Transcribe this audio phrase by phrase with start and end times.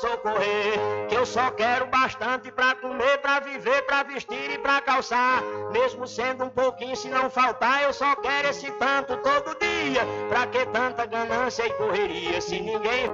[0.00, 1.06] Socorrer.
[1.08, 5.42] Que eu só quero bastante pra comer, pra viver, pra vestir e pra calçar.
[5.72, 10.02] Mesmo sendo um pouquinho, se não faltar, eu só quero esse tanto todo dia.
[10.28, 13.10] Pra que tanta ganância e correria se ninguém.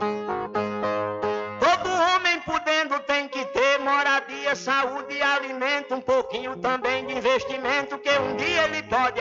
[1.58, 7.98] Todo homem podendo tem que ter moradia, saúde e alimento, um pouquinho também de investimento,
[7.98, 9.20] que um dia ele pode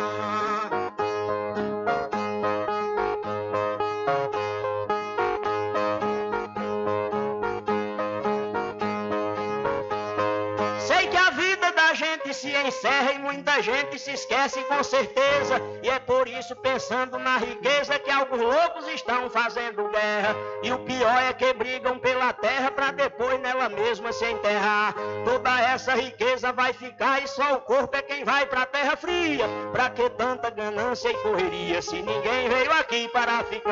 [12.71, 15.61] Encerra e muita gente se esquece com certeza.
[15.83, 20.35] E é por isso, pensando na riqueza, que alguns loucos estão fazendo guerra.
[20.63, 24.95] E o pior é que brigam pela terra para depois nela mesma se enterrar.
[25.25, 29.45] Toda essa riqueza vai ficar e só o corpo é quem vai pra terra fria.
[29.71, 33.71] Pra que tanta ganância e correria se ninguém veio aqui para ficar?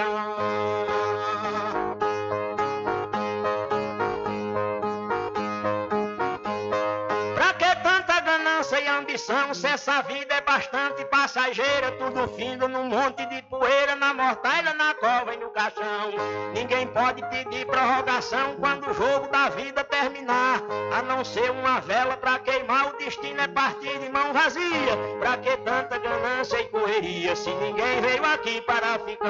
[9.20, 14.94] Se essa vida é bastante passageira, tudo findo num monte de poeira, na mortalha, na
[14.94, 16.12] cova e no caixão.
[16.54, 20.62] Ninguém pode pedir prorrogação quando o jogo da vida terminar,
[20.98, 24.98] a não ser uma vela pra queimar, o destino é partir de mão vazia.
[25.20, 29.30] Pra que tanta ganância e correria, se ninguém veio aqui para ficar?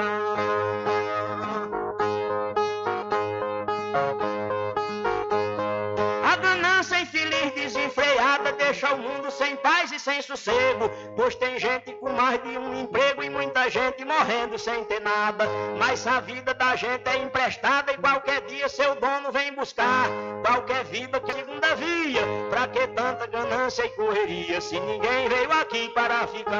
[8.30, 10.90] Desenfreada deixa o mundo sem paz e sem sossego.
[11.16, 15.46] Pois tem gente com mais de um emprego e muita gente morrendo sem ter nada.
[15.78, 20.08] Mas a vida da gente é emprestada e qualquer dia seu dono vem buscar.
[20.46, 22.22] Qualquer vida que segunda via.
[22.50, 26.60] Pra que tanta ganância e correria se ninguém veio aqui para ficar?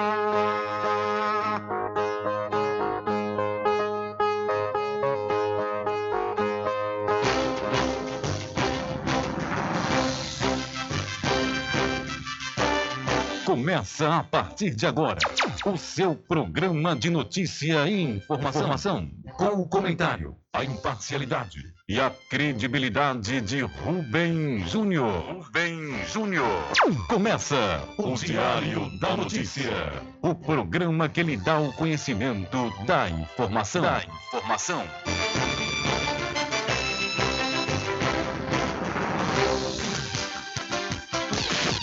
[13.50, 15.18] Começa a partir de agora
[15.66, 23.42] o seu programa de notícia e informação, com o comentário, a imparcialidade e a credibilidade
[23.42, 25.24] de Rubem Júnior.
[25.34, 26.64] Rubem Júnior.
[27.08, 33.82] Começa o Diário da Notícia, o programa que lhe dá o conhecimento da informação.
[33.82, 34.84] Da informação.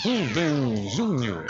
[0.07, 1.45] Rubem Júnior.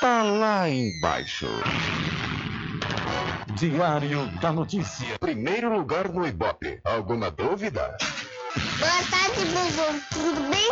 [0.00, 1.46] tá lá embaixo.
[3.56, 5.18] Diário da Notícia.
[5.18, 6.80] Primeiro lugar no Ibope.
[6.84, 7.96] Alguma dúvida?
[8.78, 10.00] Boa tarde, Bubu.
[10.12, 10.68] Tudo bem?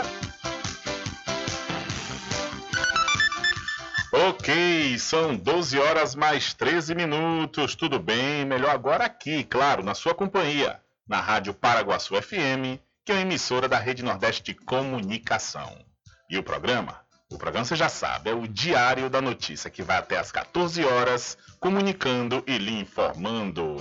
[4.28, 7.74] Ok, são 12 horas mais 13 minutos.
[7.74, 8.44] Tudo bem?
[8.44, 13.68] Melhor agora aqui, claro, na sua companhia, na Rádio Paraguaçu FM, que é uma emissora
[13.68, 15.84] da Rede Nordeste de Comunicação.
[16.30, 17.05] E o programa?
[17.28, 20.84] O programa você já sabe, é o Diário da Notícia, que vai até às 14
[20.84, 23.78] horas, comunicando e lhe informando.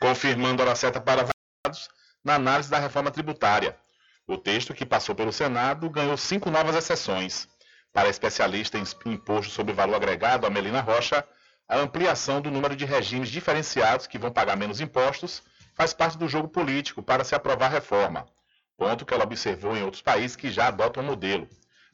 [0.00, 1.28] Confirmando a hora certa para
[1.64, 1.88] vados
[2.24, 3.76] na análise da reforma tributária.
[4.26, 7.46] O texto, que passou pelo Senado, ganhou cinco novas exceções.
[7.92, 11.24] Para a especialista em imposto sobre valor agregado, Amelina Rocha,
[11.68, 15.40] a ampliação do número de regimes diferenciados que vão pagar menos impostos
[15.74, 18.26] faz parte do jogo político para se aprovar a reforma,
[18.76, 21.48] ponto que ela observou em outros países que já adotam o modelo.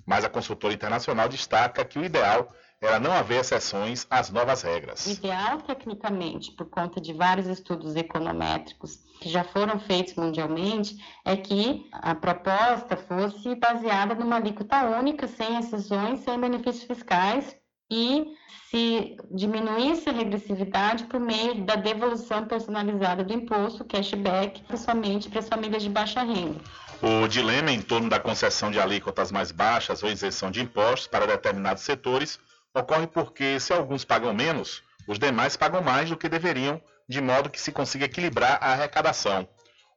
[0.07, 5.07] Mas a consultora internacional destaca que o ideal era não haver exceções às novas regras.
[5.07, 10.97] Ideal, tecnicamente, por conta de vários estudos econométricos que já foram feitos mundialmente,
[11.27, 17.60] é que a proposta fosse baseada numa alíquota única, sem exceções, sem benefícios fiscais
[17.91, 18.37] e
[18.71, 25.49] se diminuísse a regressividade por meio da devolução personalizada do imposto, cashback, principalmente para as
[25.49, 26.61] famílias de baixa renda.
[27.03, 31.27] O dilema em torno da concessão de alíquotas mais baixas ou isenção de impostos para
[31.27, 32.39] determinados setores
[32.73, 37.51] ocorre porque, se alguns pagam menos, os demais pagam mais do que deveriam, de modo
[37.51, 39.49] que se consiga equilibrar a arrecadação.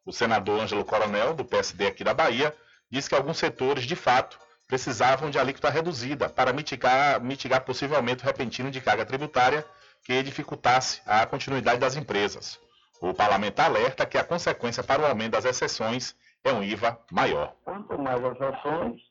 [0.03, 2.55] O senador Ângelo Coronel, do PSD aqui da Bahia,
[2.89, 8.23] diz que alguns setores, de fato, precisavam de alíquota reduzida para mitigar, mitigar possível aumento
[8.23, 9.65] repentino de carga tributária
[10.03, 12.59] que dificultasse a continuidade das empresas.
[13.01, 17.53] O parlamentar alerta que a consequência para o aumento das exceções é um IVA maior.
[17.63, 19.01] Quanto mais exceções,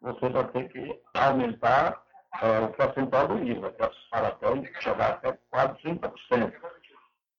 [0.00, 2.02] você vai ter que aumentar
[2.42, 3.74] é, o percentual do IVA,
[4.10, 6.52] para pode chegar até quase 30%.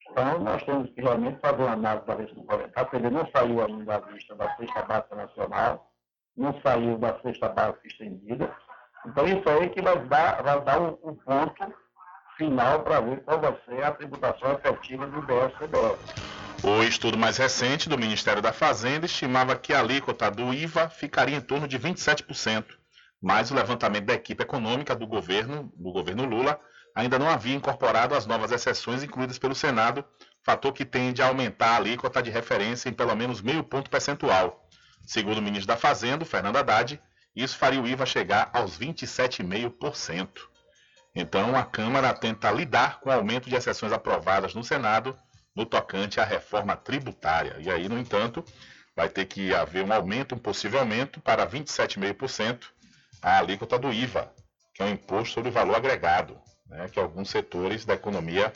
[0.10, 3.63] Então, nós temos que realmente fazer uma análise da lista complementar, porque ele não saiu
[3.63, 5.92] ainda da lista da Sexta Básica Nacional,
[6.38, 8.56] não saiu da Sexta Básica Estendida.
[9.06, 11.74] Então, isso aí que vai dar, vai dar o, o ponto
[12.38, 15.98] final para ver qual vai ser a tributação efetiva do BSCBS.
[16.63, 21.38] O estudo mais recente do Ministério da Fazenda estimava que a alíquota do IVA ficaria
[21.38, 22.66] em torno de 27%,
[23.22, 26.60] mas o levantamento da equipe econômica do governo, do governo Lula,
[26.95, 30.04] ainda não havia incorporado as novas exceções incluídas pelo Senado,
[30.44, 34.66] fator que tende a aumentar a alíquota de referência em pelo menos meio ponto percentual.
[35.05, 37.01] Segundo o ministro da Fazenda, Fernando Haddad,
[37.35, 40.29] isso faria o IVA chegar aos 27,5%.
[41.15, 45.17] Então, a Câmara tenta lidar com o aumento de exceções aprovadas no Senado
[45.55, 47.55] no tocante à reforma tributária.
[47.59, 48.45] E aí, no entanto,
[48.95, 52.65] vai ter que haver um aumento, um possível aumento, para 27,5%
[53.21, 54.31] a alíquota do IVA,
[54.73, 58.53] que é um imposto sobre valor agregado, né, que alguns setores da economia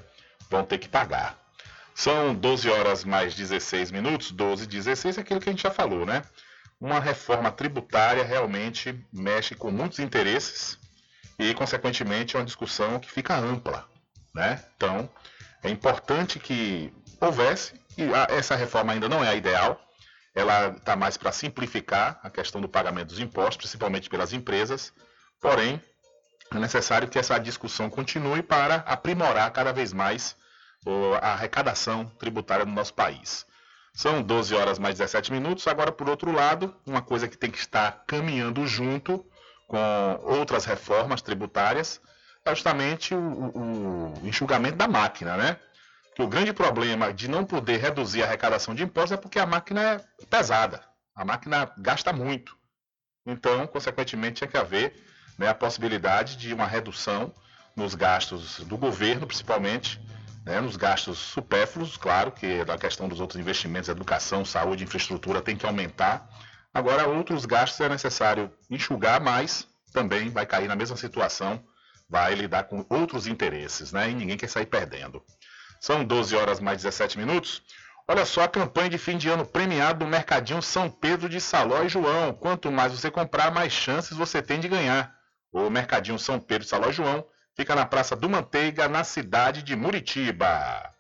[0.50, 1.41] vão ter que pagar.
[2.01, 5.70] São 12 horas mais 16 minutos, 12 e 16 é aquilo que a gente já
[5.70, 6.24] falou, né?
[6.79, 10.79] Uma reforma tributária realmente mexe com muitos interesses
[11.38, 13.88] e, consequentemente, é uma discussão que fica ampla,
[14.34, 14.65] né?
[14.75, 15.08] Então,
[15.62, 19.79] é importante que houvesse, e essa reforma ainda não é a ideal,
[20.34, 24.91] ela está mais para simplificar a questão do pagamento dos impostos, principalmente pelas empresas,
[25.39, 25.79] porém,
[26.50, 30.36] é necessário que essa discussão continue para aprimorar cada vez mais
[31.22, 33.46] a arrecadação tributária no nosso país.
[33.94, 35.68] São 12 horas mais 17 minutos.
[35.68, 39.26] Agora, por outro lado, uma coisa que tem que estar caminhando junto
[39.68, 39.78] com
[40.24, 42.02] outras reformas tributárias
[42.44, 45.58] é justamente o, o, o enxugamento da máquina, né?
[46.16, 49.46] Que o grande problema de não poder reduzir a arrecadação de impostos é porque a
[49.46, 50.82] máquina é pesada,
[51.16, 52.58] a máquina gasta muito.
[53.26, 54.94] Então, consequentemente, tinha que haver
[55.38, 57.34] né, a possibilidade de uma redução
[57.76, 60.02] nos gastos do governo, principalmente,
[60.46, 65.56] né, nos gastos supérfluos, claro, que a questão dos outros investimentos, educação, saúde, infraestrutura tem
[65.56, 66.28] que aumentar.
[66.74, 71.64] Agora, outros gastos é necessário enxugar, mas também vai cair na mesma situação
[72.12, 74.10] vai lidar com outros interesses, né?
[74.10, 75.24] E ninguém quer sair perdendo.
[75.80, 77.64] São 12 horas mais 17 minutos.
[78.06, 81.82] Olha só a campanha de fim de ano premiado do Mercadinho São Pedro de Saló
[81.84, 82.34] e João.
[82.34, 85.16] Quanto mais você comprar, mais chances você tem de ganhar.
[85.54, 87.26] O Mercadinho São Pedro Saló João
[87.62, 90.91] fica na Praça do Manteiga, na cidade de Muritiba.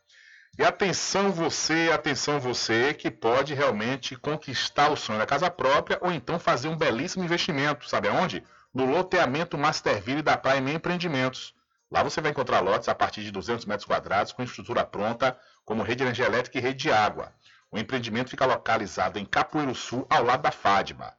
[0.59, 6.11] E atenção você, atenção você que pode realmente conquistar o sonho da casa própria ou
[6.11, 7.89] então fazer um belíssimo investimento.
[7.89, 8.43] Sabe aonde?
[8.71, 11.55] No loteamento Masterville da Prime Empreendimentos.
[11.89, 15.81] Lá você vai encontrar lotes a partir de 200 metros quadrados com estrutura pronta, como
[15.81, 17.33] rede de energia elétrica e rede de água.
[17.71, 21.11] O empreendimento fica localizado em Capoeiro Sul, ao lado da FADMA.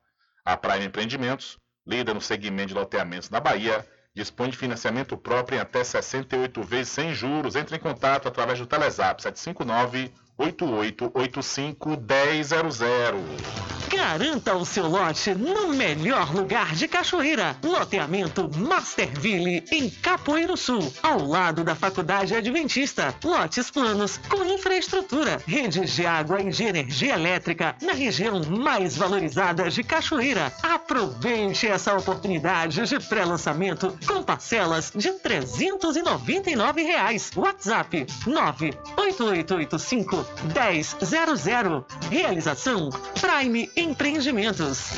[0.45, 3.85] A Prime Empreendimentos, líder no segmento de loteamentos na Bahia,
[4.15, 7.57] dispõe de financiamento próprio em até 68 vezes sem juros.
[7.57, 13.73] Entre em contato através do Telezap 759 8885 1000.
[13.95, 17.55] Garanta o seu lote no melhor lugar de Cachoeira.
[17.63, 23.15] Loteamento Masterville, em Capoeiro Sul, ao lado da Faculdade Adventista.
[23.23, 29.69] Lotes planos com infraestrutura, redes de água e de energia elétrica na região mais valorizada
[29.69, 30.51] de Cachoeira.
[30.63, 37.31] Aproveite essa oportunidade de pré-lançamento com parcelas de 399 reais.
[37.37, 40.22] WhatsApp 98885
[40.55, 41.87] 1000.
[42.11, 44.91] Realização Prime Empreendimentos.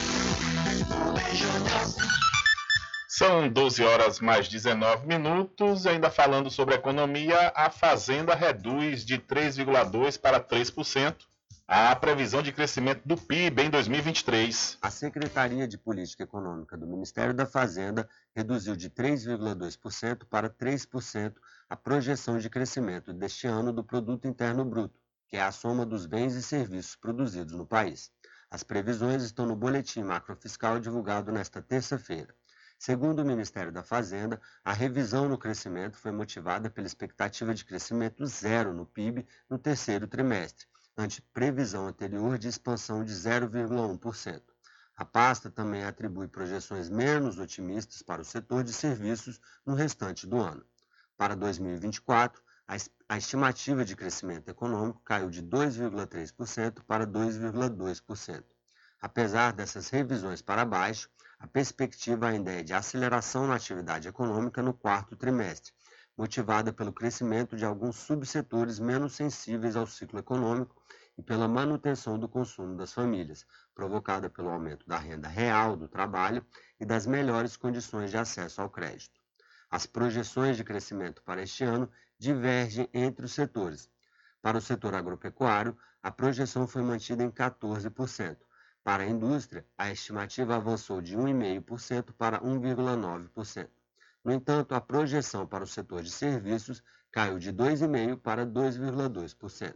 [3.08, 5.86] São 12 horas mais 19 minutos.
[5.86, 11.14] Ainda falando sobre economia, a Fazenda reduz de 3,2% para 3%
[11.66, 14.78] a previsão de crescimento do PIB em 2023.
[14.82, 21.34] A Secretaria de Política Econômica do Ministério da Fazenda reduziu de 3,2% para 3%
[21.68, 25.00] a projeção de crescimento deste ano do Produto Interno Bruto,
[25.34, 28.12] que é a soma dos bens e serviços produzidos no país.
[28.48, 32.32] As previsões estão no boletim macrofiscal divulgado nesta terça-feira.
[32.78, 38.24] Segundo o Ministério da Fazenda, a revisão no crescimento foi motivada pela expectativa de crescimento
[38.26, 44.40] zero no PIB no terceiro trimestre, ante previsão anterior de expansão de 0,1%.
[44.96, 50.36] A pasta também atribui projeções menos otimistas para o setor de serviços no restante do
[50.36, 50.64] ano.
[51.16, 58.44] Para 2024, a estimativa de crescimento econômico caiu de 2,3% para 2,2%.
[59.00, 64.72] Apesar dessas revisões para baixo, a perspectiva ainda é de aceleração na atividade econômica no
[64.72, 65.74] quarto trimestre,
[66.16, 70.74] motivada pelo crescimento de alguns subsetores menos sensíveis ao ciclo econômico
[71.18, 76.44] e pela manutenção do consumo das famílias, provocada pelo aumento da renda real do trabalho
[76.80, 79.20] e das melhores condições de acesso ao crédito.
[79.70, 81.90] As projeções de crescimento para este ano
[82.24, 83.88] divergem entre os setores.
[84.42, 88.36] Para o setor agropecuário, a projeção foi mantida em 14%.
[88.82, 93.68] Para a indústria, a estimativa avançou de 1,5% para 1,9%.
[94.24, 99.74] No entanto, a projeção para o setor de serviços caiu de 2,5% para 2,2%.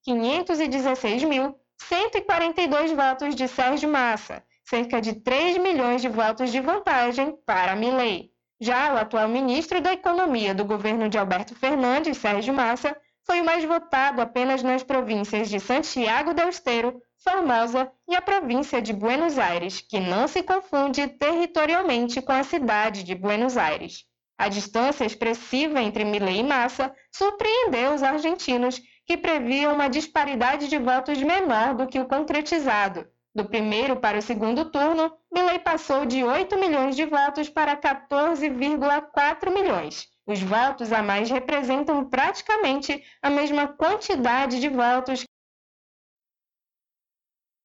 [0.09, 8.33] 11.516.142 votos de Sérgio Massa, cerca de 3 milhões de votos de vantagem para Milei.
[8.61, 13.45] Já o atual ministro da Economia do governo de Alberto Fernandes, Sérgio Massa, foi o
[13.45, 19.39] mais votado apenas nas províncias de Santiago del Esteiro, Formosa e a província de Buenos
[19.39, 24.05] Aires, que não se confunde territorialmente com a cidade de Buenos Aires.
[24.37, 30.79] A distância expressiva entre Milei e Massa surpreendeu os argentinos, que previam uma disparidade de
[30.79, 36.23] votos menor do que o concretizado, do primeiro para o segundo turno, Milley passou de
[36.23, 40.09] 8 milhões de votos para 14,4 milhões.
[40.27, 45.25] Os votos a mais representam praticamente a mesma quantidade de votos,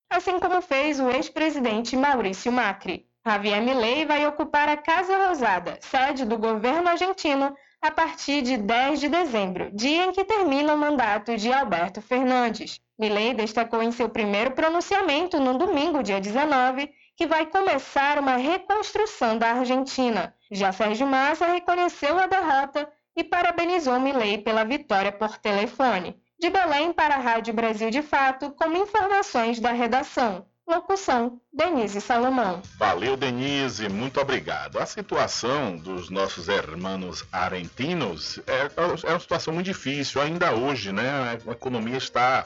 [0.10, 3.06] assim como fez o ex-presidente Maurício Macri.
[3.25, 9.00] Javier Milei vai ocupar a Casa Rosada, sede do governo argentino, a partir de 10
[9.00, 12.81] de dezembro, dia em que termina o mandato de Alberto Fernandes.
[12.98, 19.38] Milley destacou em seu primeiro pronunciamento no domingo, dia 19, que vai começar uma reconstrução
[19.38, 20.34] da Argentina.
[20.51, 26.19] Já Sérgio Massa reconheceu a derrota e parabenizou Milley pela vitória por telefone.
[26.39, 30.45] De Belém para a Rádio Brasil de Fato, com informações da redação.
[30.67, 32.62] Locução: Denise Salomão.
[32.77, 34.77] Valeu, Denise, muito obrigado.
[34.77, 38.69] A situação dos nossos hermanos argentinos é,
[39.08, 41.39] é uma situação muito difícil, ainda hoje, né?
[41.47, 42.45] A economia está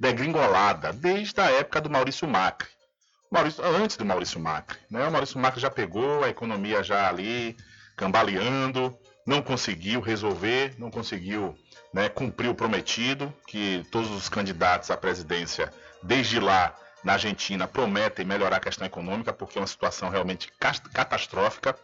[0.00, 2.68] degringolada desde a época do Maurício Macri.
[3.30, 4.78] Maurício, antes do Maurício Macri.
[4.90, 5.06] Né?
[5.06, 7.56] O Maurício Macri já pegou a economia já ali,
[7.96, 11.54] cambaleando, não conseguiu resolver, não conseguiu
[11.94, 18.24] né, cumprir o prometido, que todos os candidatos à presidência, desde lá na Argentina, prometem
[18.24, 20.50] melhorar a questão econômica, porque é uma situação realmente
[20.92, 21.76] catastrófica.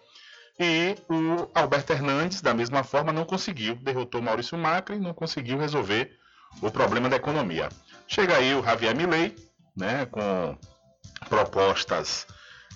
[0.58, 6.18] E o Alberto Hernandes, da mesma forma, não conseguiu, derrotou Maurício Macri, não conseguiu resolver
[6.62, 7.68] o problema da economia.
[8.08, 9.36] Chega aí o Javier Milei,
[9.76, 10.56] né, com
[11.28, 12.26] propostas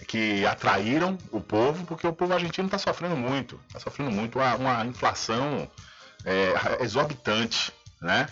[0.06, 4.54] que atraíram o povo, porque o povo argentino está sofrendo muito, está sofrendo muito uma,
[4.56, 5.70] uma inflação
[6.24, 8.26] é, exorbitante, né?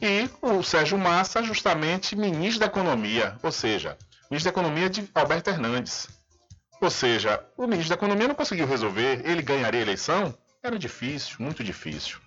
[0.00, 3.96] E o Sérgio Massa, justamente ministro da Economia, ou seja,
[4.30, 6.08] ministro da Economia de Alberto Hernandes.
[6.80, 10.36] Ou seja, o ministro da Economia não conseguiu resolver, ele ganharia a eleição?
[10.62, 12.18] Era difícil, muito difícil.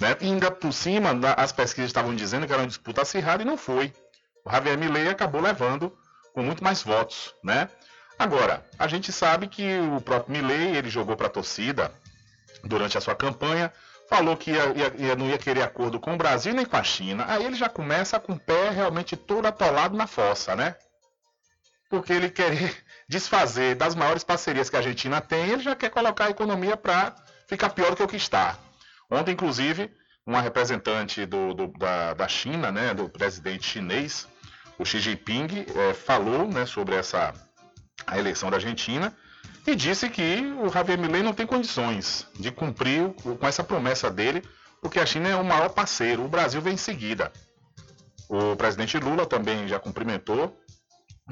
[0.00, 0.16] Né?
[0.20, 3.56] E ainda por cima, as pesquisas estavam dizendo que era uma disputa acirrada e não
[3.56, 3.92] foi.
[4.44, 5.96] O Javier Milei acabou levando
[6.32, 7.68] com muito mais votos, né?
[8.18, 11.92] Agora, a gente sabe que o próprio Milley, ele jogou para a torcida
[12.64, 13.72] durante a sua campanha,
[14.08, 16.82] falou que ia, ia, ia, não ia querer acordo com o Brasil nem com a
[16.82, 17.24] China.
[17.28, 20.76] Aí ele já começa com o pé realmente todo atolado na fossa, né?
[21.88, 22.50] Porque ele quer
[23.08, 27.14] desfazer das maiores parcerias que a Argentina tem, ele já quer colocar a economia para
[27.46, 28.58] ficar pior do que o que está.
[29.10, 29.90] Ontem, inclusive,
[30.26, 34.26] uma representante do, do, da, da, China, né, do presidente chinês,
[34.78, 37.32] o Xi Jinping, é, falou né, sobre essa
[38.06, 39.16] a eleição da Argentina
[39.66, 44.42] e disse que o Javier Milei não tem condições de cumprir com essa promessa dele,
[44.80, 47.32] porque a China é o maior parceiro, o Brasil vem em seguida.
[48.28, 50.56] O presidente Lula também já cumprimentou,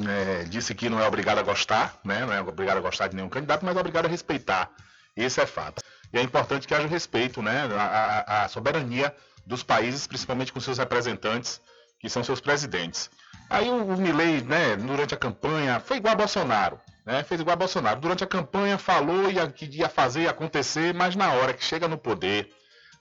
[0.08, 3.14] é, disse que não é obrigado a gostar, né, não é obrigado a gostar de
[3.14, 4.70] nenhum candidato, mas é obrigado a respeitar.
[5.16, 5.82] Isso é fato.
[6.12, 9.14] E é importante que haja respeito né, à, à soberania
[9.46, 11.60] dos países, principalmente com seus representantes,
[12.00, 13.10] que são seus presidentes.
[13.48, 16.80] Aí o, o Milley, né, durante a campanha, foi igual a Bolsonaro.
[17.04, 18.00] Né, fez igual a Bolsonaro.
[18.00, 21.86] Durante a campanha falou ia, que ia fazer, ia acontecer, mas na hora que chega
[21.86, 22.50] no poder,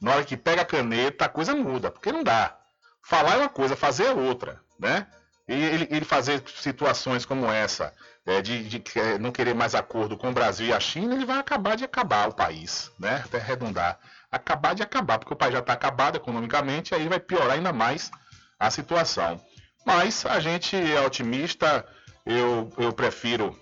[0.02, 2.58] na hora que pega a caneta, a coisa muda, porque não dá.
[3.02, 4.62] Falar é uma coisa, fazer é outra.
[4.78, 5.08] Né?
[5.48, 7.94] E ele, ele fazer situações como essa,
[8.26, 11.26] é, de, de, é, não querer mais acordo com o Brasil e a China, ele
[11.26, 13.22] vai acabar de acabar o país, né?
[13.26, 14.00] Até arredondar.
[14.32, 18.10] Acabar de acabar, porque o país já está acabado economicamente, aí vai piorar ainda mais
[18.58, 19.40] a situação.
[19.86, 21.86] Mas a gente é otimista,
[22.26, 23.58] eu, eu prefiro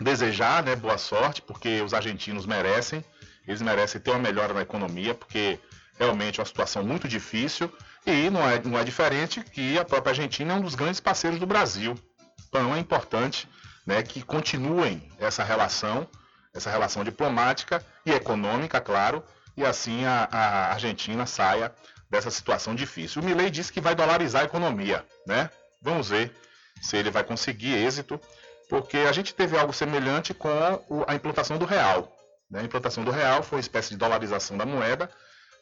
[0.00, 3.04] desejar né, boa sorte, porque os argentinos merecem,
[3.46, 5.58] eles merecem ter uma melhora na economia, porque
[5.98, 7.72] realmente é uma situação muito difícil
[8.04, 11.38] e não é, não é diferente que a própria Argentina é um dos grandes parceiros
[11.38, 11.94] do Brasil.
[12.48, 13.48] Então é importante
[13.86, 16.06] né, que continuem essa relação,
[16.52, 19.22] essa relação diplomática e econômica, claro,
[19.56, 21.72] e assim a, a Argentina saia
[22.10, 23.22] dessa situação difícil.
[23.22, 25.50] O Milley disse que vai dolarizar a economia, né?
[25.82, 26.34] Vamos ver
[26.80, 28.20] se ele vai conseguir êxito,
[28.68, 30.48] porque a gente teve algo semelhante com
[31.06, 32.12] a implantação do real.
[32.50, 32.60] Né?
[32.60, 35.10] A implantação do real foi uma espécie de dolarização da moeda,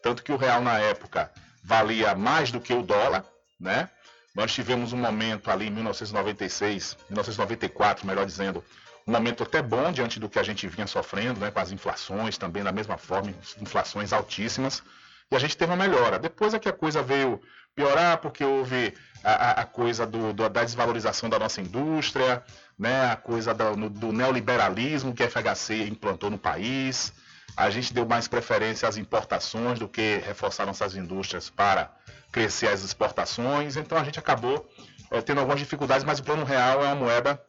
[0.01, 1.31] tanto que o real na época
[1.63, 3.25] valia mais do que o dólar,
[3.59, 3.89] né?
[4.35, 8.63] Nós tivemos um momento ali em 1996, 1994, melhor dizendo,
[9.07, 12.37] um momento até bom diante do que a gente vinha sofrendo, né, com as inflações
[12.37, 14.83] também da mesma forma, inflações altíssimas,
[15.31, 16.19] e a gente teve uma melhora.
[16.19, 17.41] Depois é que a coisa veio
[17.73, 22.43] piorar, porque houve a, a coisa do, do, da desvalorização da nossa indústria,
[22.77, 27.13] né, a coisa do, do neoliberalismo que a FHC implantou no país.
[27.55, 31.89] A gente deu mais preferência às importações do que reforçar nossas indústrias para
[32.31, 33.77] crescer as exportações.
[33.77, 34.69] Então a gente acabou
[35.09, 37.41] é, tendo algumas dificuldades, mas o plano real é uma moeda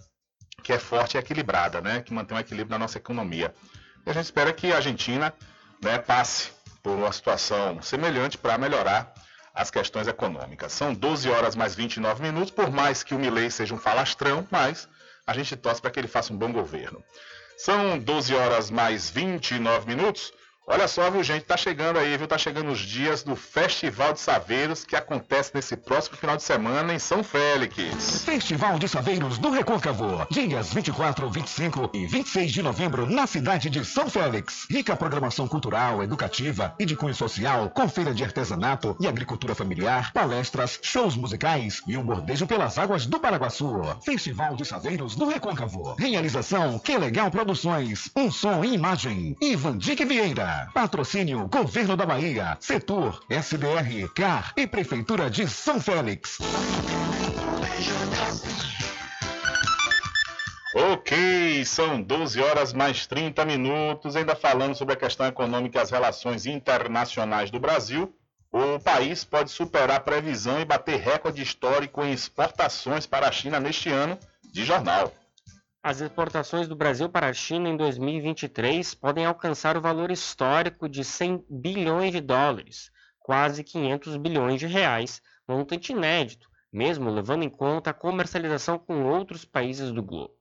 [0.62, 2.02] que é forte e equilibrada, né?
[2.02, 3.54] que mantém um equilíbrio na nossa economia.
[4.06, 5.34] E a gente espera que a Argentina
[5.82, 6.50] né, passe
[6.82, 9.12] por uma situação semelhante para melhorar
[9.52, 10.72] as questões econômicas.
[10.72, 14.88] São 12 horas mais 29 minutos, por mais que o Milei seja um falastrão, mas
[15.26, 17.02] a gente torce para que ele faça um bom governo.
[17.56, 20.32] São 12 horas mais 29 minutos.
[20.68, 21.44] Olha só, viu, gente?
[21.44, 22.26] Tá chegando aí, viu?
[22.26, 26.92] Tá chegando os dias do Festival de Saveiros que acontece nesse próximo final de semana
[26.92, 28.24] em São Félix.
[28.24, 30.26] Festival de Saveiros do Recôncavo.
[30.28, 34.66] Dias 24, 25 e 26 de novembro na cidade de São Félix.
[34.68, 40.12] Rica programação cultural, educativa e de cunho social, com feira de artesanato e agricultura familiar,
[40.12, 43.82] palestras, shows musicais e um bordejo pelas águas do Paraguaçu.
[44.04, 45.94] Festival de Saveiros do Recôncavo.
[45.96, 48.10] Realização Que Legal Produções.
[48.16, 49.36] Um som e imagem.
[49.40, 50.55] Ivan Dick Vieira.
[50.72, 56.38] Patrocínio Governo da Bahia, Setor, SBR, CAR e Prefeitura de São Félix.
[60.74, 64.14] Ok, são 12 horas mais 30 minutos.
[64.14, 68.14] Ainda falando sobre a questão econômica e as relações internacionais do Brasil,
[68.52, 73.58] o país pode superar a previsão e bater recorde histórico em exportações para a China
[73.58, 74.18] neste ano,
[74.52, 75.12] de jornal.
[75.88, 81.04] As exportações do Brasil para a China em 2023 podem alcançar o valor histórico de
[81.04, 87.90] 100 bilhões de dólares, quase 500 bilhões de reais, montante inédito, mesmo levando em conta
[87.90, 90.35] a comercialização com outros países do globo.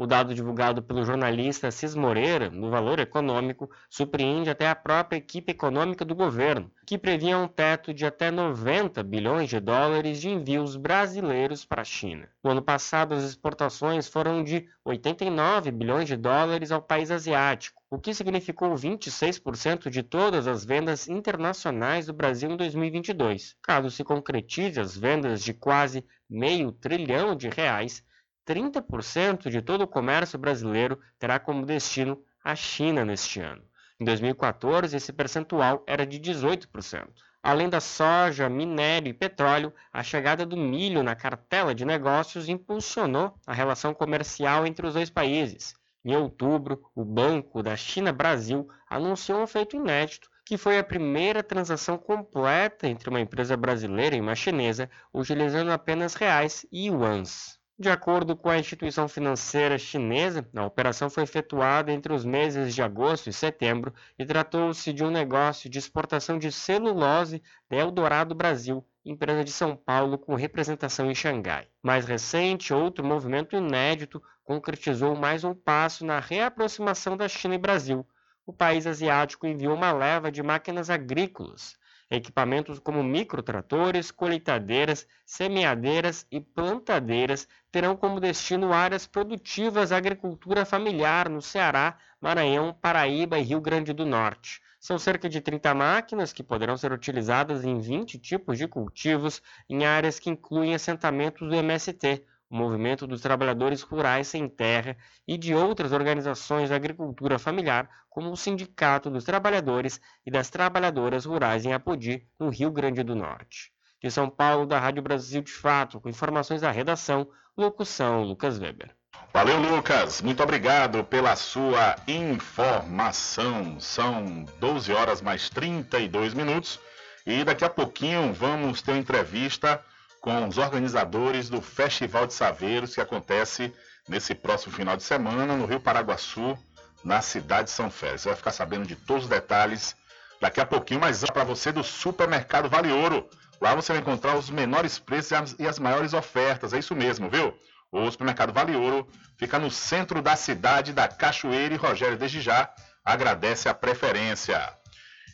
[0.00, 5.52] O dado divulgado pelo jornalista Cis Moreira, no Valor Econômico, surpreende até a própria equipe
[5.52, 10.74] econômica do governo, que previa um teto de até 90 bilhões de dólares de envios
[10.74, 12.26] brasileiros para a China.
[12.42, 17.98] No ano passado, as exportações foram de 89 bilhões de dólares ao país asiático, o
[17.98, 23.54] que significou 26% de todas as vendas internacionais do Brasil em 2022.
[23.60, 28.02] Caso se concretize as vendas de quase meio trilhão de reais,
[28.50, 33.62] 30% de todo o comércio brasileiro terá como destino a China neste ano.
[34.00, 37.06] Em 2014, esse percentual era de 18%.
[37.40, 43.38] Além da soja, minério e petróleo, a chegada do milho na cartela de negócios impulsionou
[43.46, 45.76] a relação comercial entre os dois países.
[46.04, 51.96] Em outubro, o Banco da China-Brasil anunciou um feito inédito, que foi a primeira transação
[51.96, 57.59] completa entre uma empresa brasileira e uma chinesa, utilizando apenas reais e yuans.
[57.80, 62.82] De acordo com a instituição financeira chinesa, a operação foi efetuada entre os meses de
[62.82, 68.86] agosto e setembro e tratou-se de um negócio de exportação de celulose da Eldorado Brasil,
[69.02, 71.68] empresa de São Paulo com representação em Xangai.
[71.82, 78.06] Mais recente, outro movimento inédito concretizou mais um passo na reaproximação da China e Brasil.
[78.44, 81.79] O país asiático enviou uma leva de máquinas agrícolas
[82.10, 91.28] Equipamentos como microtratores, colheitadeiras, semeadeiras e plantadeiras terão como destino áreas produtivas da agricultura familiar
[91.28, 94.60] no Ceará, Maranhão, Paraíba e Rio Grande do Norte.
[94.80, 99.84] São cerca de 30 máquinas que poderão ser utilizadas em 20 tipos de cultivos em
[99.84, 105.54] áreas que incluem assentamentos do MST, o Movimento dos Trabalhadores Rurais Sem Terra e de
[105.54, 111.72] outras organizações da agricultura familiar, como o Sindicato dos Trabalhadores e das Trabalhadoras Rurais em
[111.72, 113.70] Apodi, no Rio Grande do Norte.
[114.02, 118.96] De São Paulo, da Rádio Brasil de Fato, com informações da redação, locução Lucas Weber.
[119.32, 120.20] Valeu, Lucas.
[120.20, 123.78] Muito obrigado pela sua informação.
[123.78, 126.80] São 12 horas mais 32 minutos
[127.24, 129.84] e daqui a pouquinho vamos ter uma entrevista
[130.20, 133.72] com os organizadores do Festival de Saveiros que acontece
[134.08, 136.58] nesse próximo final de semana no Rio Paraguaçu,
[137.02, 138.22] na cidade de São Félix.
[138.22, 139.96] Você vai ficar sabendo de todos os detalhes
[140.40, 143.28] daqui a pouquinho, mas para você do Supermercado Vale Ouro.
[143.60, 146.72] Lá você vai encontrar os menores preços e as, maiores ofertas.
[146.72, 147.54] É isso mesmo, viu?
[147.92, 149.06] O Supermercado Vale Ouro
[149.36, 152.70] fica no centro da cidade da Cachoeira e Rogério, desde já,
[153.04, 154.79] agradece a preferência.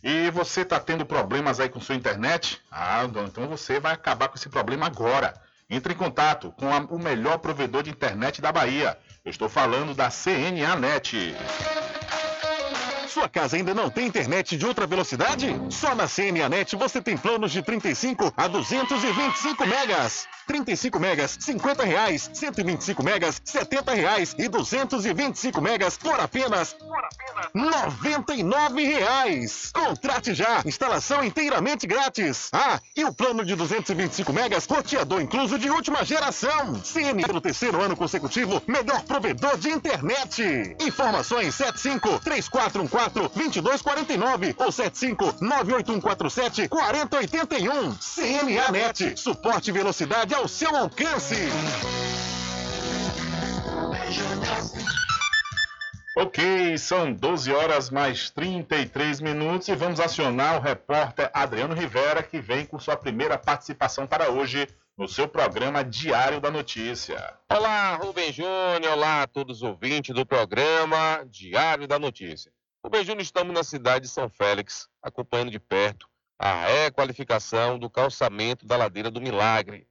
[0.03, 2.61] E você está tendo problemas aí com sua internet?
[2.71, 5.35] Ah, então você vai acabar com esse problema agora.
[5.69, 8.97] Entre em contato com a, o melhor provedor de internet da Bahia.
[9.25, 11.35] Eu estou falando da CNA Net.
[13.17, 15.59] Sua casa ainda não tem internet de ultra velocidade?
[15.71, 20.29] Só na CNAnet você tem planos de 35 a 225 megas.
[20.47, 22.31] 35 megas, 50 reais.
[22.35, 24.35] 125 megas, 70 reais.
[24.39, 29.73] E 225 megas por apenas, por apenas 99 reais.
[29.73, 30.61] Contrate já.
[30.67, 32.51] Instalação inteiramente grátis.
[32.53, 36.75] Ah, e o plano de 225 megas, roteador incluso de última geração.
[36.85, 40.77] CN pelo terceiro ano consecutivo, melhor provedor de internet.
[40.81, 47.95] Informações 75 3414 2249 ou 75 98147 4081.
[47.95, 49.19] CNA Net.
[49.19, 51.37] Suporte e velocidade ao seu alcance.
[56.19, 62.41] Ok, são 12 horas mais 33 minutos e vamos acionar o repórter Adriano Rivera, que
[62.41, 64.67] vem com sua primeira participação para hoje
[64.97, 67.35] no seu programa Diário da Notícia.
[67.51, 72.51] Olá, Rubem Júnior, olá a todos os ouvintes do programa Diário da Notícia.
[72.87, 78.65] Rubem Júnior, estamos na cidade de São Félix, acompanhando de perto a requalificação do calçamento
[78.65, 79.89] da Ladeira do Milagre.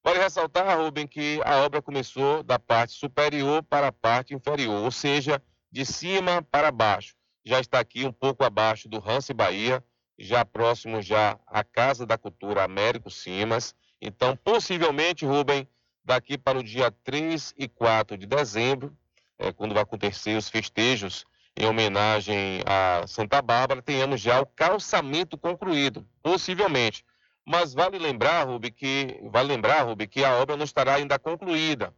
[0.00, 4.92] Vale ressaltar, Rubem, que a obra começou da parte superior para a parte inferior, ou
[4.92, 7.16] seja, de cima para baixo.
[7.44, 9.82] Já está aqui um pouco abaixo do Rance Bahia,
[10.16, 13.74] já próximo já à Casa da Cultura Américo Simas.
[14.00, 15.68] Então, possivelmente, Rubem,
[16.04, 18.96] daqui para o dia 3 e 4 de dezembro,
[19.36, 25.38] é, quando vai acontecer os festejos em homenagem a Santa Bárbara, tenhamos já o calçamento
[25.38, 27.04] concluído, possivelmente.
[27.44, 31.94] Mas vale lembrar, Rubi, que vale lembrar, Rubi, que a obra não estará ainda concluída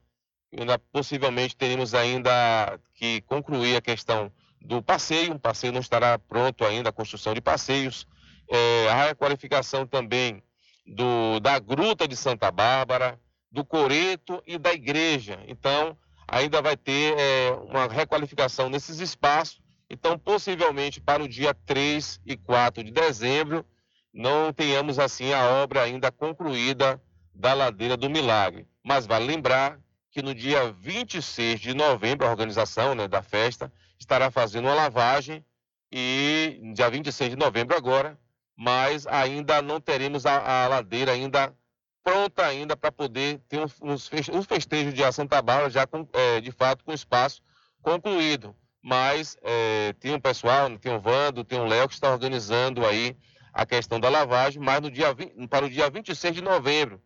[0.57, 6.65] ainda possivelmente teremos ainda que concluir a questão do passeio, o passeio não estará pronto
[6.65, 8.07] ainda, a construção de passeios,
[8.51, 10.43] é, a requalificação também
[10.87, 15.39] do, da Gruta de Santa Bárbara, do Coreto e da igreja.
[15.47, 15.97] Então,
[16.29, 19.61] ainda vai ter é, uma requalificação nesses espaços.
[19.91, 23.65] Então, possivelmente para o dia 3 e 4 de dezembro,
[24.13, 27.01] não tenhamos assim a obra ainda concluída
[27.35, 28.67] da Ladeira do Milagre.
[28.85, 34.31] Mas vale lembrar que no dia 26 de novembro, a organização né, da festa estará
[34.31, 35.45] fazendo uma lavagem
[35.91, 38.19] e dia 26 de novembro agora,
[38.57, 41.55] mas ainda não teremos a, a ladeira ainda
[42.03, 46.85] pronta ainda para poder ter um, festejos de Santa Bárbara já com, é, de fato
[46.85, 47.43] com o espaço
[47.83, 48.55] concluído.
[48.83, 53.17] Mas é, tem um pessoal, tem um Vando, tem um Léo que está organizando aí
[53.53, 57.01] a questão da lavagem, mas no dia 20, para o dia 26 de novembro,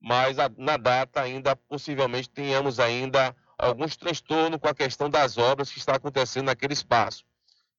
[0.00, 5.70] mas a, na data ainda possivelmente tenhamos ainda alguns transtornos com a questão das obras
[5.70, 7.24] que está acontecendo naquele espaço.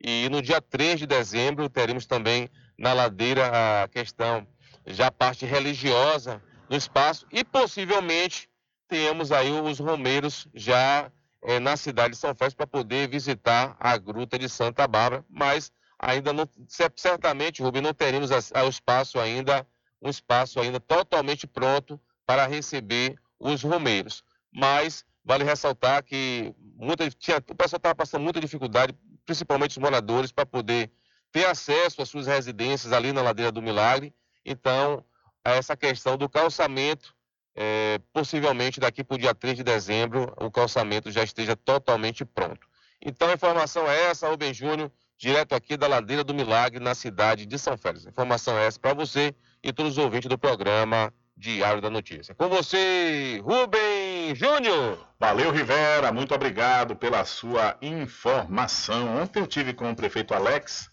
[0.01, 4.47] E no dia 3 de dezembro teremos também na ladeira a questão
[4.85, 8.49] já a parte religiosa no espaço e possivelmente
[8.87, 13.97] tenhamos aí os romeiros já é, na cidade de São Félix para poder visitar a
[13.97, 16.47] gruta de Santa Bárbara, mas ainda não
[16.95, 19.65] certamente, Rubem, não teremos o espaço ainda
[20.01, 24.23] um espaço ainda totalmente pronto para receber os romeiros.
[24.51, 30.31] Mas vale ressaltar que muita, tinha, o pessoal estava passando muita dificuldade, principalmente os moradores,
[30.31, 30.91] para poder
[31.31, 34.13] ter acesso às suas residências ali na Ladeira do Milagre.
[34.45, 35.03] Então,
[35.43, 37.13] essa questão do calçamento,
[37.55, 42.67] é, possivelmente daqui para o dia 3 de dezembro, o calçamento já esteja totalmente pronto.
[43.01, 47.45] Então, a informação é essa, Rubem Júnior, direto aqui da Ladeira do Milagre, na cidade
[47.45, 48.05] de São Félix.
[48.05, 52.35] A informação é essa para você e todos os ouvintes do programa Diário da Notícia.
[52.35, 55.07] Com você, Rubem Júnior.
[55.17, 56.11] Valeu, Rivera.
[56.11, 59.21] Muito obrigado pela sua informação.
[59.21, 60.89] Ontem eu tive com o prefeito Alex,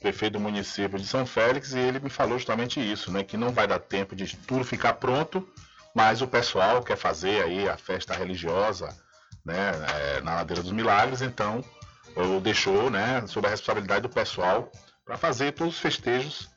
[0.00, 3.22] prefeito do município de São Félix, e ele me falou justamente isso, né?
[3.22, 5.46] Que não vai dar tempo de tudo ficar pronto,
[5.94, 8.88] mas o pessoal quer fazer aí a festa religiosa,
[9.44, 9.72] né?
[10.16, 11.62] É, na Ladeira dos Milagres, então
[12.16, 13.24] eu deixou, né?
[13.26, 14.72] Sob a responsabilidade do pessoal
[15.04, 16.48] para fazer todos os festejos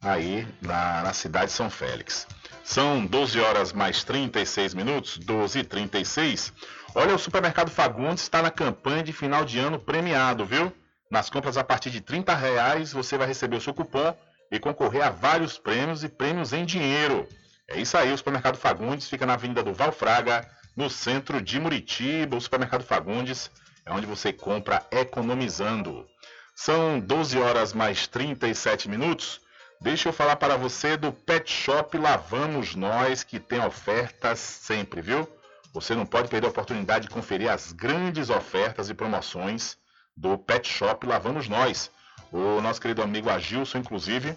[0.00, 2.26] aí na, na cidade de São Félix.
[2.64, 6.52] São 12 horas mais 36 minutos, 12 e 36.
[6.94, 10.72] Olha, o supermercado Fagundes está na campanha de final de ano premiado, viu?
[11.10, 14.14] Nas compras a partir de 30 reais você vai receber o seu cupom
[14.50, 17.26] e concorrer a vários prêmios e prêmios em dinheiro.
[17.66, 22.36] É isso aí, o supermercado Fagundes fica na Avenida do Valfraga, no centro de Muritiba.
[22.36, 23.50] O supermercado Fagundes
[23.84, 26.06] é onde você compra economizando.
[26.54, 29.40] São 12 horas mais 37 minutos.
[29.80, 35.28] Deixa eu falar para você do Pet Shop Lavamos Nós, que tem ofertas sempre, viu?
[35.72, 39.76] Você não pode perder a oportunidade de conferir as grandes ofertas e promoções
[40.18, 41.90] do Pet Shop Lavamos Nós.
[42.32, 44.36] O nosso querido amigo Agilson, inclusive,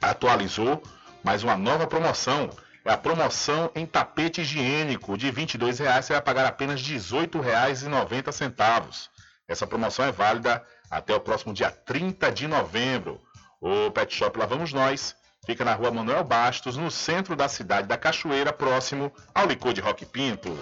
[0.00, 0.82] atualizou
[1.22, 2.48] mais uma nova promoção.
[2.84, 6.02] É a promoção em tapete higiênico de R$ 22,00.
[6.02, 9.08] Você vai pagar apenas R$ 18,90.
[9.46, 13.20] Essa promoção é válida até o próximo dia 30 de novembro.
[13.60, 17.98] O Pet Shop Lavamos Nós fica na rua Manuel Bastos, no centro da cidade da
[17.98, 20.56] Cachoeira, próximo ao licor de Rock Pinto.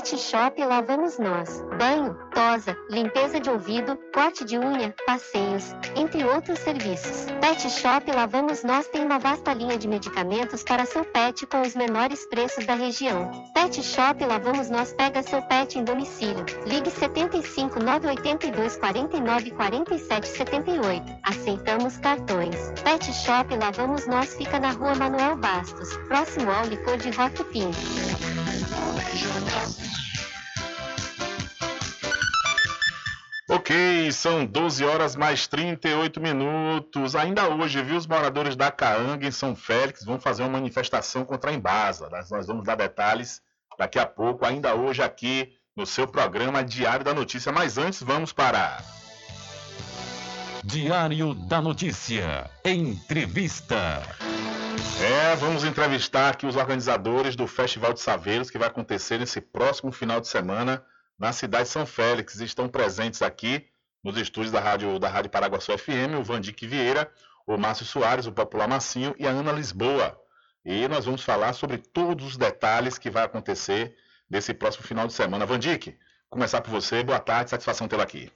[0.00, 1.62] Pet Shop Lavamos Nós.
[1.78, 7.26] Banho, tosa, limpeza de ouvido, corte de unha, passeios, entre outros serviços.
[7.38, 11.76] Pet Shop Lavamos Nós tem uma vasta linha de medicamentos para seu pet com os
[11.76, 13.30] menores preços da região.
[13.52, 16.46] Pet Shop Lavamos Nós pega seu pet em domicílio.
[16.64, 21.04] Ligue 75 982 49 47 78.
[21.24, 22.56] Aceitamos cartões.
[22.82, 28.49] Pet Shop Lavamos Nós fica na rua Manuel Bastos, próximo ao licor de Rock Pinto.
[33.48, 37.16] Ok, são 12 horas mais 38 minutos.
[37.16, 41.50] Ainda hoje, viu, os moradores da Caanga em São Félix vão fazer uma manifestação contra
[41.50, 42.08] a Embasa.
[42.08, 43.42] Nós, nós vamos dar detalhes
[43.76, 47.50] daqui a pouco, ainda hoje aqui no seu programa Diário da Notícia.
[47.50, 48.82] Mas antes, vamos para...
[50.62, 52.48] Diário da Notícia.
[52.64, 54.02] Entrevista.
[55.02, 59.92] É, vamos entrevistar aqui os organizadores do Festival de Saveiros, que vai acontecer nesse próximo
[59.92, 60.84] final de semana
[61.18, 62.40] na cidade de São Félix.
[62.40, 63.66] Estão presentes aqui
[64.02, 67.10] nos estúdios da Rádio, da Rádio Paraguaçu FM, o Vandique Vieira,
[67.46, 70.18] o Márcio Soares, o Popular Massinho e a Ana Lisboa.
[70.64, 73.96] E nós vamos falar sobre todos os detalhes que vai acontecer
[74.28, 75.46] nesse próximo final de semana.
[75.46, 77.02] Vandique, começar por você.
[77.02, 78.30] Boa tarde, satisfação tê-la aqui.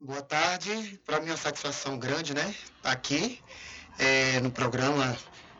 [0.00, 2.54] Boa tarde, para mim é uma satisfação grande, né?
[2.76, 3.40] Estar aqui
[3.98, 5.16] é, no programa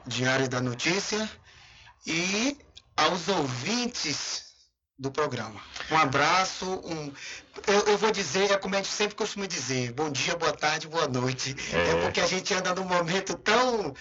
[0.07, 1.29] Diário da Notícia
[2.07, 2.57] e
[2.97, 4.45] aos ouvintes
[4.99, 5.61] do programa.
[5.91, 7.13] Um abraço, um...
[7.67, 10.89] Eu, eu, vou dizer, é como a gente sempre costuma dizer, bom dia, boa tarde,
[10.89, 11.55] boa noite.
[11.73, 13.95] É, é porque a gente anda num momento tão,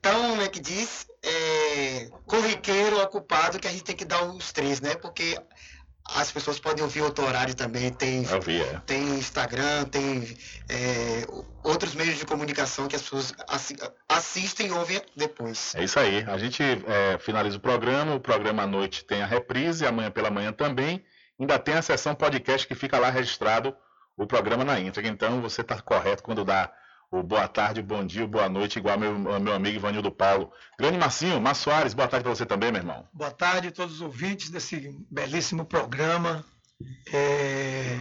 [0.00, 4.52] tão, como é que diz, é, corriqueiro, ocupado, que a gente tem que dar os
[4.52, 4.94] três, né?
[4.94, 5.38] Porque
[6.14, 7.90] as pessoas podem ouvir outro horário também.
[7.92, 8.80] Tem, é.
[8.86, 10.36] tem Instagram, tem
[10.68, 11.26] é,
[11.62, 13.34] outros meios de comunicação que as pessoas
[14.08, 15.74] assistem e ouvem depois.
[15.74, 16.24] É isso aí.
[16.26, 18.14] A gente é, finaliza o programa.
[18.14, 21.04] O programa à noite tem a reprise, amanhã pela manhã também.
[21.38, 23.74] Ainda tem a sessão podcast que fica lá registrado
[24.16, 25.10] o programa na íntegra.
[25.10, 26.72] Então você está correto quando dá
[27.10, 30.52] o boa tarde, bom dia, boa noite, igual meu, meu amigo Ivanildo Paulo.
[30.78, 33.08] Grande Marcinho, Mar Soares, boa tarde para você também, meu irmão.
[33.12, 36.44] Boa tarde a todos os ouvintes desse belíssimo programa.
[37.12, 37.98] É...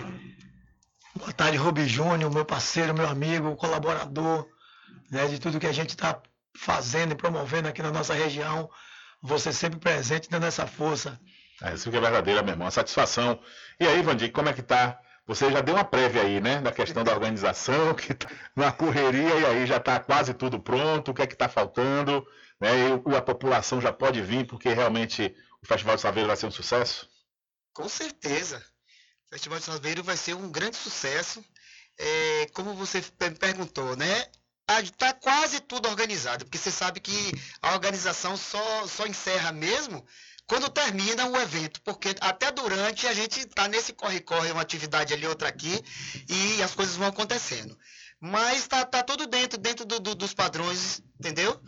[1.16, 4.48] Boa tarde, Rubi Júnior, meu parceiro, meu amigo, colaborador
[5.10, 6.22] né, de tudo que a gente está
[6.58, 8.70] fazendo e promovendo aqui na nossa região.
[9.22, 11.20] Você sempre presente dando essa força.
[11.62, 12.68] É, isso que é verdadeira, meu irmão.
[12.68, 13.40] A satisfação.
[13.80, 16.62] E aí, Vandir, como é que tá você já deu uma prévia aí, né?
[16.62, 21.12] Da questão da organização, que tá na correria, e aí já está quase tudo pronto,
[21.12, 22.26] o que é que está faltando,
[22.60, 22.70] né?
[23.08, 26.52] E a população já pode vir, porque realmente o Festival de Saveiro vai ser um
[26.52, 27.10] sucesso?
[27.74, 28.64] Com certeza.
[29.26, 31.44] O Festival de Saveiro vai ser um grande sucesso.
[31.98, 34.28] É, como você me perguntou, né?
[34.82, 40.06] Está quase tudo organizado, porque você sabe que a organização só, só encerra mesmo
[40.48, 45.26] quando termina o evento, porque até durante a gente está nesse corre-corre, uma atividade ali,
[45.26, 45.82] outra aqui,
[46.30, 47.78] e as coisas vão acontecendo.
[48.20, 51.60] Mas está tá tudo dentro, dentro do, do, dos padrões, entendeu?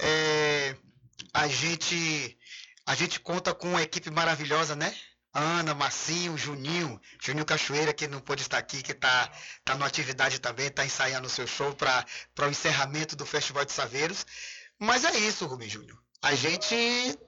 [0.00, 0.74] É,
[1.32, 2.38] a, gente,
[2.86, 4.94] a gente conta com uma equipe maravilhosa, né?
[5.34, 9.30] Ana, Massinho, Juninho, Juninho Cachoeira, que não pôde estar aqui, que está
[9.64, 12.06] tá numa atividade também, está ensaiando o seu show para
[12.40, 14.26] o encerramento do Festival de Saveiros.
[14.78, 15.98] Mas é isso, Rubem Júnior.
[16.20, 17.18] A gente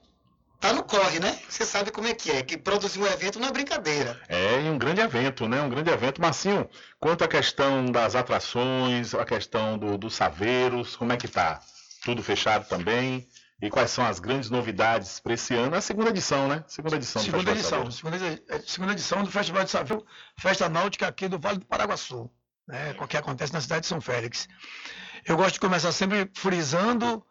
[0.65, 1.37] tá no corre, né?
[1.47, 4.19] Você sabe como é que é, que produzir um evento não é brincadeira.
[4.27, 5.61] É, e um grande evento, né?
[5.61, 6.19] Um grande evento.
[6.19, 6.67] Marcinho,
[6.99, 11.59] quanto à questão das atrações, a questão do, dos saveiros, como é que tá?
[12.03, 13.27] Tudo fechado também?
[13.61, 15.75] E quais são as grandes novidades para esse ano?
[15.75, 16.63] É a segunda edição, né?
[16.67, 20.05] Segunda edição segunda do Festival edição, segunda, é, segunda edição do Festival de Saveiro,
[20.37, 22.29] festa náutica aqui do Vale do Paraguaçu,
[22.67, 22.95] né?
[23.07, 24.47] Que acontece na cidade de São Félix.
[25.25, 27.23] Eu gosto de começar sempre frisando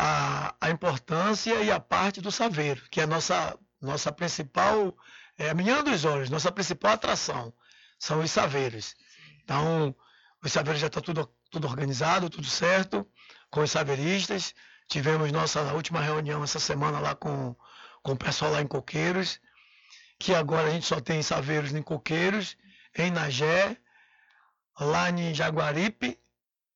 [0.00, 4.96] a, a importância e a parte do saveiro, que é a nossa, nossa principal,
[5.36, 7.52] é a menina dos olhos, nossa principal atração,
[7.98, 8.94] são os saveiros.
[9.42, 9.92] Então,
[10.40, 13.04] os saveiros já estão tá tudo, tudo organizado, tudo certo.
[13.50, 14.54] com os saveristas.
[14.86, 17.56] Tivemos nossa última reunião essa semana lá com,
[18.00, 19.40] com o pessoal lá em Coqueiros,
[20.16, 22.56] que agora a gente só tem saveiros em Coqueiros,
[22.96, 23.76] em Nagé,
[24.78, 26.16] lá em Jaguaripe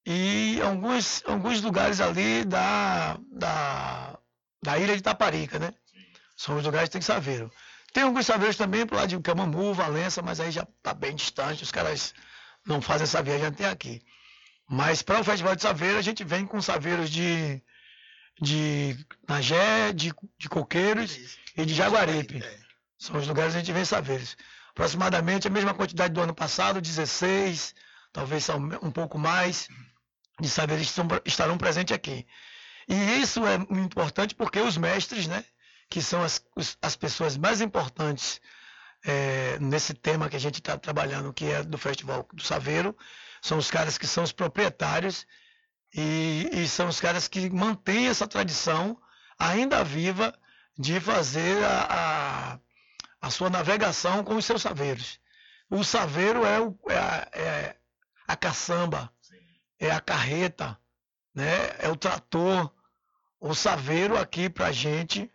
[0.05, 4.19] e alguns, alguns lugares ali da, da,
[4.63, 5.73] da ilha de Taparica, né?
[6.37, 7.51] São os lugares que tem saveiro.
[7.93, 11.63] Tem alguns saveiros também pro lado de Camamu, Valença, mas aí já está bem distante,
[11.63, 12.15] os caras
[12.67, 14.03] não fazem essa viagem até aqui.
[14.69, 17.63] Mas para o Festival de Saveiro, a gente vem com saveiros de,
[18.41, 18.97] de
[19.29, 22.43] Nagé, de, de Coqueiros e de Jaguaripe.
[22.99, 24.37] São os lugares que a gente vem saveiros.
[24.71, 27.75] Aproximadamente a mesma quantidade do ano passado, 16,
[28.13, 29.69] talvez um pouco mais,
[30.41, 32.27] de saberes estarão presentes aqui.
[32.89, 35.45] E isso é importante porque os mestres, né,
[35.89, 36.45] que são as,
[36.81, 38.41] as pessoas mais importantes
[39.05, 42.97] é, nesse tema que a gente está trabalhando, que é do Festival do Saveiro,
[43.41, 45.27] são os caras que são os proprietários
[45.95, 48.97] e, e são os caras que mantêm essa tradição
[49.39, 50.33] ainda viva
[50.79, 52.59] de fazer a,
[53.21, 55.21] a, a, sua navegação com os seus saveiros.
[55.69, 57.77] O saveiro é, o, é, a, é
[58.27, 59.13] a caçamba,
[59.83, 60.79] é a carreta,
[61.35, 61.75] né?
[61.81, 62.73] é o trator.
[63.41, 65.29] O saveiro aqui para a gente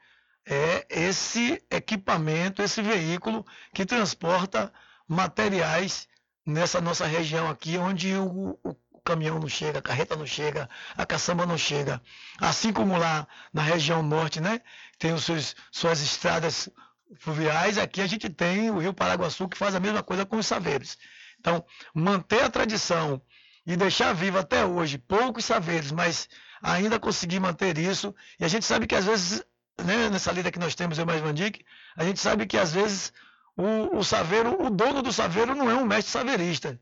[0.46, 4.72] é esse equipamento, esse veículo que transporta
[5.06, 6.08] materiais
[6.46, 11.06] nessa nossa região aqui, onde o, o, caminhão não chega, a carreta não chega, a
[11.06, 12.02] caçamba não chega.
[12.40, 14.62] Assim como lá na região norte, né?
[14.98, 16.70] Tem os seus, suas estradas
[17.20, 20.48] fluviais, aqui a gente tem o Rio Paraguaçu que faz a mesma coisa com os
[20.48, 20.98] saveiros.
[21.40, 23.22] Então, manter a tradição
[23.68, 26.28] e deixar vivo até hoje poucos saveiros, mas
[26.62, 28.16] ainda conseguir manter isso.
[28.40, 29.44] E a gente sabe que às vezes
[29.84, 31.64] né, nessa lida que nós temos, eu mais Vandic,
[31.96, 33.14] a gente sabe que às vezes
[33.56, 36.80] o, o saveiro, o dono do saveiro não é um mestre saveirista.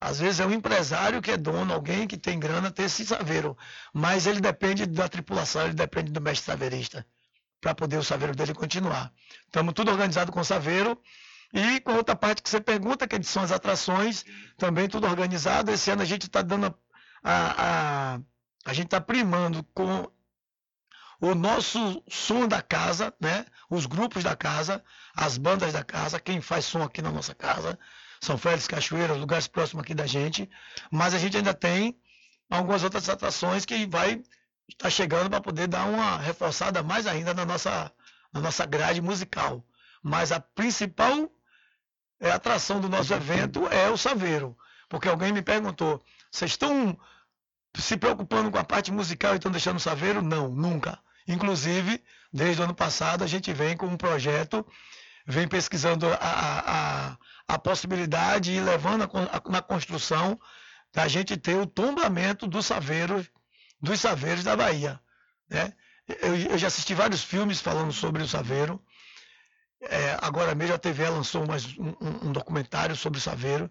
[0.00, 3.56] Às vezes é um empresário que é dono, alguém que tem grana ter esse saveiro.
[3.92, 7.06] Mas ele depende da tripulação, ele depende do mestre saveirista
[7.60, 9.10] para poder o saveiro dele continuar.
[9.46, 11.00] Estamos tudo organizado com o saveiro.
[11.56, 14.26] E com outra parte que você pergunta, que são as atrações,
[14.58, 15.70] também tudo organizado.
[15.70, 16.66] Esse ano a gente está dando
[17.24, 18.20] a, a,
[18.66, 20.06] a gente está primando com
[21.18, 23.46] o nosso som da casa, né?
[23.70, 24.84] Os grupos da casa,
[25.14, 27.78] as bandas da casa, quem faz som aqui na nossa casa,
[28.20, 30.50] São Félix, Cachoeira, lugares próximos aqui da gente.
[30.90, 31.98] Mas a gente ainda tem
[32.50, 34.22] algumas outras atrações que vai
[34.68, 37.90] estar chegando para poder dar uma reforçada mais ainda na nossa,
[38.30, 39.64] na nossa grade musical.
[40.02, 41.32] Mas a principal
[42.20, 44.56] é, atração do nosso evento é o Saveiro.
[44.88, 46.98] Porque alguém me perguntou, vocês estão
[47.76, 50.22] se preocupando com a parte musical e estão deixando o Saveiro?
[50.22, 50.98] Não, nunca.
[51.26, 52.02] Inclusive,
[52.32, 54.64] desde o ano passado, a gente vem com um projeto,
[55.26, 57.16] vem pesquisando a, a,
[57.48, 60.38] a possibilidade e levando a, a, na construção
[60.92, 63.26] da gente ter o tombamento dos saveiros,
[63.80, 65.00] dos saveiros da Bahia.
[65.48, 65.72] Né?
[66.08, 68.82] Eu, eu, já assisti vários filmes falando sobre o saveiro.
[69.80, 73.70] É, agora mesmo a TV lançou mais um, um, documentário sobre o saveiro.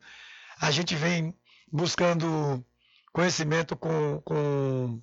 [0.62, 1.34] A gente vem
[1.72, 2.64] buscando
[3.12, 5.01] conhecimento com, com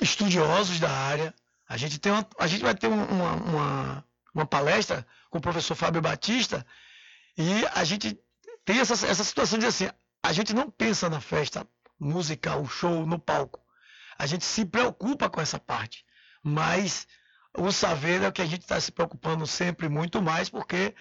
[0.00, 1.34] estudiosos da área.
[1.68, 4.04] A gente, tem uma, a gente vai ter uma, uma,
[4.34, 6.64] uma palestra com o professor Fábio Batista
[7.36, 8.18] e a gente
[8.64, 9.88] tem essa, essa situação de assim,
[10.22, 11.66] a gente não pensa na festa
[11.98, 13.60] musical, show no palco.
[14.18, 16.04] A gente se preocupa com essa parte.
[16.42, 17.06] Mas
[17.56, 20.94] o saber é o que a gente está se preocupando sempre muito mais, porque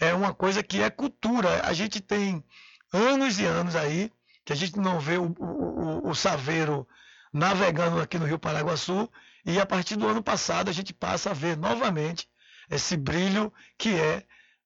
[0.00, 1.64] é uma coisa que é cultura.
[1.64, 2.44] A gente tem
[2.92, 4.12] anos e anos aí
[4.44, 6.86] que a gente não vê o, o, o saveiro
[7.32, 9.08] navegando aqui no Rio Paraguaçu
[9.44, 12.28] e a partir do ano passado a gente passa a ver novamente
[12.70, 14.24] esse brilho que é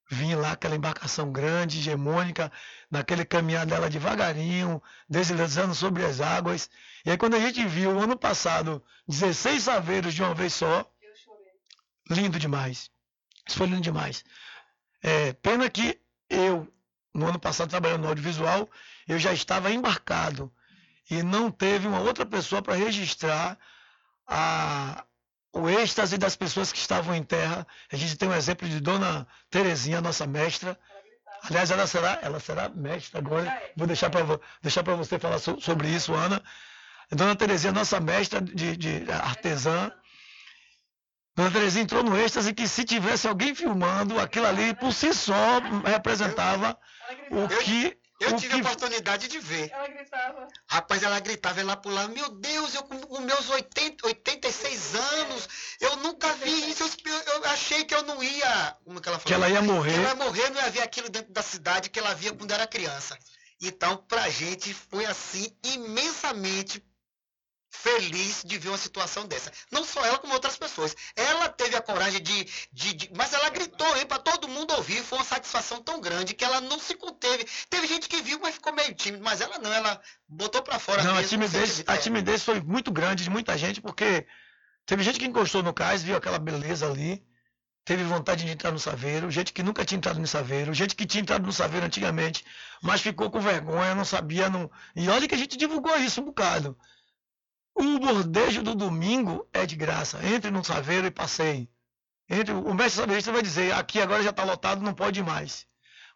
[0.09, 2.51] vir lá aquela embarcação grande, hegemônica,
[2.91, 6.71] naquele caminhar dela devagarinho, deslizando sobre as águas.
[7.05, 10.89] E aí quando a gente viu o ano passado 16 saveiros de uma vez só,
[12.09, 12.91] lindo demais.
[13.47, 14.25] Isso foi lindo demais.
[15.03, 16.73] É, pena que eu,
[17.15, 18.69] no ano passado, trabalhando no audiovisual,
[19.07, 20.53] eu já estava embarcado
[21.11, 23.57] e não teve uma outra pessoa para registrar
[24.27, 25.05] a,
[25.53, 27.67] o êxtase das pessoas que estavam em terra.
[27.91, 30.79] A gente tem um exemplo de Dona Terezinha, nossa mestra.
[31.43, 33.63] Aliás, ela será, ela será mestra agora.
[33.77, 36.43] Vou deixar para deixar você falar so, sobre isso, Ana.
[37.11, 39.93] Dona Terezinha, nossa mestra de, de artesã.
[41.37, 45.61] Dona Terezinha entrou no êxtase que se tivesse alguém filmando, aquilo ali por si só
[45.85, 46.79] representava
[47.31, 48.61] o que eu o tive que...
[48.61, 49.71] a oportunidade de ver.
[49.71, 50.49] Ela gritava.
[50.67, 52.09] Rapaz, ela gritava, ela pulava.
[52.09, 56.83] Meu Deus, eu com meus 80, 86 anos, eu nunca vi isso.
[57.05, 58.75] Eu, eu, achei que eu não ia.
[58.85, 59.27] Como que ela falou?
[59.27, 59.93] Que ela ia morrer.
[59.93, 62.51] Que ela ia morrer, não ia ver aquilo dentro da cidade que ela via quando
[62.53, 63.19] era criança.
[63.61, 66.83] Então, pra gente, foi assim, imensamente
[67.87, 69.53] feliz de ver uma situação dessa.
[69.71, 70.97] Não só ela, como outras pessoas.
[71.15, 72.45] Ela teve a coragem de.
[72.73, 75.03] de, de mas ela gritou aí para todo mundo ouvir.
[75.03, 77.47] Foi uma satisfação tão grande que ela não se conteve.
[77.71, 79.23] Teve gente que viu, mas ficou meio tímido.
[79.23, 81.31] Mas ela não, ela botou para fora Não, a mesmo.
[81.31, 84.27] timidez, a timidez foi muito grande de muita gente, porque
[84.85, 87.25] teve gente que encostou no cais, viu aquela beleza ali,
[87.85, 91.07] teve vontade de entrar no saveiro, gente que nunca tinha entrado no saveiro, gente que
[91.07, 92.45] tinha entrado no saveiro antigamente,
[92.83, 94.69] mas ficou com vergonha, não sabia, não.
[94.95, 96.77] E olha que a gente divulgou isso um bocado.
[97.77, 100.19] O bordejo do domingo é de graça.
[100.27, 101.69] Entre no saveiro e passeie.
[102.29, 105.67] Entre, o mestre saveirista vai dizer, aqui agora já está lotado, não pode mais.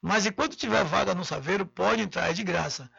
[0.00, 2.90] Mas enquanto tiver vaga no saveiro, pode entrar, é de graça.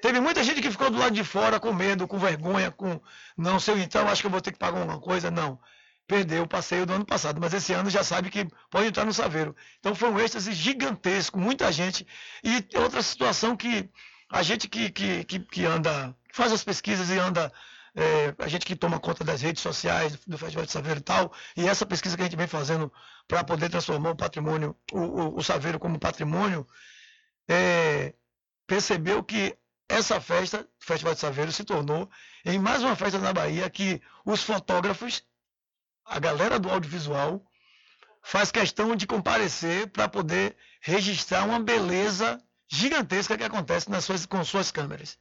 [0.00, 3.00] Teve muita gente que ficou do lado de fora com medo, com vergonha, com
[3.36, 5.30] não sei então, acho que eu vou ter que pagar alguma coisa.
[5.30, 5.60] Não.
[6.06, 9.12] Perdeu o passeio do ano passado, mas esse ano já sabe que pode entrar no
[9.12, 9.56] Saveiro.
[9.80, 12.06] Então foi um êxtase gigantesco, muita gente.
[12.44, 13.90] E outra situação que
[14.30, 17.52] a gente que, que, que, que anda, faz as pesquisas e anda,
[17.96, 21.32] é, a gente que toma conta das redes sociais do Festival de Saveiro e tal,
[21.56, 22.92] e essa pesquisa que a gente vem fazendo
[23.26, 26.66] para poder transformar o patrimônio, o, o, o Saveiro como patrimônio,
[27.48, 28.12] é,
[28.66, 29.56] percebeu que
[29.88, 32.10] essa festa, o Festival de Saveiro, se tornou
[32.44, 35.24] em mais uma festa na Bahia que os fotógrafos,
[36.04, 37.42] a galera do audiovisual,
[38.22, 44.44] faz questão de comparecer para poder registrar uma beleza gigantesca que acontece nas suas, com
[44.44, 45.16] suas câmeras.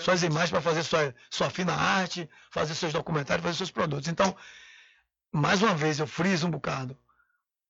[0.00, 4.08] Suas imagens para fazer sua, sua fina arte, fazer seus documentários, fazer seus produtos.
[4.08, 4.36] Então,
[5.30, 6.96] mais uma vez, eu friso um bocado.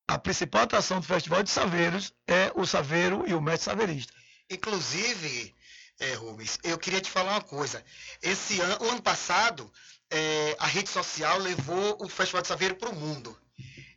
[0.07, 4.13] A principal atração do Festival de Saveiros é o Saveiro e o mestre saveirista.
[4.51, 5.55] Inclusive,
[5.99, 7.85] é, Rubens, eu queria te falar uma coisa.
[8.21, 9.73] Esse ano, o ano passado,
[10.11, 13.37] é, a rede social levou o Festival de Saveiro para o mundo.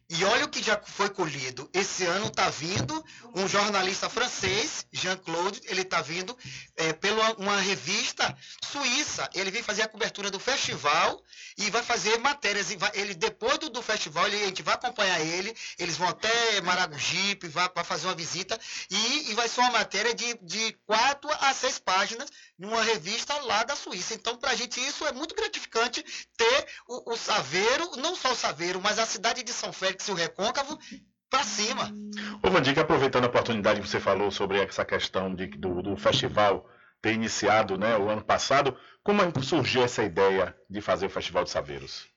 [0.08, 1.68] E olha o que já foi colhido.
[1.74, 3.03] Esse ano está vindo
[3.34, 6.38] um jornalista francês, Jean-Claude, ele está vindo
[6.78, 9.28] é, pela uma revista suíça.
[9.34, 11.24] Ele vem fazer a cobertura do festival
[11.58, 12.68] e vai fazer matérias.
[12.93, 15.56] ele depois do, do festival, ele- a gente vai acompanhar ele.
[15.80, 18.60] Eles vão até Maragogipe, vai, vai fazer uma visita
[18.91, 22.30] e, e vai ser uma matéria de, de quatro a seis páginas
[22.60, 24.14] numa revista lá da Suíça.
[24.14, 26.06] Então, para a gente isso é muito gratificante
[26.38, 30.13] ter o, o Saveiro, não só o Saveiro, mas a cidade de São Félix o
[30.13, 30.77] Recôncavo
[31.29, 31.91] para cima.
[32.41, 36.69] Ô, Vandica, aproveitando a oportunidade que você falou sobre essa questão de- do, do festival
[37.01, 41.43] ter iniciado né, o ano passado, como é surgiu essa ideia de fazer o Festival
[41.43, 42.07] de Saveiros?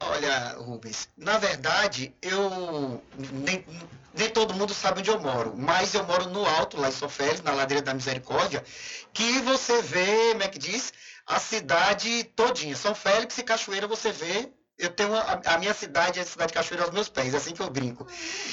[0.00, 3.64] Olha, Rubens, na verdade, eu nem,
[4.12, 7.08] nem todo mundo sabe onde eu moro, mas eu moro no alto, lá em São
[7.08, 8.64] Félix, na ladeira da Misericórdia,
[9.12, 10.92] que você vê, como é que diz,
[11.26, 12.76] a cidade todinha.
[12.76, 14.52] São Félix e Cachoeira você vê.
[14.78, 17.54] Eu tenho a, a minha cidade, a cidade de Cachoeira aos meus pés, é assim
[17.54, 18.06] que eu brinco.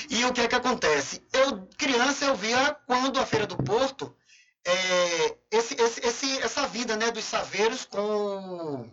[0.09, 1.21] E o que é que acontece?
[1.33, 4.15] Eu, criança, eu via quando a Feira do Porto,
[4.63, 8.89] é, esse, esse, esse, essa vida né, dos saveiros com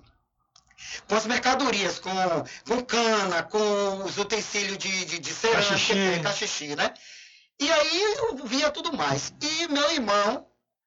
[1.06, 2.10] com as mercadorias, com,
[2.66, 5.98] com cana, com os utensílios de, de, de cerâmica, Cachixi.
[5.98, 6.94] é, cachixi, né?
[7.60, 9.32] E aí eu via tudo mais.
[9.40, 10.46] E meu irmão,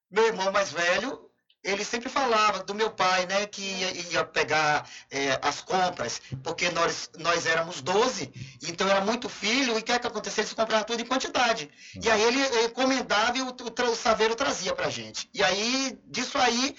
[0.09, 1.29] meu irmão mais velho,
[1.63, 6.69] ele sempre falava do meu pai, né, que ia, ia pegar é, as compras, porque
[6.71, 8.31] nós, nós éramos 12,
[8.67, 10.41] então era muito filho, e o que é que acontecia?
[10.41, 11.69] Eles compravam tudo em quantidade.
[12.01, 15.29] E aí ele encomendava e o, o, o saveiro trazia pra gente.
[15.33, 16.75] E aí, disso aí,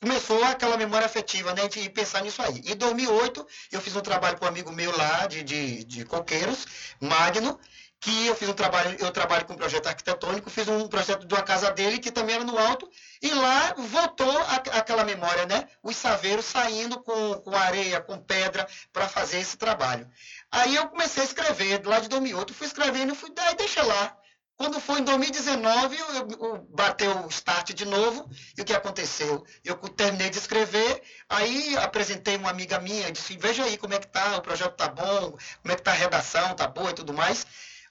[0.00, 2.62] começou aquela memória afetiva, né, de pensar nisso aí.
[2.66, 6.66] Em 2008, eu fiz um trabalho com um amigo meu lá, de, de, de Coqueiros,
[7.00, 7.58] Magno,
[8.00, 11.34] que eu fiz um trabalho, eu trabalho com um projeto arquitetônico, fiz um projeto de
[11.34, 12.88] uma casa dele, que também era no alto,
[13.22, 18.68] e lá voltou a- aquela memória, né, os saveiros saindo com, com areia, com pedra,
[18.92, 20.08] para fazer esse trabalho.
[20.52, 24.16] Aí eu comecei a escrever, lá de 2008, fui escrevendo, fui, daí deixa lá.
[24.58, 28.72] Quando foi em 2019, eu, eu- eu bateu o start de novo, e o que
[28.72, 29.44] aconteceu?
[29.64, 34.06] Eu terminei de escrever, aí apresentei uma amiga minha, disse, veja aí como é que
[34.06, 35.32] tá, o projeto tá bom,
[35.62, 37.46] como é que tá a redação, tá boa e tudo mais.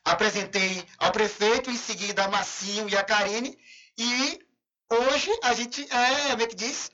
[0.06, 3.58] Apresentei ao prefeito, em seguida a Massinho e a Karine,
[3.98, 4.40] e
[4.88, 6.92] hoje a gente, é, como é que diz?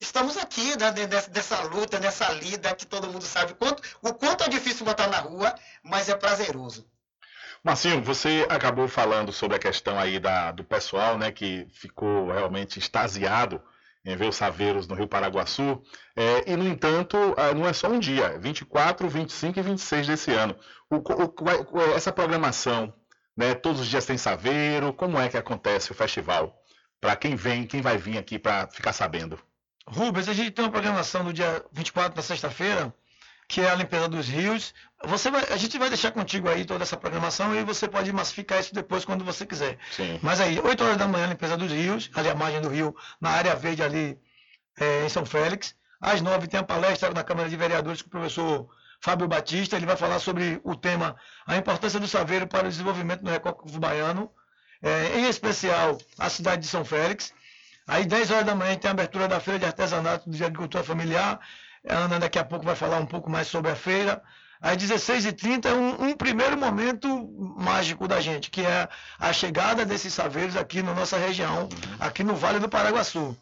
[0.00, 4.14] Estamos aqui né, nessa, nessa luta, nessa lida, que todo mundo sabe o quanto, o
[4.14, 6.86] quanto é difícil botar na rua, mas é prazeroso.
[7.62, 12.78] Marcinho, você acabou falando sobre a questão aí da, do pessoal, né, que ficou realmente
[12.78, 13.62] extasiado
[14.04, 15.82] em ver os saveiros no Rio Paraguaçu.
[16.16, 20.06] É, e, no entanto, ah, não é só um dia, é 24, 25 e 26
[20.06, 20.56] desse ano.
[20.90, 22.92] O, o- é essa programação,
[23.36, 26.56] né, todos os dias tem saveiro, como é que acontece o festival?
[27.00, 29.38] Para quem vem, quem vai vir aqui para ficar sabendo?
[29.86, 32.94] Rubens, a gente tem uma programação no dia 24, na sexta-feira,
[33.48, 34.72] que é a limpeza dos rios.
[35.08, 38.60] Você vai- a gente vai deixar contigo aí toda essa programação e você pode massificar
[38.60, 39.78] isso depois quando você quiser.
[39.90, 40.18] Sim.
[40.22, 43.30] Mas aí, 8 horas da manhã, limpeza dos rios, ali a margem do rio, na
[43.30, 44.18] área verde ali
[44.78, 45.74] é, em São Félix.
[46.00, 48.68] Às nove tem a palestra na Câmara de Vereadores com o professor
[49.00, 49.76] Fábio Batista.
[49.76, 53.78] Ele vai falar sobre o tema a importância do saveiro para o desenvolvimento do recôncavo
[53.78, 54.30] baiano,
[54.82, 57.32] é, em especial a cidade de São Félix.
[57.86, 61.38] Aí, 10 horas da manhã, tem a abertura da Feira de Artesanato de Agricultura Familiar.
[61.88, 64.22] A Ana daqui a pouco vai falar um pouco mais sobre a feira.
[64.64, 67.06] Às 16h30 é um, um, primeiro momento
[67.54, 68.88] mágico da gente, que é
[69.18, 71.68] a chegada desses saveiros aqui na nossa região,
[72.00, 73.36] aqui no Vale do Paraguaçu.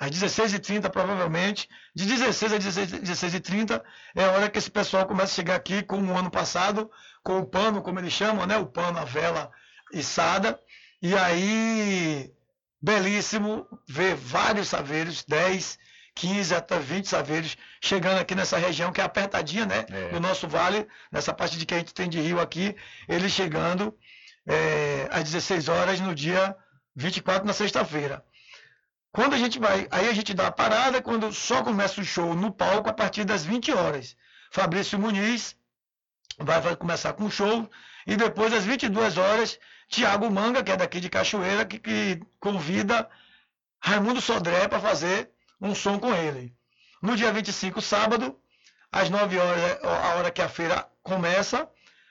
[0.00, 3.80] Às 16h30, provavelmente, de 16 a 16h30
[4.16, 6.90] é a hora que esse pessoal começa a chegar aqui, como o ano passado,
[7.22, 8.56] com o pano, como eles chamam, né?
[8.56, 9.52] O pano, a vela
[9.92, 10.58] içada.
[11.00, 12.32] E aí,
[12.82, 15.78] belíssimo ver vários saveiros, 10,
[16.14, 19.84] 15 até 20 saveiros chegando aqui nessa região que é apertadinha, né?
[19.90, 20.12] É.
[20.12, 22.76] No nosso vale, nessa parte de que a gente tem de rio aqui,
[23.08, 23.96] eles chegando
[24.46, 26.56] é, às 16 horas no dia
[26.94, 28.24] 24, na sexta-feira.
[29.10, 32.34] Quando a gente vai, aí a gente dá a parada, quando só começa o show
[32.34, 34.16] no palco a partir das 20 horas.
[34.50, 35.56] Fabrício Muniz
[36.38, 37.68] vai, vai começar com o show
[38.06, 39.58] e depois às 22 horas,
[39.88, 43.08] Tiago Manga, que é daqui de Cachoeira, que, que convida
[43.80, 45.30] Raimundo Sodré para fazer
[45.60, 46.54] um som com ele.
[47.02, 48.36] No dia 25, sábado,
[48.90, 51.68] às 9 horas, é a hora que a feira começa.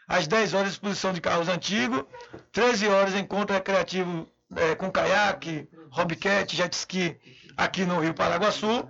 [0.07, 2.03] Às 10 horas, exposição de carros antigos.
[2.51, 7.17] 13 horas, encontro recreativo é, com caiaque, hobbycat, jet ski
[7.57, 8.87] aqui no Rio Paraguaçu.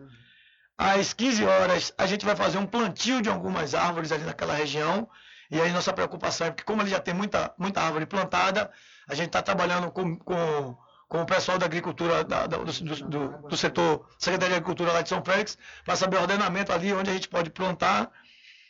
[0.77, 5.07] Às 15 horas, a gente vai fazer um plantio de algumas árvores ali naquela região.
[5.51, 8.71] E aí, nossa preocupação é porque, como ele já tem muita, muita árvore plantada,
[9.07, 10.75] a gente está trabalhando com, com
[11.13, 15.09] com o pessoal da agricultura, da, do, do, do, setor Secretaria de Agricultura lá de
[15.09, 18.09] São Félix, para saber o ordenamento ali, onde a gente pode plantar.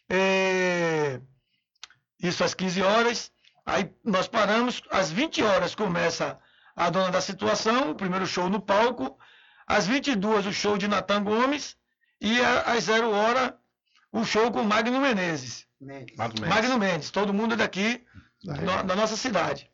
[0.09, 1.21] É,
[2.21, 3.31] isso às 15 horas.
[3.65, 6.37] Aí nós paramos, às 20 horas começa
[6.75, 9.17] a dona da situação, o primeiro show no palco.
[9.65, 11.77] Às 22 o show de Natan Gomes.
[12.19, 13.57] E às 0 hora
[14.11, 15.65] o show com Magno Menezes.
[15.79, 16.17] Mendes.
[16.17, 18.03] Magno Mendes, todo mundo daqui,
[18.43, 19.71] no, da nossa cidade.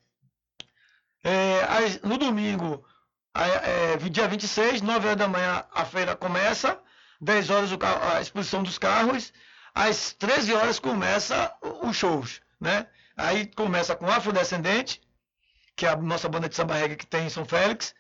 [1.24, 1.62] É,
[2.04, 2.86] no domingo,
[3.34, 6.80] é, dia 26, 9 horas da manhã, a feira começa,
[7.22, 7.70] 10 horas
[8.14, 9.34] a exposição dos carros,
[9.74, 12.88] às 13 horas começa os shows, né?
[13.16, 15.02] Aí começa com Afrodescendente,
[15.76, 17.94] que é a nossa banda de samba reggae que tem em São Félix.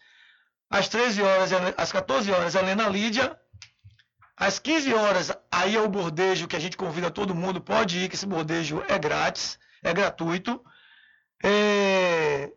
[0.70, 3.38] Às 13 horas, às 14 horas, Helena Lídia.
[4.38, 8.07] Às 15 horas, aí é o bordejo que a gente convida todo mundo, pode ir,
[8.07, 10.63] que esse bordejo é grátis, é gratuito.
[11.43, 12.49] É,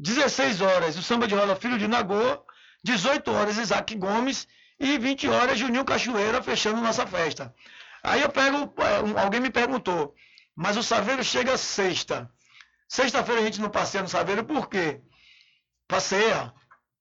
[0.00, 2.42] 16 horas, o samba de roda Filho de Nagô,
[2.82, 4.48] 18 horas, Isaac Gomes,
[4.78, 7.54] e 20 horas, Juninho Cachoeira, fechando nossa festa.
[8.02, 10.14] Aí eu pego, é, alguém me perguntou,
[10.56, 12.30] mas o Saveiro chega sexta.
[12.88, 15.02] Sexta-feira a gente não passeia no Saveiro, por quê?
[15.86, 16.50] Passeia.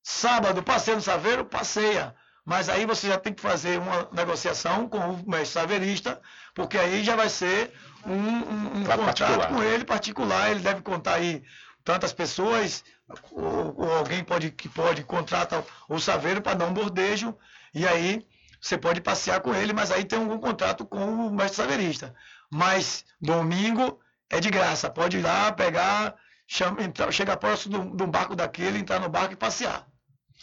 [0.04, 2.14] Sábado, passeia no Saveiro, passeia.
[2.45, 6.20] Mas aí você já tem que fazer uma negociação com o mestre saverista,
[6.54, 7.72] porque aí já vai ser
[8.06, 10.50] um, um, um contrato com ele particular.
[10.50, 11.43] Ele deve contar aí
[11.84, 12.84] tantas pessoas,
[13.32, 17.36] ou, ou alguém pode, que pode contratar o saveiro para dar um bordejo,
[17.73, 18.25] e aí
[18.61, 22.13] você pode passear com ele, mas aí tem algum contrato com o mestre saverista.
[22.51, 23.99] Mas domingo
[24.30, 26.15] é de graça, pode ir lá, pegar,
[26.47, 29.88] chegar próximo de um barco daquele, entrar no barco e passear.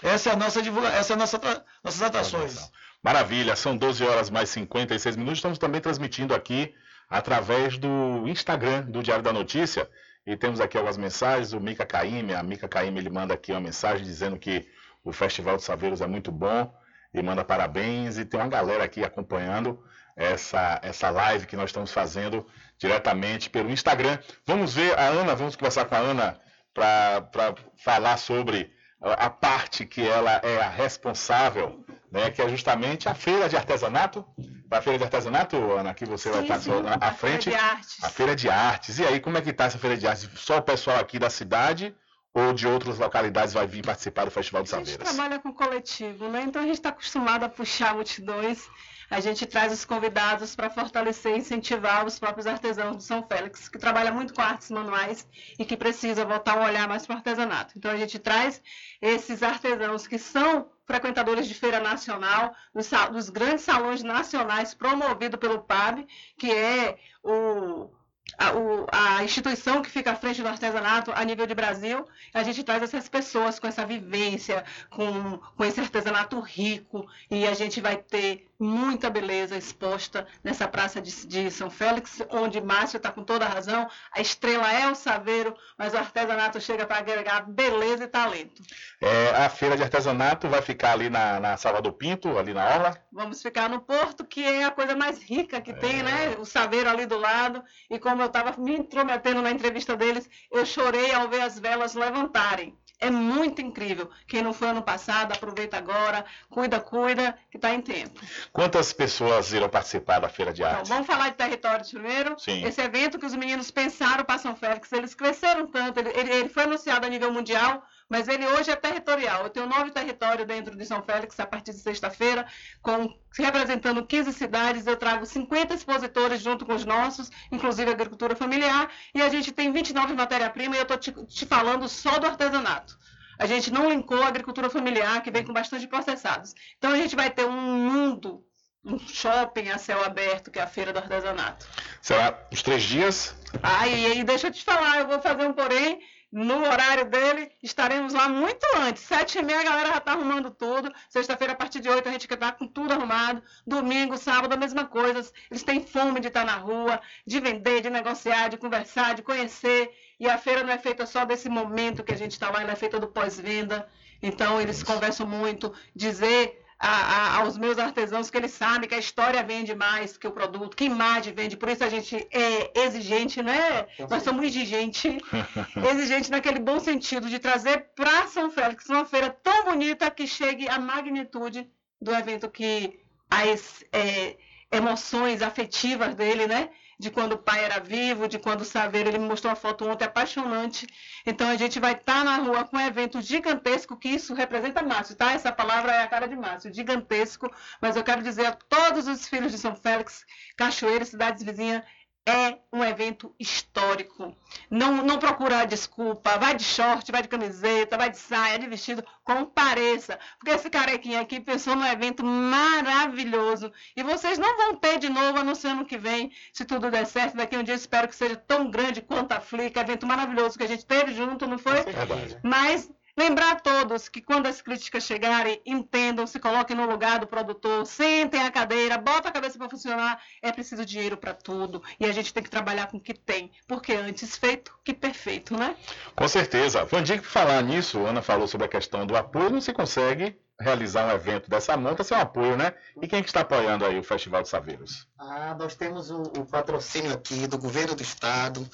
[0.03, 2.71] Essa é a nossa divulgação, essa é a nossa, nossas atrações.
[3.03, 5.39] Maravilha, são 12 horas mais 56 minutos.
[5.39, 6.75] Estamos também transmitindo aqui
[7.09, 9.89] através do Instagram do Diário da Notícia.
[10.27, 11.53] E temos aqui algumas mensagens.
[11.53, 14.69] O Mica Caime, a Mica Caime, ele manda aqui uma mensagem dizendo que
[15.05, 16.75] o Festival de Saveiros é muito bom
[17.15, 18.19] e manda parabéns.
[18.19, 19.83] E tem uma galera aqui acompanhando
[20.17, 22.45] essa, essa live que nós estamos fazendo
[22.77, 24.19] diretamente pelo Instagram.
[24.45, 26.41] Vamos ver a Ana, vamos conversar com a Ana
[26.75, 31.86] para falar sobre a parte que ela é a responsável,
[32.17, 34.25] né, que é justamente a feira de artesanato
[34.71, 37.45] a feira de artesanato, Ana, que você sim, vai estar sim, à frente.
[37.45, 38.05] Feira de artes.
[38.05, 38.99] A feira de artes.
[38.99, 40.29] E aí, como é que está essa feira de artes?
[40.35, 41.95] Só o pessoal aqui da cidade
[42.35, 45.01] ou de outras localidades vai vir participar do Festival de Saveiras?
[45.01, 46.43] A gente trabalha com coletivo, né?
[46.43, 48.69] Então a gente está acostumado a puxar multidões.
[49.11, 53.69] A gente traz os convidados para fortalecer e incentivar os próprios artesãos do São Félix,
[53.69, 55.29] que trabalha muito com artes manuais
[55.59, 57.75] e que precisa voltar a olhar mais para o artesanato.
[57.77, 58.61] Então a gente traz
[59.01, 65.61] esses artesãos que são frequentadores de feira nacional, dos, dos grandes salões nacionais promovido pelo
[65.61, 66.07] PAB,
[66.39, 67.91] que é o,
[68.39, 72.43] a, o, a, instituição que fica à frente do artesanato a nível de Brasil, a
[72.43, 77.81] gente traz essas pessoas com essa vivência, com, com esse artesanato rico, e a gente
[77.81, 83.23] vai ter muita beleza exposta nessa praça de, de São Félix, onde Márcio está com
[83.23, 83.89] toda a razão.
[84.13, 88.63] A estrela é o saveiro, mas o artesanato chega para agregar beleza e talento.
[89.01, 92.99] É, a feira de artesanato vai ficar ali na, na Salvador Pinto, ali na Orla.
[93.13, 96.37] Vamos ficar no Porto, que é a coisa mais rica que tem, né?
[96.39, 97.63] O saveiro ali do lado.
[97.91, 101.95] E como eu estava me intrometendo na entrevista deles, eu chorei ao ver as velas
[101.95, 102.77] levantarem.
[102.99, 104.11] É muito incrível.
[104.27, 108.19] Quem não foi ano passado, aproveita agora, cuida, cuida, que está em tempo.
[108.53, 110.89] Quantas pessoas irão participar da feira de Então, arte?
[110.89, 112.39] vamos falar de território primeiro.
[112.39, 112.65] Sim.
[112.65, 116.49] Esse evento que os meninos pensaram para São Félix, eles cresceram tanto, ele, ele- ele
[116.49, 119.45] foi anunciado a nível mundial, mas ele hoje é territorial.
[119.45, 122.47] Eu tenho nove territórios dentro de São Félix a partir de sexta-feira,
[122.81, 124.87] com representando 15 cidades.
[124.87, 129.73] Eu trago 50 expositores junto com os nossos, inclusive agricultura familiar, e a gente tem
[129.73, 132.97] 29 matéria-prima e eu estou te, te falando só do artesanato.
[133.39, 136.55] A gente não linkou a agricultura familiar, que vem com bastante processados.
[136.79, 138.43] Então a gente vai ter um mundo,
[138.83, 141.67] um shopping a céu aberto, que é a Feira do Artesanato.
[142.01, 143.37] Será os três dias?
[143.63, 146.01] Ah, e aí deixa eu te falar, eu vou fazer um porém.
[146.33, 149.03] No horário dele, estaremos lá muito antes.
[149.05, 150.93] Sete e meia a galera já está arrumando tudo.
[151.09, 153.43] Sexta-feira, a partir de oito, a gente quer estar com tudo arrumado.
[153.67, 155.31] Domingo, sábado, a mesma coisa.
[155.51, 159.95] Eles têm fome de estar na rua, de vender, de negociar, de conversar, de conhecer.
[160.19, 162.73] E a feira não é feita só desse momento que a gente está lá, ela
[162.73, 163.89] é feita do pós-venda.
[164.21, 165.73] Então, eles conversam muito.
[165.95, 170.27] Dizer a- a- aos meus artesãos que eles sabem que a história vende mais que
[170.27, 171.57] o produto, que imagem vende.
[171.57, 173.87] Por isso a gente é exigente, né?
[174.11, 175.17] Nós somos exigentes
[175.91, 180.69] exigente naquele bom sentido de trazer para São Félix uma feira tão bonita que chegue
[180.69, 181.69] à magnitude
[182.01, 182.99] do evento que
[183.31, 184.37] as é,
[184.71, 186.69] emoções afetivas dele, né?
[186.99, 189.87] De quando o pai era vivo, de quando o Saveiro, ele me mostrou uma foto
[189.87, 190.87] ontem apaixonante.
[191.27, 195.15] Então a gente vai estar na rua com um evento gigantesco, que isso representa Márcio,
[195.15, 195.33] tá?
[195.33, 197.53] Essa palavra é a cara de Márcio, gigantesco.
[197.81, 200.25] Mas eu quero dizer a todos os filhos de São Félix,
[200.57, 201.83] Cachoeira, cidades vizinhas,
[202.27, 204.37] é um evento histórico.
[204.69, 206.37] Não, não procura desculpa.
[206.39, 210.19] Vai de short, vai de camiseta, vai de saia, de vestido, compareça.
[210.37, 213.73] Porque esse carequinha aqui pensou num evento maravilhoso.
[213.97, 216.91] E vocês não vão ter de novo, a não ser ano que vem, se tudo
[216.91, 217.37] der certo.
[217.37, 220.65] Daqui a um dia espero que seja tão grande quanto a Flick, evento maravilhoso que
[220.65, 221.83] a gente teve junto, não foi?
[221.85, 222.39] Verdade.
[222.43, 227.27] Mas lembrar a todos que quando as críticas chegarem, entendam, se coloquem no lugar do
[227.27, 230.21] produtor, sentem a cadeira, botam a cabeça para funcionar.
[230.43, 233.51] É preciso dinheiro para tudo e a gente tem que trabalhar com o que tem,
[233.67, 235.77] porque antes feito que perfeito, né?
[236.15, 236.85] Com certeza.
[236.85, 241.11] Vandir, falar nisso, Ana falou sobre a questão do apoio, não se consegue realizar um
[241.11, 242.73] evento dessa monta sem um apoio, né?
[243.01, 245.07] E quem é que está apoiando aí o Festival de Saveiros?
[245.19, 248.67] Ah, nós temos o, o patrocínio aqui do governo do estado,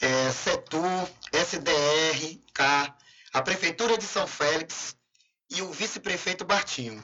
[0.00, 2.94] é, Setur, SDR, K,
[3.32, 4.96] a Prefeitura de São Félix
[5.50, 7.02] e o vice-prefeito Bartinho.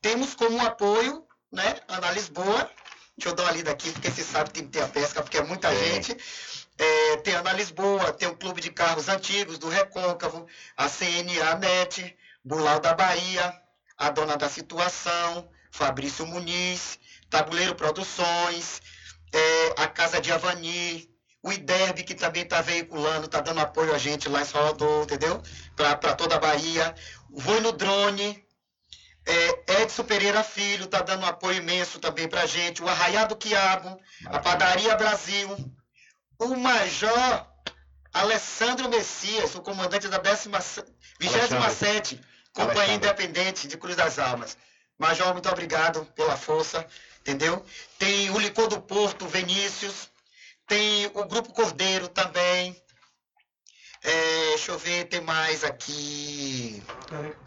[0.00, 2.70] Temos como apoio, né, Ana Lisboa,
[3.16, 5.22] deixa eu dar uma lida aqui, porque você sabe que tem que ter a pesca,
[5.22, 6.16] porque é muita gente.
[6.78, 10.46] É, tem a Ana Lisboa, tem o Clube de Carros Antigos do Recôncavo,
[10.76, 13.54] a CNA NET, Bulau da Bahia,
[13.98, 16.98] a Dona da Situação, Fabrício Muniz,
[17.28, 18.80] Tabuleiro Produções,
[19.32, 21.10] é, a Casa de Avani,
[21.42, 25.42] o IDERB, que também está veiculando, está dando apoio a gente lá em Salvador, entendeu?
[25.74, 26.94] Para toda a Bahia.
[27.30, 28.44] O Voi no Drone,
[29.26, 32.82] é, Edson Pereira Filho está dando um apoio imenso também para a gente.
[32.82, 35.56] O Arraiá do Quiabo, a Padaria Brasil,
[36.38, 37.46] o Major
[38.12, 40.18] Alessandro Messias, o comandante da
[41.20, 42.20] 27
[42.52, 42.94] Companhia.
[42.94, 44.56] Independente de Cruz das Almas.
[44.98, 46.84] Major, muito obrigado pela força,
[47.20, 47.64] entendeu?
[47.98, 50.09] Tem o Licor do Porto, Vinícius.
[50.70, 52.80] Tem o Grupo Cordeiro também.
[54.04, 56.80] É, deixa eu ver, tem mais aqui.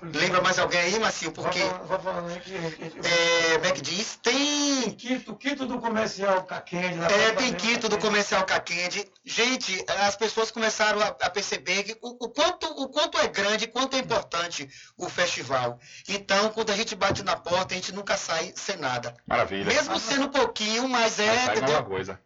[0.01, 1.31] Lembra mais alguém aí, Marcinho?
[1.31, 1.61] Porque.
[1.87, 2.53] Só falando que.
[2.53, 4.19] É, como é que diz?
[4.21, 4.89] Tem.
[4.89, 6.99] O quinto, o quinto do comercial Caquende.
[6.99, 9.09] lá É, tem quinto do comercial Caquende.
[9.23, 13.67] Gente, as pessoas começaram a, a perceber que o, o quanto, o quanto é grande,
[13.67, 14.67] quanto é importante
[14.97, 15.79] o festival.
[16.09, 19.15] Então, quando a gente bate na porta, a gente nunca sai sem nada.
[19.25, 19.63] Maravilha.
[19.63, 21.77] Mesmo sendo pouquinho, mas é, Sai entendeu?
[21.77, 22.19] alguma coisa.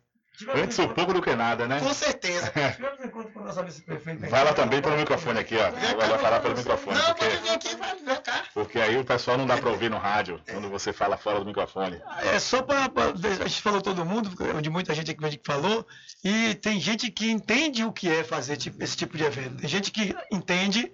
[0.56, 1.80] Antes o pouco do que nada, né?
[1.80, 2.52] Com certeza.
[2.76, 4.30] Tivemos encontro com vice-prefeito aqui.
[4.30, 5.72] Fala também pelo microfone aqui, ó.
[5.72, 8.44] Vai falar pelo microfone, Não, porque, pode vir aqui, vai, vem cá.
[8.54, 11.46] porque aí o pessoal não dá para ouvir no rádio quando você fala fora do
[11.46, 12.00] microfone.
[12.24, 12.92] É só para.
[13.44, 14.32] A gente falou todo mundo,
[14.62, 15.86] de muita gente aqui que falou,
[16.24, 19.58] e tem gente que entende o que é fazer esse tipo de evento.
[19.58, 20.92] Tem gente que entende,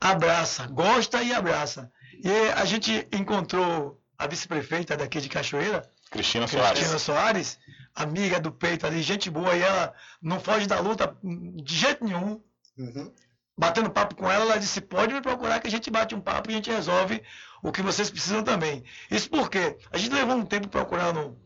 [0.00, 1.90] abraça, gosta e abraça.
[2.22, 6.78] E a gente encontrou a vice-prefeita daqui de Cachoeira, Cristina Soares.
[6.78, 7.58] Cristina Soares,
[7.94, 12.42] amiga do peito ali, gente boa, e ela não foge da luta de jeito nenhum.
[12.76, 13.12] Uhum.
[13.58, 16.48] batendo papo com ela, ela disse: pode me procurar que a gente bate um papo
[16.48, 17.22] e a gente resolve
[17.62, 18.84] o que vocês precisam também.
[19.10, 21.36] Isso porque a gente levou um tempo procurando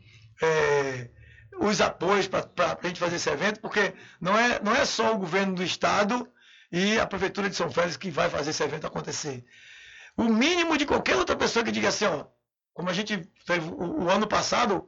[0.43, 1.09] é,
[1.59, 5.19] os apoios para a gente fazer esse evento, porque não é, não é só o
[5.19, 6.29] governo do estado
[6.71, 9.45] e a prefeitura de São Félix que vai fazer esse evento acontecer.
[10.17, 12.27] O mínimo de qualquer outra pessoa que diga assim, ó,
[12.75, 14.87] como a gente fez o, o ano passado,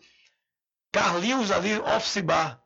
[0.95, 2.61] Carlinhos ali, Office Bar,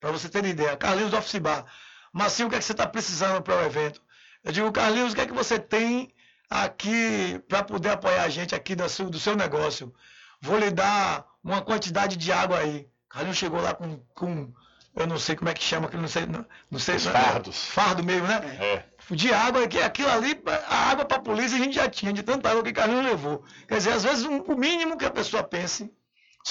[0.00, 1.64] para você ter ideia, Carlinhos Office Bar.
[2.12, 4.02] Marcinho, o que, é que você está precisando para o evento?
[4.42, 6.12] Eu digo, Carlinhos, o que é que você tem
[6.50, 9.94] aqui para poder apoiar a gente aqui do seu, do seu negócio?
[10.40, 12.88] Vou lhe dar uma quantidade de água aí.
[13.08, 14.52] Carlinhos chegou lá com, com
[14.96, 16.96] eu não sei como é que chama, não sei, não, não sei.
[16.96, 17.68] Os fardos.
[17.68, 18.40] Fardo mesmo, né?
[18.60, 19.14] É.
[19.14, 22.24] De água, que aquilo ali, a água para a polícia a gente já tinha, de
[22.24, 23.44] tanta água que Carlinhos levou.
[23.68, 25.88] Quer dizer, às vezes um, o mínimo que a pessoa pense,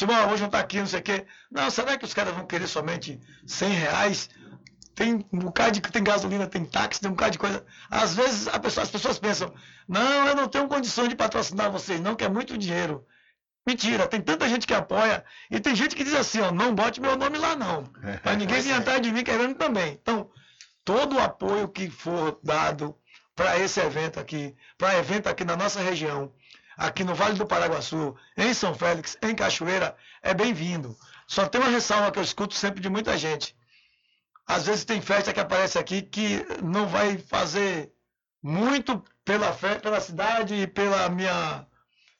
[0.05, 1.25] bom, vou juntar aqui, não sei o quê.
[1.51, 4.29] Não, será que os caras vão querer somente 100 reais?
[4.93, 7.65] Tem um bocado de tem gasolina, tem táxi, tem um bocado de coisa.
[7.89, 9.53] Às vezes pessoa, as pessoas pensam,
[9.87, 13.05] não, eu não tenho condições de patrocinar vocês, não, que é muito dinheiro.
[13.65, 17.01] Mentira, tem tanta gente que apoia e tem gente que diz assim, ó, não bote
[17.01, 17.83] meu nome lá não.
[18.23, 19.99] Para ninguém vir atrás de mim querendo também.
[20.01, 20.31] Então,
[20.85, 22.95] todo o apoio que for dado
[23.35, 26.33] para esse evento aqui, para evento aqui na nossa região,
[26.77, 30.95] aqui no Vale do Paraguaçu, em São Félix, em Cachoeira, é bem-vindo.
[31.25, 33.55] Só tem uma ressalva que eu escuto sempre de muita gente.
[34.45, 37.91] Às vezes tem festa que aparece aqui que não vai fazer
[38.41, 41.67] muito pela, fé, pela cidade e pela minha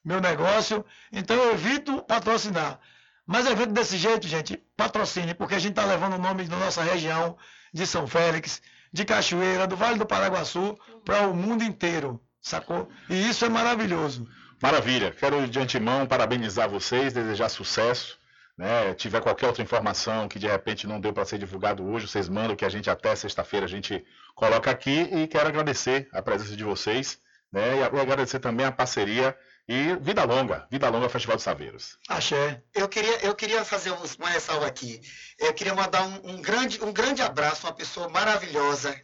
[0.04, 2.80] meu negócio, então eu evito patrocinar.
[3.26, 6.82] Mas evento desse jeito, gente, patrocine, porque a gente está levando o nome da nossa
[6.82, 7.38] região,
[7.74, 12.90] de São Félix, de Cachoeira, do Vale do Paraguaçu, para o mundo inteiro, sacou?
[13.10, 14.30] E isso é maravilhoso.
[14.62, 15.12] Maravilha.
[15.12, 18.18] Quero de antemão parabenizar vocês, desejar sucesso.
[18.58, 18.94] Né?
[18.96, 22.56] Tiver qualquer outra informação que de repente não deu para ser divulgado hoje, vocês mandam
[22.56, 24.04] que a gente até sexta-feira a gente
[24.34, 27.20] coloca aqui e quero agradecer a presença de vocês,
[27.52, 27.78] né?
[27.78, 29.38] E agradecer também a parceria
[29.70, 32.00] e vida longa, vida longa Festival de Saveiros.
[32.10, 32.64] Axé.
[32.74, 35.02] Eu queria, eu queria fazer uma ressalva aqui.
[35.38, 39.00] Eu queria mandar um, um, grande, um grande abraço, uma pessoa maravilhosa,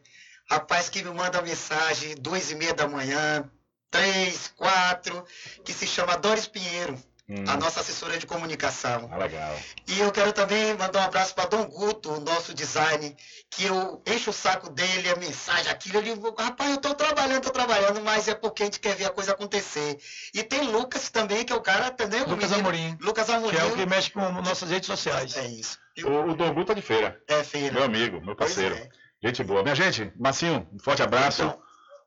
[0.50, 3.48] rapaz que me manda mensagem duas e meia da manhã,
[3.94, 5.24] três, quatro,
[5.64, 6.98] que se chama Doris Pinheiro.
[7.30, 7.46] Hum.
[7.48, 9.10] a nossa assessora de comunicação.
[9.10, 9.58] Ah, legal.
[9.88, 13.16] E eu quero também mandar um abraço para Dom Guto, o nosso design,
[13.50, 16.04] que eu encho o saco dele, a mensagem, aquilo.
[16.04, 19.10] Digo, rapaz, eu estou trabalhando, estou trabalhando, mas é porque a gente quer ver a
[19.10, 19.98] coisa acontecer.
[20.34, 22.28] E tem Lucas também, que é o cara, entendeu?
[22.28, 22.98] Lucas menino, Amorim.
[23.00, 23.56] Lucas Amorim.
[23.56, 25.38] Que é o que mexe com nossas redes sociais.
[25.38, 25.80] É isso.
[26.04, 27.22] O, o Dom Guto é de feira.
[27.30, 27.74] É feira.
[27.74, 28.76] Meu amigo, meu parceiro.
[28.76, 28.90] É.
[29.24, 29.64] Gente boa.
[29.64, 31.44] Minha gente, Massinho, um forte abraço.
[31.44, 31.64] Então,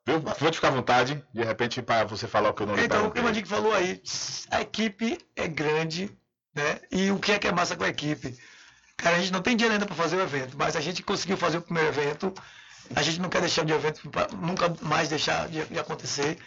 [0.06, 0.22] Viu?
[0.22, 3.10] Te ficar à vontade, de repente, para você falar o que eu não Então, o
[3.10, 4.00] que o Mandique falou aí,
[4.50, 6.16] a equipe é grande,
[6.54, 6.80] né?
[6.92, 8.38] E o que é que é massa com a equipe?
[8.96, 11.36] Cara, a gente não tem dinheiro ainda para fazer o evento, mas a gente conseguiu
[11.36, 12.32] fazer o primeiro evento.
[12.94, 14.00] A gente não quer deixar de evento,
[14.40, 16.38] nunca mais deixar de, de acontecer.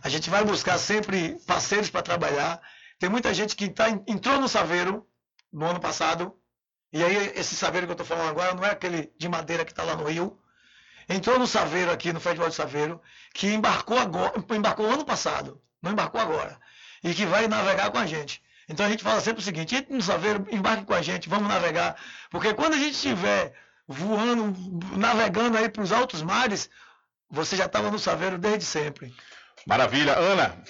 [0.00, 2.60] A gente vai buscar sempre parceiros para trabalhar.
[3.00, 5.04] Tem muita gente que tá, entrou no Saveiro
[5.52, 6.34] no ano passado,
[6.92, 9.72] e aí esse Saveiro que eu estou falando agora não é aquele de madeira que
[9.72, 10.38] está lá no Rio,
[11.08, 13.00] entrou no Saveiro aqui, no Festival de Saveiro,
[13.32, 16.58] que embarcou agora, embarcou ano passado, não embarcou agora,
[17.02, 18.42] e que vai navegar com a gente.
[18.68, 21.48] Então a gente fala sempre o seguinte, entre no Saveiro, embarque com a gente, vamos
[21.48, 21.96] navegar,
[22.30, 23.54] porque quando a gente estiver
[23.86, 24.54] voando,
[24.96, 26.68] navegando aí para os altos mares,
[27.30, 29.14] você já estava no Saveiro desde sempre.
[29.66, 30.16] Maravilha.
[30.16, 30.62] Ana,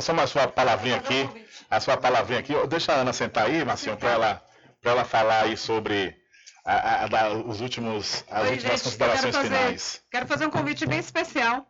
[0.00, 1.28] só uma sua palavrinha aqui.
[1.70, 2.52] A sua palavrinha aqui.
[2.66, 4.42] Deixa a Ana sentar aí, Marcinho, para ela,
[4.82, 6.19] ela falar aí sobre
[6.64, 10.02] a, a, a, os últimos, as Oi, últimas gente, considerações quero fazer, finais.
[10.10, 11.66] Quero fazer um convite bem especial.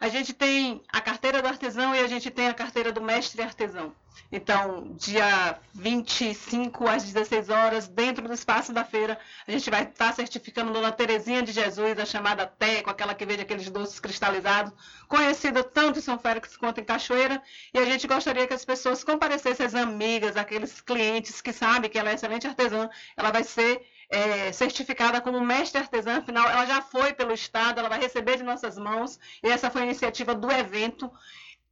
[0.00, 3.42] A gente tem a carteira do artesão e a gente tem a carteira do mestre
[3.42, 3.92] artesão.
[4.30, 10.12] Então, dia 25 às 16 horas, dentro do espaço da feira, a gente vai estar
[10.12, 14.72] certificando Dona Terezinha de Jesus, a chamada Teco, aquela que vende aqueles doces cristalizados,
[15.08, 17.42] conhecida tanto em São Félix quanto em Cachoeira.
[17.72, 21.98] E a gente gostaria que as pessoas comparecessem, as amigas, aqueles clientes que sabem que
[21.98, 22.88] ela é excelente artesã.
[23.16, 27.88] Ela vai ser é, certificada como mestre artesã, afinal, ela já foi pelo Estado, ela
[27.88, 31.10] vai receber de nossas mãos, e essa foi a iniciativa do evento.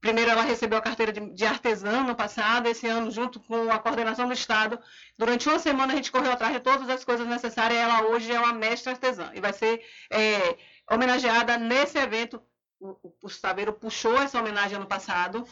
[0.01, 3.79] Primeiro, ela recebeu a carteira de, de artesã no passado, esse ano, junto com a
[3.79, 4.79] coordenação do Estado.
[5.19, 8.39] Durante uma semana, a gente correu atrás de todas as coisas necessárias, ela hoje é
[8.39, 10.59] uma mestre artesã, e vai ser é,
[10.91, 12.43] homenageada nesse evento.
[12.79, 15.49] O, o, o Saveiro puxou essa homenagem ano passado,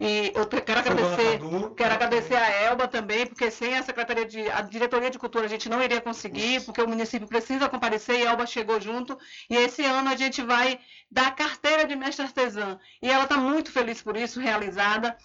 [0.00, 1.40] e eu quero agradecer,
[1.76, 5.48] quero agradecer a Elba também, porque sem a Secretaria de a Diretoria de Cultura a
[5.48, 9.16] gente não iria conseguir, porque o município precisa comparecer e a Elba chegou junto.
[9.48, 10.80] E esse ano a gente vai
[11.10, 12.78] dar a carteira de mestre artesã.
[13.00, 15.16] E ela está muito feliz por isso, realizada.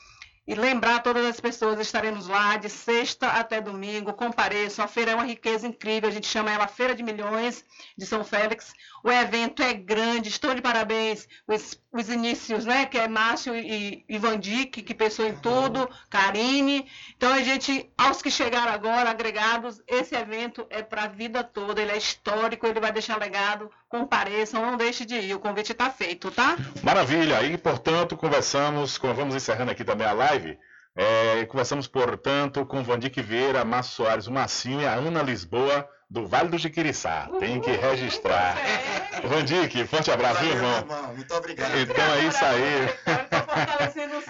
[0.50, 5.16] e lembrar todas as pessoas, estaremos lá de sexta até domingo, compareçam, a feira é
[5.16, 7.64] uma riqueza incrível, a gente chama ela Feira de Milhões
[7.96, 12.98] de São Félix, o evento é grande, estou de parabéns, os, os inícios, né, que
[12.98, 16.86] é Márcio e, e Vandic, que pensou em tudo, Karine,
[17.16, 21.82] então a gente, aos que chegaram agora, agregados, esse evento é para a vida toda,
[21.82, 25.90] ele é histórico, ele vai deixar legado, compareçam, não deixe de ir, o convite está
[25.90, 26.58] feito, tá?
[26.84, 30.58] Maravilha, e portanto conversamos, vamos encerrando aqui também a live,
[30.96, 36.26] é, conversamos, portanto, com Vandique Vieira, Márcio Soares, o Massinho e a Ana Lisboa, do
[36.28, 37.30] Vale do Jiquiriçá.
[37.40, 38.58] Tem que registrar.
[39.24, 40.78] Vandique, forte abraço, Valeu, irmão.
[40.78, 41.14] irmão.
[41.14, 41.78] Muito obrigado.
[41.78, 42.90] Então é isso aí.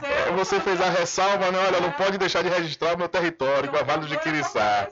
[0.03, 1.59] É, Você fez a ressalva, né?
[1.59, 4.89] Olha, não pode deixar de registrar o meu território, com a Vale do Jiquiriçá.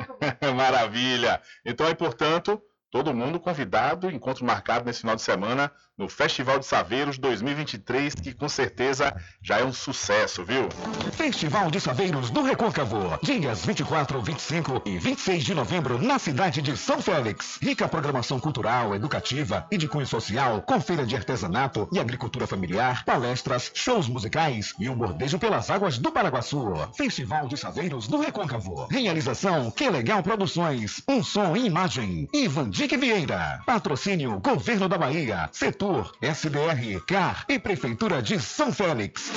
[0.56, 1.42] Maravilha.
[1.64, 6.64] Então aí, portanto, todo mundo convidado, encontro marcado nesse final de semana no Festival de
[6.64, 10.66] Saveiros 2023, que com certeza já é um sucesso, viu?
[11.12, 16.74] Festival de Saveiros do Recôncavo, dias 24, 25 e 26 de novembro na cidade de
[16.76, 17.58] São Félix.
[17.60, 23.04] Rica programação cultural, educativa e de cunho social, com feira de artesanato e agricultura familiar,
[23.04, 26.72] palestras, shows musicais e um bordejo pelas águas do Paraguaçu.
[26.96, 28.86] Festival de Saveiros do Recôncavo.
[28.90, 32.26] Realização Que Legal Produções, um som e imagem.
[32.32, 33.60] Ivan Dick Vieira.
[33.66, 39.30] Patrocínio Governo da Bahia, Setor SBR, CAR e Prefeitura de São Félix.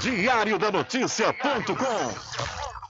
[0.00, 2.71] Diário da Notícia.com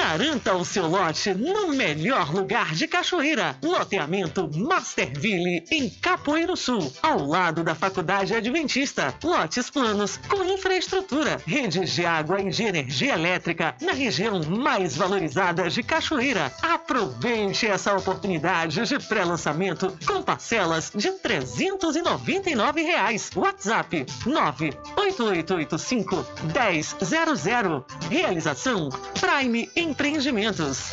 [0.00, 3.54] Garanta o seu lote no melhor lugar de Cachoeira.
[3.62, 9.14] Loteamento Masterville, em Capoeiro Sul, ao lado da Faculdade Adventista.
[9.22, 15.68] Lotes planos com infraestrutura, redes de água e de energia elétrica na região mais valorizada
[15.68, 16.50] de Cachoeira.
[16.62, 23.30] Aproveite essa oportunidade de pré-lançamento com parcelas de 399 reais.
[23.36, 27.84] WhatsApp 98885 1000.
[28.08, 28.88] Realização
[29.20, 30.84] Prime Empreendimentos.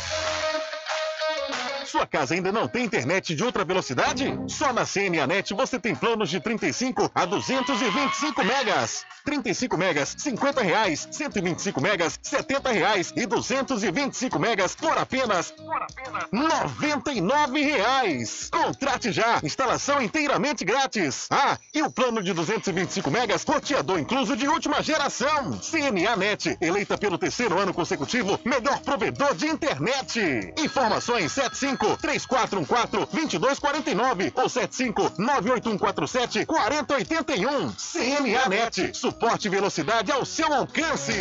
[1.88, 4.38] Sua casa ainda não tem internet de ultra velocidade?
[4.46, 9.06] Só na CNAnet você tem planos de 35 a 225 megas.
[9.24, 11.08] 35 megas, 50 reais.
[11.10, 13.12] 125 megas, 70 reais.
[13.16, 18.50] E 225 megas por apenas, por apenas 99 reais.
[18.52, 19.40] Contrate já.
[19.42, 21.26] Instalação inteiramente grátis.
[21.30, 25.58] Ah, e o plano de 225 megas, roteador incluso de última geração.
[25.58, 30.52] CNAnet, eleita pelo terceiro ano consecutivo, melhor provedor de internet.
[30.58, 37.72] Informações 75 3414 2249 ou 75 98147 4081.
[37.72, 41.12] CNAnet, suporte e velocidade ao seu alcance.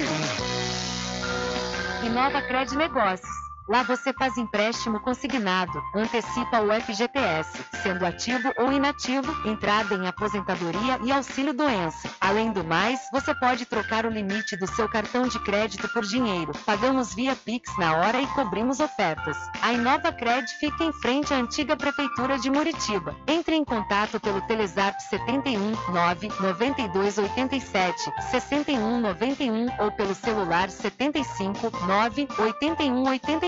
[2.03, 3.46] Inova Cred Negócios.
[3.67, 10.97] Lá você faz empréstimo consignado, antecipa o FGTS, sendo ativo ou inativo, entrada em aposentadoria
[11.03, 12.09] e auxílio doença.
[12.21, 16.53] Além do mais, você pode trocar o limite do seu cartão de crédito por dinheiro.
[16.65, 19.37] Pagamos via Pix na hora e cobrimos ofertas.
[19.61, 23.17] A Inova Cred fica em frente à antiga prefeitura de Muritiba.
[23.27, 31.69] Entre em contato pelo Telezap 71 9 92 87 61 91 ou pelo celular 75
[31.85, 33.03] 9 81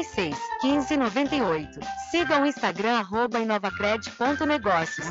[0.09, 1.79] 86 15 98.
[2.11, 5.07] Siga o Instagram arroba inovacred.negócios.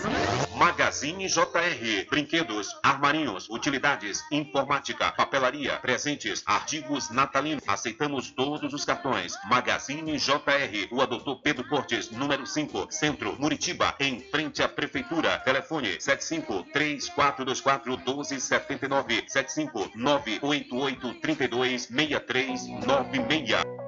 [0.56, 2.06] Magazine JR.
[2.10, 7.62] Brinquedos, armarinhos, utilidades, informática, papelaria, presentes, artigos natalinos.
[7.66, 9.34] Aceitamos todos os cartões.
[9.48, 10.88] Magazine JR.
[10.90, 15.38] Rua Doutor Pedro Cortes, número 5, Centro, Muritiba, em frente à Prefeitura.
[15.38, 23.87] Telefone 75 3424 1279 75 988 32 6396.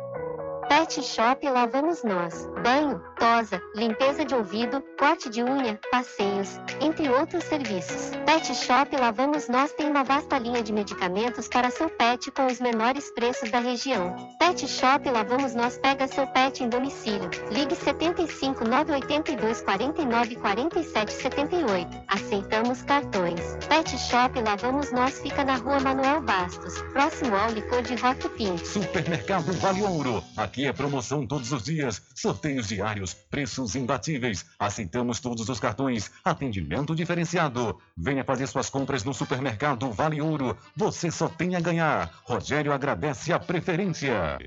[0.70, 2.46] Pet Shop lá vamos nós.
[2.62, 8.12] Banho, tosa, limpeza de ouvido, corte de unha, passeios, entre outros serviços.
[8.24, 12.46] Pet Shop lá vamos nós tem uma vasta linha de medicamentos para seu pet com
[12.46, 14.14] os menores preços da região.
[14.38, 17.28] Pet Shop lá vamos nós pega seu pet em domicílio.
[17.50, 21.88] Ligue 75 982 49 47 78.
[22.06, 23.40] Aceitamos cartões.
[23.68, 28.28] Pet Shop lá vamos nós fica na rua Manuel Bastos, próximo ao licor de Rock
[28.28, 28.64] Pinto.
[28.64, 30.22] Supermercado Vale Ouro.
[30.36, 34.44] Aqui é promoção todos os dias, sorteios diários, preços imbatíveis.
[34.58, 37.78] Aceitamos todos os cartões, atendimento diferenciado.
[37.96, 40.56] Venha fazer suas compras no supermercado Vale Ouro.
[40.76, 42.10] Você só tem a ganhar.
[42.24, 44.38] Rogério agradece a preferência.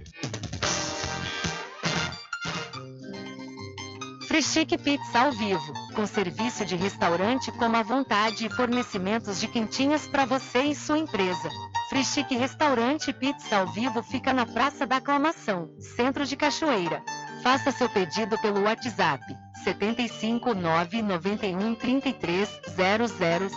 [4.33, 10.07] Frechique Pizza ao vivo, com serviço de restaurante como à vontade e fornecimentos de quentinhas
[10.07, 11.49] para você e sua empresa.
[11.89, 17.03] Frechique Restaurante e Pizza ao vivo fica na Praça da Aclamação, Centro de Cachoeira.
[17.43, 19.23] Faça seu pedido pelo WhatsApp
[19.63, 22.49] 75 991 33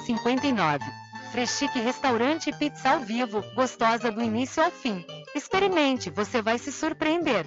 [0.04, 0.84] 0059.
[1.30, 5.04] Frechique Restaurante Pizza ao vivo, gostosa do início ao fim.
[5.34, 7.46] Experimente, você vai se surpreender.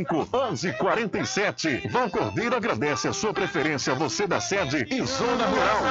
[0.03, 1.87] 1147.
[1.89, 5.83] Val Cordeiro agradece a sua preferência, você da sede e Zona Rural.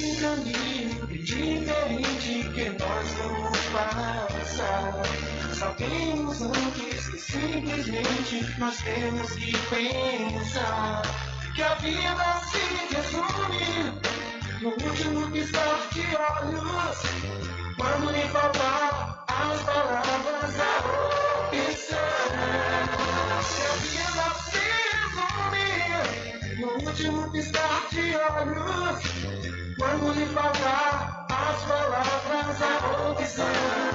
[0.00, 5.02] Um caminho diferente que nós vamos passar.
[5.54, 11.02] Sabemos antes que simplesmente nós temos que pensar
[11.54, 14.14] que a vida se resume
[14.60, 17.63] no último piscar de olhos.
[17.76, 20.78] Quando lhe faltar as palavras, a
[21.48, 21.98] opção.
[23.42, 24.64] Se a vida se
[26.60, 29.02] no último piscar de olhos.
[29.78, 33.94] Quando lhe faltar as palavras, a opção.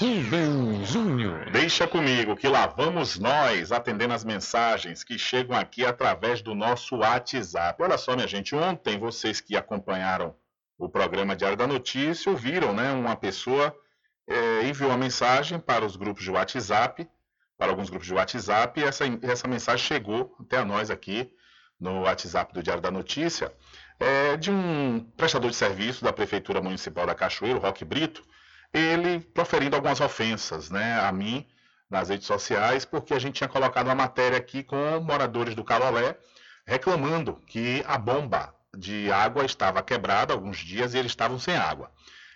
[0.00, 1.48] Rubem Júnior.
[1.52, 6.96] Deixa comigo que lá vamos nós atendendo as mensagens que chegam aqui através do nosso
[6.96, 7.80] WhatsApp.
[7.80, 10.34] Olha só, minha gente, ontem vocês que acompanharam
[10.76, 13.72] o programa Diário da Notícia ouviram, né, uma pessoa
[14.26, 17.08] é, enviou uma mensagem para os grupos de WhatsApp
[17.60, 21.30] para alguns grupos de WhatsApp e essa, essa mensagem chegou até nós aqui
[21.78, 23.52] no WhatsApp do Diário da Notícia,
[23.98, 28.22] é, de um prestador de serviço da Prefeitura Municipal da Cachoeira, o Roque Brito,
[28.72, 31.46] ele proferindo algumas ofensas né, a mim
[31.90, 36.16] nas redes sociais, porque a gente tinha colocado uma matéria aqui com moradores do Calolé
[36.64, 41.90] reclamando que a bomba de água estava quebrada alguns dias e eles estavam sem água.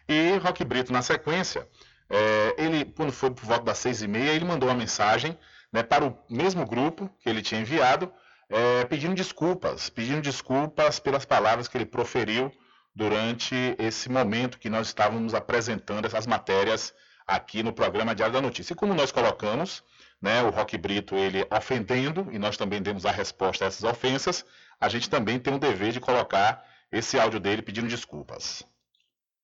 [0.06, 1.66] E Roque Brito, na sequência,
[2.08, 5.38] é, ele, quando foi por volta das seis e meia, ele mandou uma mensagem
[5.72, 8.12] né, para o mesmo grupo que ele tinha enviado,
[8.48, 12.52] é, pedindo desculpas, pedindo desculpas pelas palavras que ele proferiu
[12.94, 16.94] durante esse momento que nós estávamos apresentando essas matérias
[17.26, 18.72] aqui no programa Diário da Notícia.
[18.72, 19.82] E como nós colocamos,
[20.20, 24.44] né, o Roque Brito ele ofendendo, e nós também demos a resposta a essas ofensas,
[24.80, 28.62] a gente também tem o dever de colocar esse áudio dele pedindo desculpas.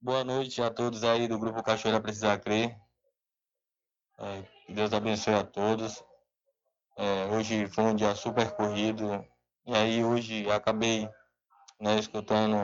[0.03, 2.74] Boa noite a todos aí do Grupo Cachoeira Precisa Crer.
[4.18, 6.03] É, Deus abençoe a todos.
[6.96, 9.22] É, hoje foi um dia super corrido.
[9.66, 11.07] E aí hoje acabei
[11.78, 12.56] né, escutando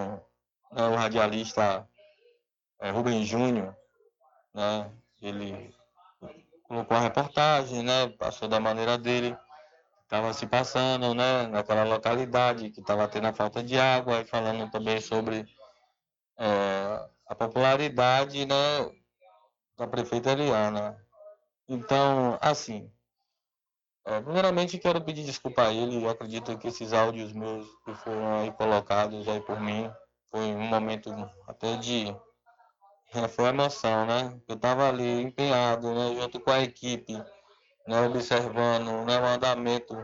[0.72, 1.86] né, o radialista
[2.80, 3.76] é, Rubem Júnior.
[4.54, 4.90] Né,
[5.20, 5.74] ele
[6.62, 9.36] colocou a reportagem, né, passou da maneira dele.
[10.04, 14.70] Estava se passando né, naquela localidade que estava tendo a falta de água e falando
[14.70, 15.46] também sobre
[16.38, 18.54] é, a popularidade né,
[19.76, 20.96] da prefeita Eliana.
[21.68, 22.90] Então, assim,
[24.04, 28.40] é, primeiramente quero pedir desculpa a ele, eu acredito que esses áudios meus que foram
[28.40, 29.90] aí colocados aí por mim,
[30.30, 31.10] foi um momento
[31.48, 32.16] até de
[33.30, 34.38] foi emoção, né?
[34.46, 37.14] Eu estava ali empenhado, né, junto com a equipe,
[37.86, 39.94] né, observando né, o andamento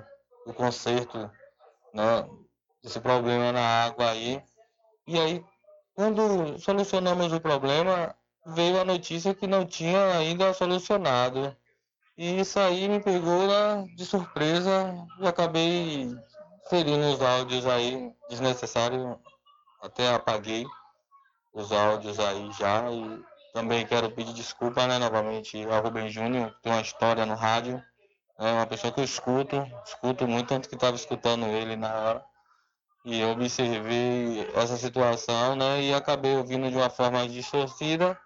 [0.47, 1.31] do conserto,
[1.93, 2.29] né,
[2.83, 4.43] desse problema na água aí.
[5.07, 5.45] E aí
[5.95, 8.15] quando solucionamos o problema,
[8.47, 11.57] veio a notícia que não tinha ainda solucionado.
[12.17, 13.49] E isso aí me pegou
[13.97, 16.09] de surpresa e acabei
[16.69, 19.19] ferindo os áudios aí desnecessário,
[19.83, 20.67] até apaguei.
[21.55, 26.73] os áudios aí já e também quero pedir desculpa, né, novamente ao Rubem Júnior, tem
[26.73, 27.83] uma história no rádio,
[28.39, 32.25] é uma pessoa que eu escuto, escuto muito, tanto que estava escutando ele na hora.
[33.05, 38.17] E eu observei essa situação, né, e acabei ouvindo de uma forma distorcida,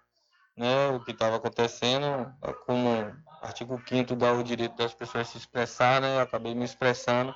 [0.55, 2.31] né, o que estava acontecendo,
[2.65, 7.33] como artigo 5 dá o direito das pessoas se expressar, né, eu acabei me expressando,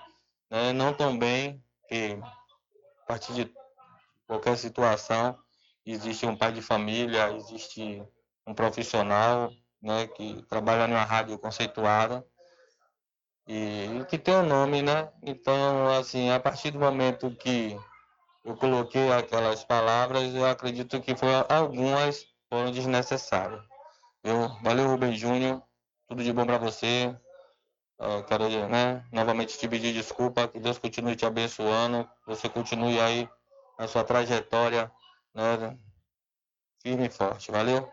[0.51, 2.19] né, não tão bem, que
[3.03, 3.51] a partir de
[4.27, 5.35] qualquer situação,
[5.83, 8.03] existe um pai de família, existe
[8.45, 9.51] um profissional,
[9.81, 12.23] né, que trabalha numa rádio conceituada,
[13.47, 15.09] e que tem um nome, né?
[15.23, 17.77] Então, assim, a partir do momento que
[18.45, 23.61] eu coloquei aquelas palavras, eu acredito que foi, algumas foram desnecessárias.
[24.23, 25.61] Eu, valeu, Rubem Júnior,
[26.07, 27.15] tudo de bom para você.
[27.99, 33.29] Eu quero né, novamente te pedir desculpa, que Deus continue te abençoando, você continue aí
[33.77, 34.91] a sua trajetória,
[35.35, 35.77] né,
[36.81, 37.87] firme e forte, valeu?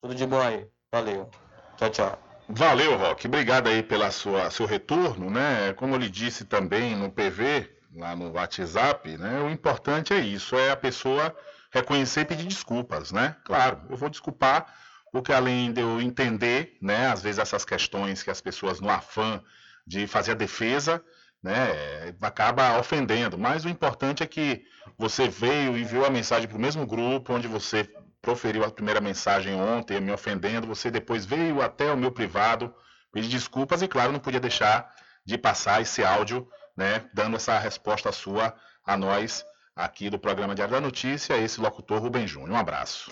[0.00, 1.30] Tudo de bom aí, valeu.
[1.76, 2.27] Tchau, tchau.
[2.48, 3.26] Valeu, Rock.
[3.26, 5.72] Obrigado aí sua seu retorno, né?
[5.74, 9.40] Como eu lhe disse também no PV, lá no WhatsApp, né?
[9.40, 11.36] O importante é isso, é a pessoa
[11.70, 13.36] reconhecer e pedir desculpas, né?
[13.44, 14.66] Claro, eu vou desculpar
[15.12, 19.42] porque além de eu entender, né, às vezes essas questões que as pessoas no afã
[19.86, 21.02] de fazer a defesa,
[21.42, 24.64] né, acaba ofendendo, mas o importante é que
[24.98, 27.88] você veio e enviou a mensagem para o mesmo grupo onde você
[28.28, 32.74] proferiu a primeira mensagem ontem, me ofendendo, você depois veio até o meu privado
[33.10, 34.92] pedir desculpas e, claro, não podia deixar
[35.24, 36.46] de passar esse áudio,
[36.76, 42.02] né, dando essa resposta sua a nós aqui do programa Diário da Notícia, esse locutor
[42.02, 42.50] Rubem Júnior.
[42.50, 43.08] Um abraço.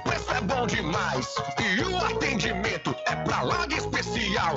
[0.00, 1.34] Preço é bom demais.
[1.58, 4.56] E o atendimento é pra lá de especial.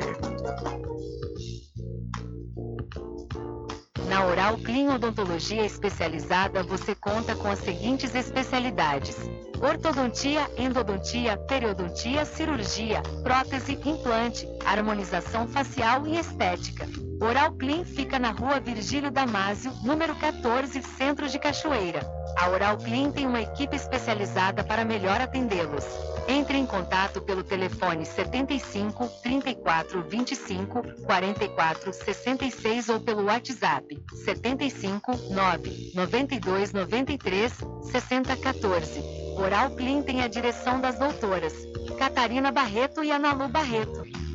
[4.08, 9.16] Na Oral Clean Odontologia Especializada, você conta com as seguintes especialidades:
[9.60, 16.88] ortodontia, endodontia, periodontia, cirurgia, prótese, implante, harmonização facial e estética.
[17.20, 22.00] Oral Clean fica na rua Virgílio Damásio, número 14, Centro de Cachoeira.
[22.38, 25.84] A Oral Clean tem uma equipe especializada para melhor atendê-los.
[26.28, 35.92] Entre em contato pelo telefone 75 34 25 44 66 ou pelo WhatsApp 75 9
[35.94, 37.52] 92 93
[37.82, 39.00] 60 14.
[39.38, 41.54] Oral Clean tem a direção das doutoras
[41.98, 44.27] Catarina Barreto e Analu Barreto.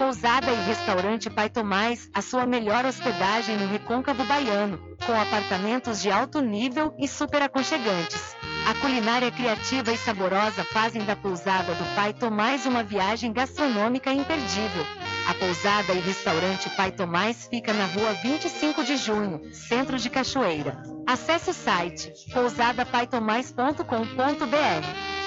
[0.00, 6.10] Pousada e Restaurante Pai Tomás, a sua melhor hospedagem no Recôncavo Baiano, com apartamentos de
[6.10, 8.34] alto nível e super aconchegantes.
[8.66, 14.86] A culinária criativa e saborosa fazem da pousada do Pai Tomás uma viagem gastronômica imperdível.
[15.28, 20.82] A pousada e restaurante Pai Tomás fica na rua 25 de junho, centro de Cachoeira.
[21.06, 25.19] Acesse o site pousadapaitomais.com.br.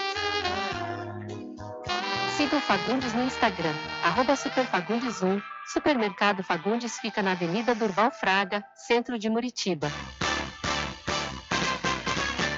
[2.38, 3.73] Siga o Fagundes no Instagram,
[4.03, 5.39] arroba superfagundes1.
[5.72, 9.91] Supermercado Fagundes fica na Avenida Durval Fraga, centro de Muritiba.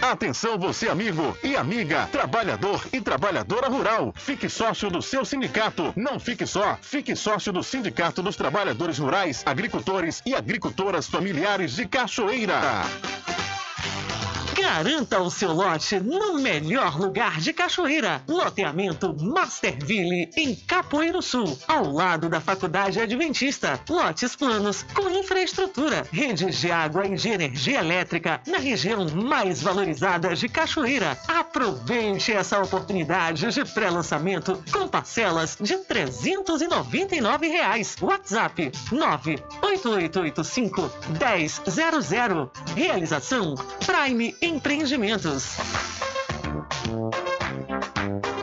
[0.02, 4.14] Atenção você amigo e amiga, trabalhador e trabalhadora rural.
[4.16, 5.92] Fique sócio do seu sindicato.
[5.96, 11.86] Não fique só, fique sócio do Sindicato dos Trabalhadores Rurais, Agricultores e Agricultoras Familiares de
[11.86, 12.62] Cachoeira.
[14.56, 18.24] Garanta o seu lote no melhor lugar de Cachoeira.
[18.26, 23.78] Loteamento Masterville, em Capoeiro Sul, ao lado da Faculdade Adventista.
[23.90, 30.34] Lotes planos com infraestrutura, redes de água e de energia elétrica na região mais valorizada
[30.34, 31.20] de Cachoeira.
[31.28, 37.98] Aproveite essa oportunidade de pré-lançamento com parcelas de 399 reais.
[38.02, 42.52] WhatsApp 98885 1000.
[42.76, 43.56] Realização
[43.86, 45.58] Prime Empreendimentos.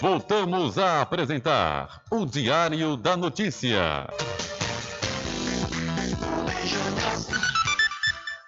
[0.00, 4.08] Voltamos a apresentar o Diário da Notícia.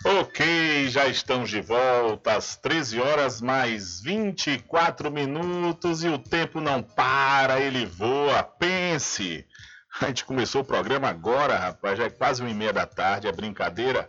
[0.03, 6.83] Ok, já estamos de volta às 13 horas mais 24 minutos e o tempo não
[6.83, 8.43] para, ele voa.
[8.43, 9.47] Pense!
[10.01, 13.29] A gente começou o programa agora, rapaz, já é quase uma e meia da tarde,
[13.29, 14.09] é brincadeira.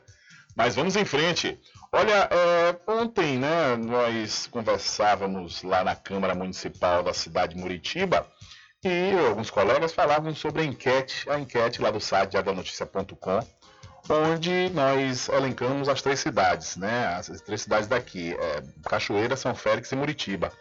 [0.56, 1.60] Mas vamos em frente.
[1.96, 8.28] Olha, é, ontem, né, nós conversávamos lá na Câmara Municipal da cidade de Muritiba
[8.84, 13.40] e alguns colegas falavam sobre a enquete, a enquete lá do site diadanoticia.com,
[14.10, 19.92] onde nós elencamos as três cidades, né, as três cidades daqui, é, Cachoeira, São Félix
[19.92, 20.52] e Muritiba.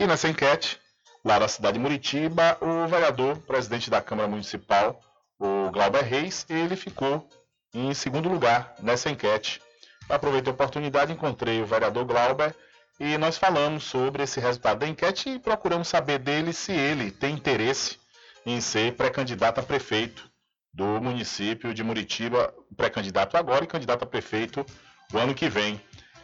[0.00, 0.80] E nessa enquete,
[1.24, 5.00] lá na cidade de Muritiba, o vereador, presidente da Câmara Municipal,
[5.38, 7.24] o Glauber Reis, ele ficou
[7.72, 9.62] em segundo lugar nessa enquete.
[10.08, 12.54] Aproveitei a oportunidade, encontrei o vereador Glauber
[13.00, 17.34] e nós falamos sobre esse resultado da enquete e procuramos saber dele se ele tem
[17.34, 17.98] interesse
[18.44, 20.30] em ser pré-candidato a prefeito
[20.72, 24.64] do município de Muritiba, pré-candidato agora e candidato a prefeito
[25.12, 25.80] o ano que vem.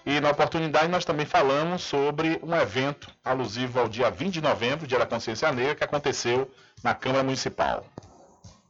[0.06, 4.86] E na oportunidade nós também falamos sobre um evento alusivo ao dia 20 de novembro,
[4.86, 6.50] Dia da Consciência Negra, que aconteceu
[6.82, 7.84] na Câmara Municipal.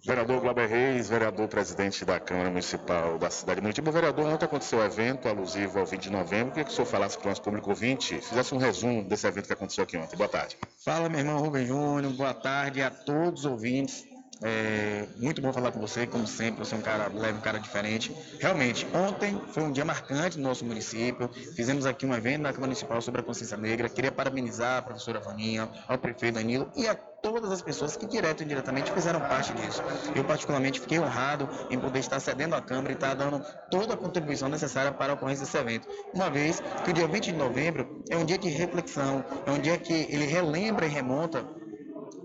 [0.04, 3.90] Vereador Glauber Reis, vereador presidente da Câmara Municipal da cidade de Muritiba.
[3.90, 6.50] Vereador, ontem aconteceu o evento alusivo ao 20 de novembro.
[6.50, 9.46] Queria que o senhor falasse para o nosso público ouvinte, fizesse um resumo desse evento
[9.46, 10.16] que aconteceu aqui ontem.
[10.16, 10.56] Boa tarde.
[10.84, 12.12] Fala, meu irmão Rubem Júnior.
[12.12, 14.04] Boa tarde a todos os ouvintes.
[14.40, 17.58] É muito bom falar com você, como sempre, você é um cara leve, um cara
[17.58, 18.14] diferente.
[18.38, 21.28] Realmente, ontem foi um dia marcante no nosso município.
[21.56, 23.88] Fizemos aqui um evento na Câmara Municipal sobre a consciência negra.
[23.88, 28.40] Queria parabenizar a professora Vaninha, ao prefeito Danilo e a todas as pessoas que direto
[28.40, 29.82] e indiretamente fizeram parte disso.
[30.14, 33.96] Eu particularmente fiquei honrado em poder estar cedendo à Câmara e estar dando toda a
[33.96, 35.88] contribuição necessária para a ocorrência desse evento.
[36.14, 39.58] Uma vez que o dia 20 de novembro é um dia de reflexão, é um
[39.58, 41.44] dia que ele relembra e remonta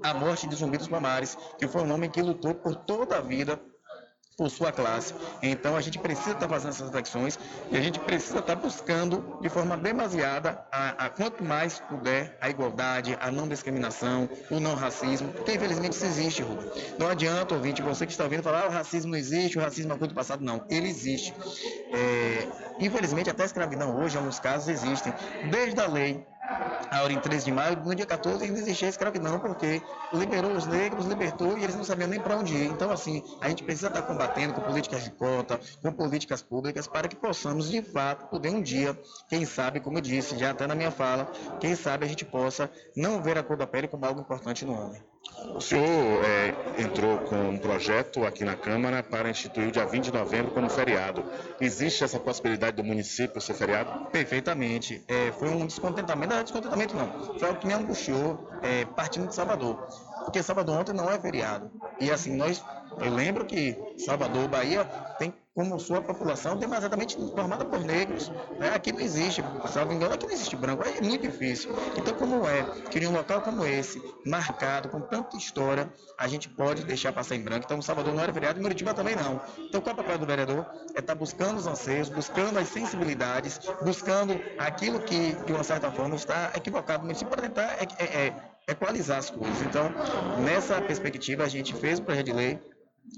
[0.02, 3.22] a morte de Zumbi dos Palmares, que foi um homem que lutou por toda a
[3.22, 3.60] vida
[4.38, 5.14] por sua classe.
[5.42, 7.40] Então a gente precisa estar fazendo essas reflexões
[7.72, 12.50] e a gente precisa estar buscando de forma demasiada a, a, quanto mais puder a
[12.50, 16.70] igualdade, a não discriminação, o não racismo, porque infelizmente isso existe, Rubem.
[16.98, 19.94] Não adianta, ouvinte, você que está ouvindo falar ah, o racismo não existe, o racismo
[19.94, 20.44] é coisa do passado.
[20.44, 21.34] Não, ele existe.
[21.92, 22.48] É,
[22.80, 25.14] infelizmente até a escravidão hoje, em alguns casos, existem.
[25.50, 26.26] Desde a lei
[26.92, 29.82] a hora em 13 de maio, no dia 14 ainda existia a escravidão, porque
[30.14, 32.66] liberou os negros, libertou e eles não sabiam nem para onde ir.
[32.66, 37.08] Então, assim, a gente precisa estar combatendo com políticas de cota, com políticas públicas, para
[37.08, 38.98] que possamos, de fato, poder um dia,
[39.28, 42.70] quem sabe, como eu disse já até na minha fala, quem sabe a gente possa
[42.96, 45.13] não ver a cor da pele como algo importante no homem.
[45.56, 50.06] O senhor é, entrou com um projeto aqui na Câmara para instituir o dia 20
[50.06, 51.24] de novembro como feriado.
[51.60, 54.06] Existe essa possibilidade do município ser feriado?
[54.06, 55.04] Perfeitamente.
[55.08, 59.28] É, foi um descontentamento, não é descontentamento não, foi algo que me angustiou é, partindo
[59.28, 59.76] de Salvador.
[60.24, 61.70] Porque Salvador ontem não é feriado.
[62.00, 62.64] E assim, nós,
[63.02, 64.86] eu lembro que Salvador, Bahia,
[65.20, 68.30] tem como sua população demasiadamente formada por negros.
[68.60, 68.74] Né?
[68.74, 70.84] Aqui não existe, salvo engano, aqui não existe branco.
[70.84, 71.72] É muito difícil.
[71.96, 76.50] Então, como é que em um local como esse, marcado, com tanta história, a gente
[76.50, 77.66] pode deixar passar em branco?
[77.66, 79.40] Então, Salvador não era feriado e Muritiba também não.
[79.60, 80.66] Então, qual é o papel do vereador?
[80.96, 86.16] É estar buscando os anseios, buscando as sensibilidades, buscando aquilo que, de uma certa forma,
[86.16, 88.36] está equivocado no município para tentar é, é, é,
[88.68, 89.62] equalizar as coisas.
[89.62, 89.92] Então,
[90.44, 92.60] nessa perspectiva, a gente fez o projeto de lei,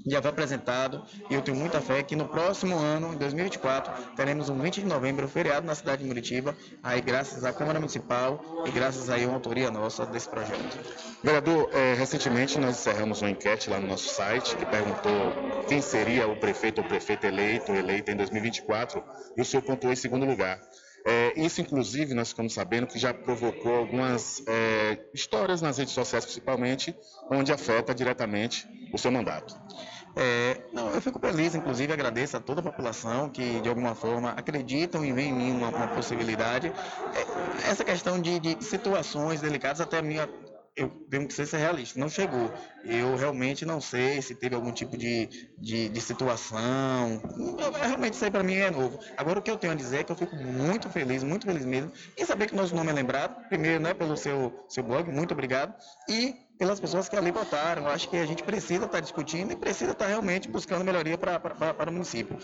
[0.06, 4.48] já foi apresentado e eu tenho muita fé que no próximo ano, em 2024, teremos
[4.48, 8.70] um 20 de novembro feriado na cidade de Muritiba, aí graças à Câmara Municipal e
[8.70, 10.78] graças aí a uma autoria nossa desse projeto.
[11.22, 16.28] Vereador, é, recentemente nós encerramos uma enquete lá no nosso site que perguntou quem seria
[16.28, 19.02] o prefeito ou prefeita eleito eleita em 2024
[19.36, 20.60] e o senhor pontuou em segundo lugar.
[21.08, 26.24] É, isso, inclusive, nós ficamos sabendo que já provocou algumas é, histórias nas redes sociais,
[26.24, 26.96] principalmente,
[27.30, 29.56] onde afeta diretamente o seu mandato.
[30.16, 34.30] É, não, eu fico feliz, inclusive agradeço a toda a população que de alguma forma
[34.30, 36.72] acreditam e veem em mim uma, uma possibilidade.
[37.14, 40.26] É, essa questão de, de, situações delicadas até a minha
[40.76, 42.52] eu tenho que ser realista, não chegou.
[42.84, 45.26] Eu realmente não sei se teve algum tipo de,
[45.58, 47.20] de, de situação.
[47.58, 49.00] Eu, realmente isso aí para mim é novo.
[49.16, 51.64] Agora o que eu tenho a dizer é que eu fico muito feliz, muito feliz
[51.64, 53.48] mesmo, em saber que nosso nome é lembrado.
[53.48, 55.74] Primeiro, né, pelo seu, seu blog, muito obrigado.
[56.08, 57.86] E pelas pessoas que ali votaram.
[57.86, 61.92] Acho que a gente precisa estar discutindo e precisa estar realmente buscando melhoria para o
[61.92, 62.38] município.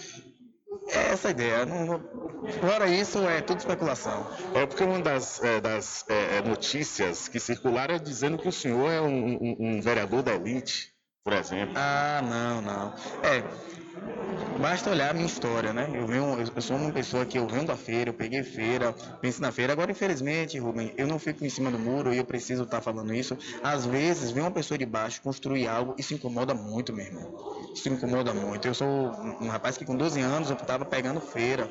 [0.89, 1.65] É essa ideia.
[1.65, 2.01] Não,
[2.61, 4.27] fora isso, é tudo especulação.
[4.55, 8.53] É porque uma das, é, das é, é, notícias que circularam é dizendo que o
[8.53, 10.93] senhor é um, um, um vereador da elite,
[11.25, 11.75] por exemplo.
[11.77, 12.95] Ah, não, não.
[13.23, 13.43] É,
[14.61, 15.91] Basta olhar a minha história, né?
[15.93, 19.43] Eu, venho, eu sou uma pessoa que eu venho da feira, eu peguei feira, penso
[19.43, 19.73] na feira.
[19.73, 23.13] Agora, infelizmente, Rubem, eu não fico em cima do muro e eu preciso estar falando
[23.13, 23.37] isso.
[23.63, 27.63] Às vezes, vem uma pessoa de baixo construir algo e se incomoda muito, meu irmão.
[27.75, 28.69] Isso incomoda muito.
[28.69, 28.87] Eu sou
[29.41, 31.69] um rapaz que com 12 anos eu estava pegando feira.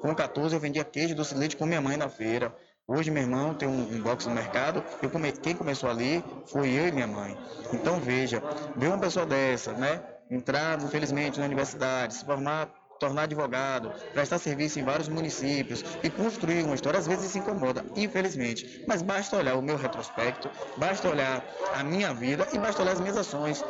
[0.00, 2.54] Com 14 eu vendia queijo doce de leite com minha mãe na feira.
[2.86, 4.84] Hoje, meu irmão tem um, um box no mercado.
[5.00, 5.32] Eu come...
[5.32, 7.34] Quem começou ali foi eu e minha mãe.
[7.72, 8.42] Então, veja,
[8.76, 10.13] ver uma pessoa dessa, né?
[10.30, 12.68] Entrar, infelizmente, na universidade, se formar,
[12.98, 17.84] tornar advogado, prestar serviço em vários municípios e construir uma história, às vezes se incomoda,
[17.96, 18.84] infelizmente.
[18.86, 21.44] Mas basta olhar o meu retrospecto, basta olhar
[21.74, 23.64] a minha vida e basta olhar as minhas ações.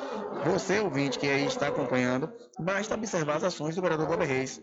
[0.45, 4.61] Você, ouvinte, que aí está acompanhando, basta observar as ações do vereador Gober Reis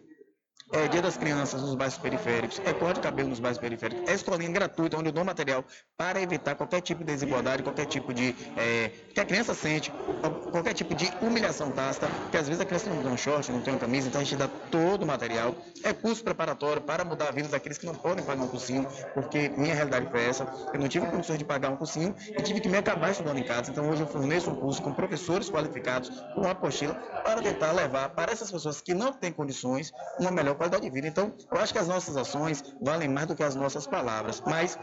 [0.71, 4.13] é Dia das Crianças nos bairros periféricos, é corte de cabelo nos bairros periféricos, é
[4.13, 5.63] escolinha gratuita onde eu dou material
[5.97, 8.35] para evitar qualquer tipo de desigualdade, qualquer tipo de.
[8.57, 9.91] É, que a criança sente,
[10.51, 13.61] qualquer tipo de humilhação tácita, porque às vezes a criança não tem um short, não
[13.61, 15.55] tem uma camisa, então a gente dá todo o material.
[15.83, 19.49] É curso preparatório para mudar a vida daqueles que não podem pagar um cursinho, porque
[19.49, 20.47] minha realidade foi essa.
[20.73, 23.43] Eu não tive condições de pagar um cursinho e tive que me acabar estudando em
[23.43, 23.71] casa.
[23.71, 28.09] Então hoje eu forneço um curso com professores qualificados, com uma apostila, para tentar levar
[28.09, 31.07] para essas pessoas que não têm condições uma melhor qualidade de vida.
[31.07, 34.43] Então, eu acho que as nossas ações valem mais do que as nossas palavras.
[34.45, 34.77] Mas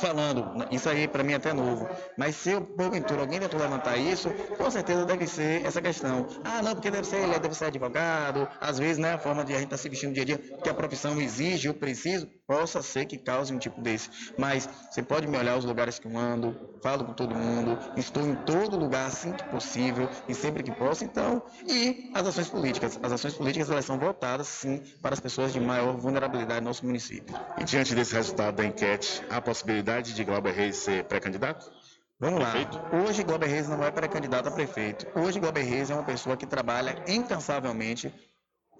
[0.00, 3.96] falando, isso aí para mim é até novo, mas se eu, porventura alguém tentou levantar
[3.96, 6.26] isso, com certeza deve ser essa questão.
[6.44, 9.52] Ah, não, porque deve ser ele, deve ser advogado, às vezes, né, a forma de
[9.52, 12.26] a gente estar tá se vestindo dia a dia, que a profissão exige, eu preciso,
[12.46, 14.10] possa ser que cause um tipo desse.
[14.38, 18.22] Mas você pode me olhar os lugares que eu ando, falo com todo mundo, estou
[18.22, 22.98] em todo lugar assim que possível e sempre que posso, então, e as ações políticas.
[23.02, 26.84] As ações políticas elas são voltadas, sim, para as pessoas de maior vulnerabilidade no nosso
[26.84, 27.34] município.
[27.58, 31.70] E diante desse resultado da enquete, há possibilidade de Glauber Reis ser pré-candidato?
[32.18, 32.76] Vamos prefeito?
[32.76, 33.02] lá.
[33.02, 35.06] Hoje Glauber Reis não é pré-candidato a prefeito.
[35.18, 38.14] Hoje Glauber Reis é uma pessoa que trabalha incansavelmente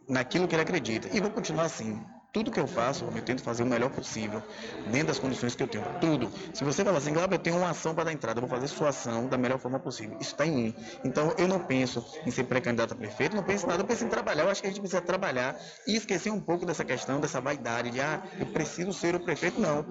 [0.09, 1.09] naquilo que ele acredita.
[1.13, 2.01] E vou continuar assim
[2.33, 4.43] tudo que eu faço, eu tento fazer o melhor possível,
[4.91, 5.85] dentro das condições que eu tenho.
[6.01, 6.31] Tudo.
[6.55, 8.69] Se você falar assim, Glauber, eu tenho uma ação para dar entrada, eu vou fazer
[8.69, 10.17] sua ação da melhor forma possível.
[10.19, 10.75] Isso está em mim.
[11.05, 14.05] Então, eu não penso em ser pré-candidato a prefeito, não penso em nada, eu penso
[14.05, 14.45] em trabalhar.
[14.45, 17.91] Eu acho que a gente precisa trabalhar e esquecer um pouco dessa questão, dessa vaidade
[17.91, 19.61] de, ah, eu preciso ser o prefeito.
[19.61, 19.85] Não.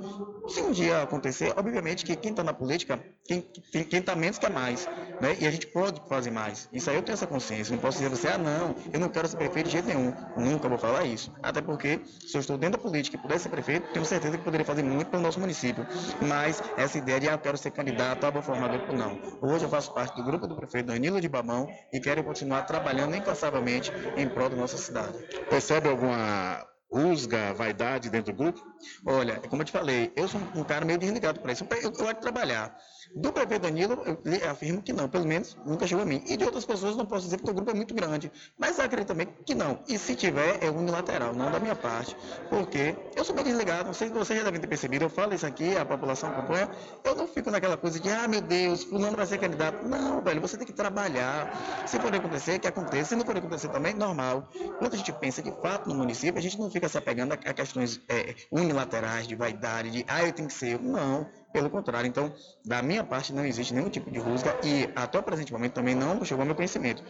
[0.48, 4.88] Se um dia acontecer, obviamente que quem está na política, quem está menos quer mais.
[5.22, 5.38] Né?
[5.40, 6.68] E a gente pode fazer mais.
[6.74, 7.72] Isso aí eu tenho essa consciência.
[7.72, 10.12] Não posso dizer a você, ah, não, eu não quero ser prefeito de jeito nenhum.
[10.36, 11.32] Nunca vou falar isso.
[11.44, 12.02] Até porque
[12.32, 14.84] se eu estou dentro da política e pudesse ser prefeito, tenho certeza que poderia fazer
[14.84, 15.86] muito pelo nosso município.
[16.22, 19.20] Mas essa ideia de ah, eu quero ser candidato, ah, vou formar grupo, não.
[19.42, 23.16] Hoje eu faço parte do grupo do prefeito Danilo de Babão e quero continuar trabalhando
[23.16, 25.18] incansavelmente em prol da nossa cidade.
[25.50, 28.62] Percebe alguma rusga, vaidade dentro do grupo?
[29.06, 31.66] Olha, como eu te falei, eu sou um cara meio desligado para isso.
[31.70, 32.78] Eu, eu gosto de trabalhar.
[33.14, 36.24] Do prefeito Danilo, eu afirmo que não, pelo menos nunca chegou a mim.
[36.28, 39.10] E de outras pessoas não posso dizer porque o grupo é muito grande, mas acredito
[39.10, 39.80] também que não.
[39.88, 42.16] E se tiver, é unilateral, não da minha parte,
[42.50, 45.34] porque eu sou bem desligado, não sei se vocês já devem ter percebido, eu falo
[45.34, 46.70] isso aqui, a população acompanha,
[47.04, 49.86] eu não fico naquela coisa de, ah, meu Deus, fulano vai ser candidato.
[49.88, 51.52] Não, velho, você tem que trabalhar.
[51.86, 53.10] Se for acontecer, que aconteça.
[53.10, 54.48] Se não for acontecer também, normal.
[54.80, 57.38] Quando a gente pensa de fato no município, a gente não fica se apegando a,
[57.38, 60.80] questões é, unilaterais, de vaidade, de, ah, eu tenho que ser.
[60.80, 61.28] Não.
[61.52, 62.34] Pelo contrário, então,
[62.66, 65.96] da minha parte não existe nenhum tipo de rusga e até o presente momento também
[65.96, 67.04] não chegou ao meu conhecimento.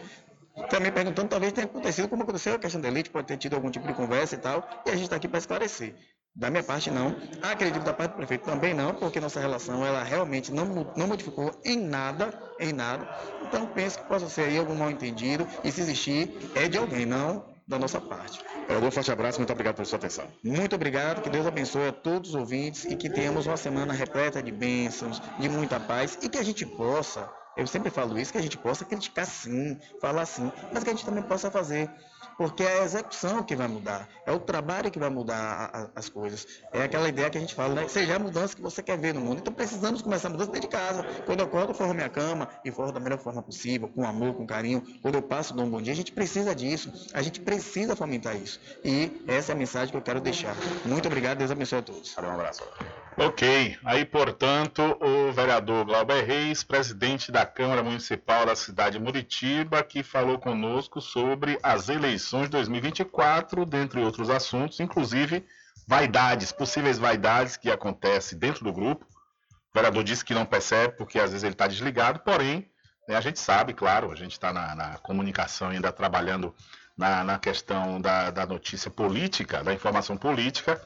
[0.68, 3.70] Também perguntando, talvez tenha acontecido como aconteceu a questão da elite, pode ter tido algum
[3.70, 5.94] tipo de conversa e tal, e a gente está aqui para esclarecer.
[6.34, 7.14] Da minha parte, não.
[7.42, 10.64] Acredito da parte do prefeito também não, porque nossa relação, ela realmente não,
[10.96, 13.08] não modificou em nada, em nada.
[13.42, 17.06] Então, penso que possa ser aí algum mal entendido, e se existir, é de alguém,
[17.06, 18.38] não da nossa parte.
[18.70, 20.26] Um forte abraço, muito obrigado pela sua atenção.
[20.44, 24.42] Muito obrigado, que Deus abençoe a todos os ouvintes e que tenhamos uma semana repleta
[24.42, 28.38] de bênçãos, de muita paz e que a gente possa, eu sempre falo isso, que
[28.38, 31.90] a gente possa criticar sim, falar sim, mas que a gente também possa fazer
[32.36, 35.88] porque é a execução que vai mudar, é o trabalho que vai mudar a, a,
[35.96, 36.46] as coisas.
[36.72, 37.88] É aquela ideia que a gente fala, né?
[37.88, 39.38] Seja a mudança que você quer ver no mundo.
[39.38, 41.04] Então precisamos começar a mudança dentro de casa.
[41.26, 44.34] Quando eu acordo, eu forro minha cama e forro da melhor forma possível, com amor,
[44.34, 44.82] com carinho.
[45.02, 45.92] Quando eu passo, dou um bom dia.
[45.92, 46.92] A gente precisa disso.
[47.12, 48.60] A gente precisa fomentar isso.
[48.84, 50.54] E essa é a mensagem que eu quero deixar.
[50.84, 52.16] Muito obrigado, Deus abençoe a todos.
[52.16, 52.62] Um abraço.
[53.14, 59.82] Ok, aí portanto o vereador Glauber Reis, presidente da Câmara Municipal da cidade de Muritiba,
[59.82, 65.44] que falou conosco sobre as eleições 2024, dentre outros assuntos, inclusive
[65.86, 69.04] vaidades, possíveis vaidades que acontecem dentro do grupo.
[69.04, 72.70] O vereador disse que não percebe porque às vezes ele está desligado, porém
[73.08, 76.54] né, a gente sabe, claro, a gente está na, na, comunicação ainda trabalhando
[76.96, 80.80] na, na questão da, da notícia política, da informação política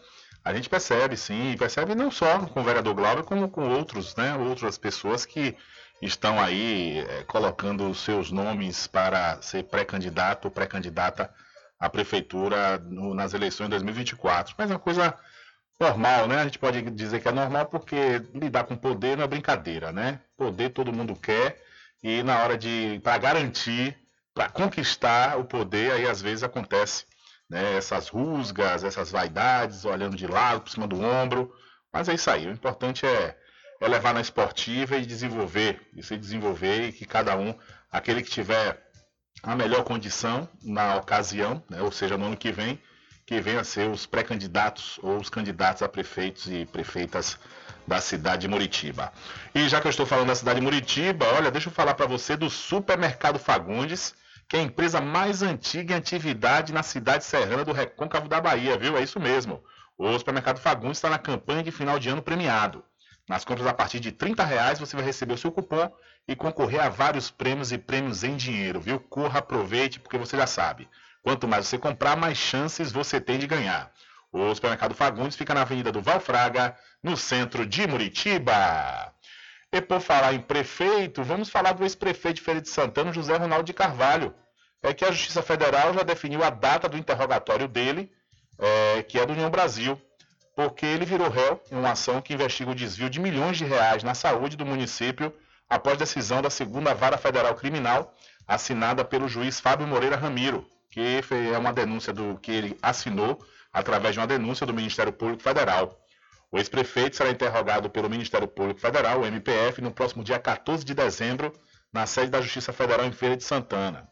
[0.47, 4.37] a gente percebe, sim, percebe não só com o vereador Glauber, como com outros, né,
[4.37, 5.57] outras pessoas que
[6.01, 11.33] estão aí é, colocando seus nomes para ser pré-candidato ou pré-candidata
[11.79, 14.55] à prefeitura no, nas eleições de 2024.
[14.57, 15.15] Mas é uma coisa
[15.81, 16.41] normal, né?
[16.41, 20.21] A gente pode dizer que é normal porque lidar com poder não é brincadeira, né?
[20.37, 21.63] Poder todo mundo quer
[22.03, 23.97] e na hora de para garantir,
[24.35, 27.05] para conquistar o poder, aí às vezes acontece
[27.49, 31.53] né, essas rusgas, essas vaidades, olhando de lado, por cima do ombro.
[31.93, 32.47] Mas é isso aí.
[32.47, 33.37] O importante é,
[33.81, 37.55] é levar na esportiva e desenvolver, e se desenvolver e que cada um,
[37.91, 38.83] aquele que tiver
[39.43, 42.81] a melhor condição na ocasião, né, ou seja, no ano que vem,
[43.27, 47.39] que venha a ser os pré-candidatos ou os candidatos a prefeitos e prefeitas
[47.87, 49.13] da cidade de Muritiba.
[49.55, 52.07] E já que eu estou falando da cidade de Muritiba, olha, deixa eu falar para
[52.07, 54.15] você do Supermercado Fagundes
[54.49, 58.79] que é a empresa mais antiga em atividade na cidade serrana do Recôncavo da Bahia,
[58.79, 58.97] viu?
[58.97, 59.63] É isso mesmo.
[59.99, 62.85] O supermercado Fagundes está na campanha de final de ano premiado.
[63.29, 65.91] Nas compras a partir de R$ reais você vai receber o seu cupom
[66.29, 69.01] e concorrer a vários prêmios e prêmios em dinheiro, viu?
[69.01, 70.89] Corra, aproveite, porque você já sabe.
[71.23, 73.93] Quanto mais você comprar, mais chances você tem de ganhar.
[74.33, 79.13] O supermercado Fagundes fica na Avenida do Valfraga, no centro de Muritiba.
[79.73, 83.65] E por falar em prefeito, vamos falar do ex-prefeito de Feira de Santana, José Ronaldo
[83.65, 84.35] de Carvalho.
[84.83, 88.13] É que a Justiça Federal já definiu a data do interrogatório dele,
[88.59, 90.01] é, que é do União Brasil,
[90.57, 94.03] porque ele virou réu em uma ação que investiga o desvio de milhões de reais
[94.03, 95.31] na saúde do município
[95.69, 98.15] após decisão da segunda vara federal criminal
[98.49, 101.21] assinada pelo juiz Fábio Moreira Ramiro, que
[101.53, 103.39] é uma denúncia do que ele assinou
[103.71, 106.01] através de uma denúncia do Ministério Público Federal.
[106.51, 110.95] O ex-prefeito será interrogado pelo Ministério Público Federal, o MPF, no próximo dia 14 de
[110.95, 111.53] dezembro,
[111.93, 114.09] na sede da Justiça Federal em Feira de Santana.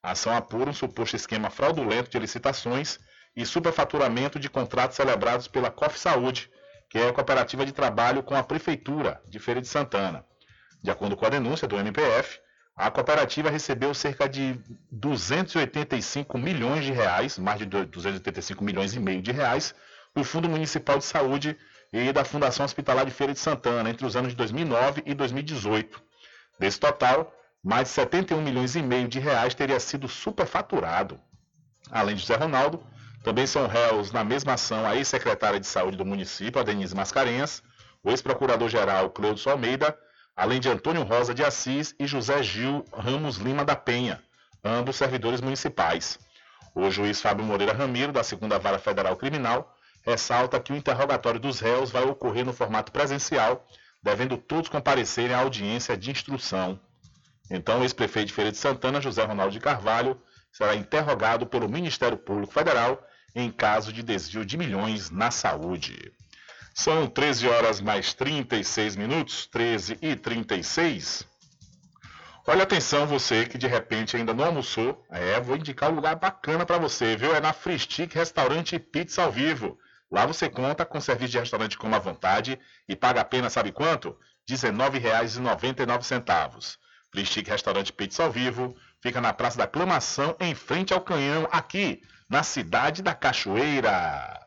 [0.00, 3.00] A ação apura um suposto esquema fraudulento de licitações
[3.38, 6.50] e superfaturamento de contratos celebrados pela COF Saúde,
[6.90, 10.24] que é a cooperativa de trabalho com a Prefeitura de Feira de Santana.
[10.82, 12.40] De acordo com a denúncia do MPF,
[12.76, 14.58] a cooperativa recebeu cerca de
[14.90, 19.72] 285 milhões de reais, mais de 285 milhões e meio de reais,
[20.12, 21.56] do Fundo Municipal de Saúde
[21.92, 26.02] e da Fundação Hospitalar de Feira de Santana entre os anos de 2009 e 2018.
[26.58, 27.32] Desse total,
[27.62, 31.20] mais de 71 milhões e meio de reais teria sido superfaturado.
[31.88, 32.84] Além de José Ronaldo,
[33.28, 37.62] também são réus na mesma ação a ex-secretária de Saúde do município, a Denise Mascarenhas,
[38.02, 39.94] o ex-procurador-geral Cleudo Almeida,
[40.34, 44.18] além de Antônio Rosa de Assis e José Gil Ramos Lima da Penha,
[44.64, 46.18] ambos servidores municipais.
[46.74, 49.76] O juiz Fábio Moreira Ramiro, da Segunda Vara Federal Criminal,
[50.06, 53.62] ressalta que o interrogatório dos réus vai ocorrer no formato presencial,
[54.02, 56.80] devendo todos comparecerem à audiência de instrução.
[57.50, 60.18] Então, o ex-prefeito de Feira de Santana, José Ronaldo de Carvalho,
[60.50, 62.98] será interrogado pelo Ministério Público Federal
[63.34, 66.12] em caso de desvio de milhões na saúde.
[66.74, 71.26] São 13 horas mais 36 minutos, 13 e 36.
[72.46, 75.04] Olha atenção, você que de repente ainda não almoçou.
[75.10, 77.34] É, vou indicar um lugar bacana para você, viu?
[77.34, 79.78] É na Free Stick Restaurante Pizza ao Vivo.
[80.10, 84.16] Lá você conta com serviço de restaurante como à vontade e paga apenas, sabe quanto?
[84.48, 86.78] R$ 19,99.
[87.10, 91.46] Free Stick Restaurante Pizza ao Vivo fica na Praça da Aclamação, em frente ao Canhão,
[91.50, 94.46] aqui na cidade da Cachoeira.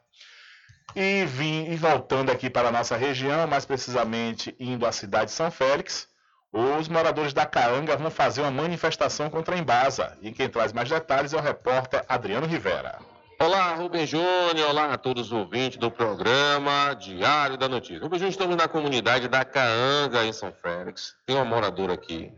[0.96, 5.32] E vim e voltando aqui para a nossa região, mais precisamente indo à cidade de
[5.32, 6.08] São Félix,
[6.52, 10.18] os moradores da Caanga vão fazer uma manifestação contra a Embasa.
[10.22, 13.00] E quem traz mais detalhes é o repórter Adriano Rivera.
[13.40, 14.70] Olá, Rubem Júnior.
[14.70, 18.04] Olá a todos os ouvintes do programa Diário da Notícia.
[18.04, 21.16] Rubem Júnior, estamos na comunidade da Caanga, em São Félix.
[21.26, 22.32] Tem uma moradora aqui.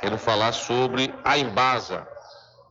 [0.00, 2.06] Quero falar sobre a Embasa.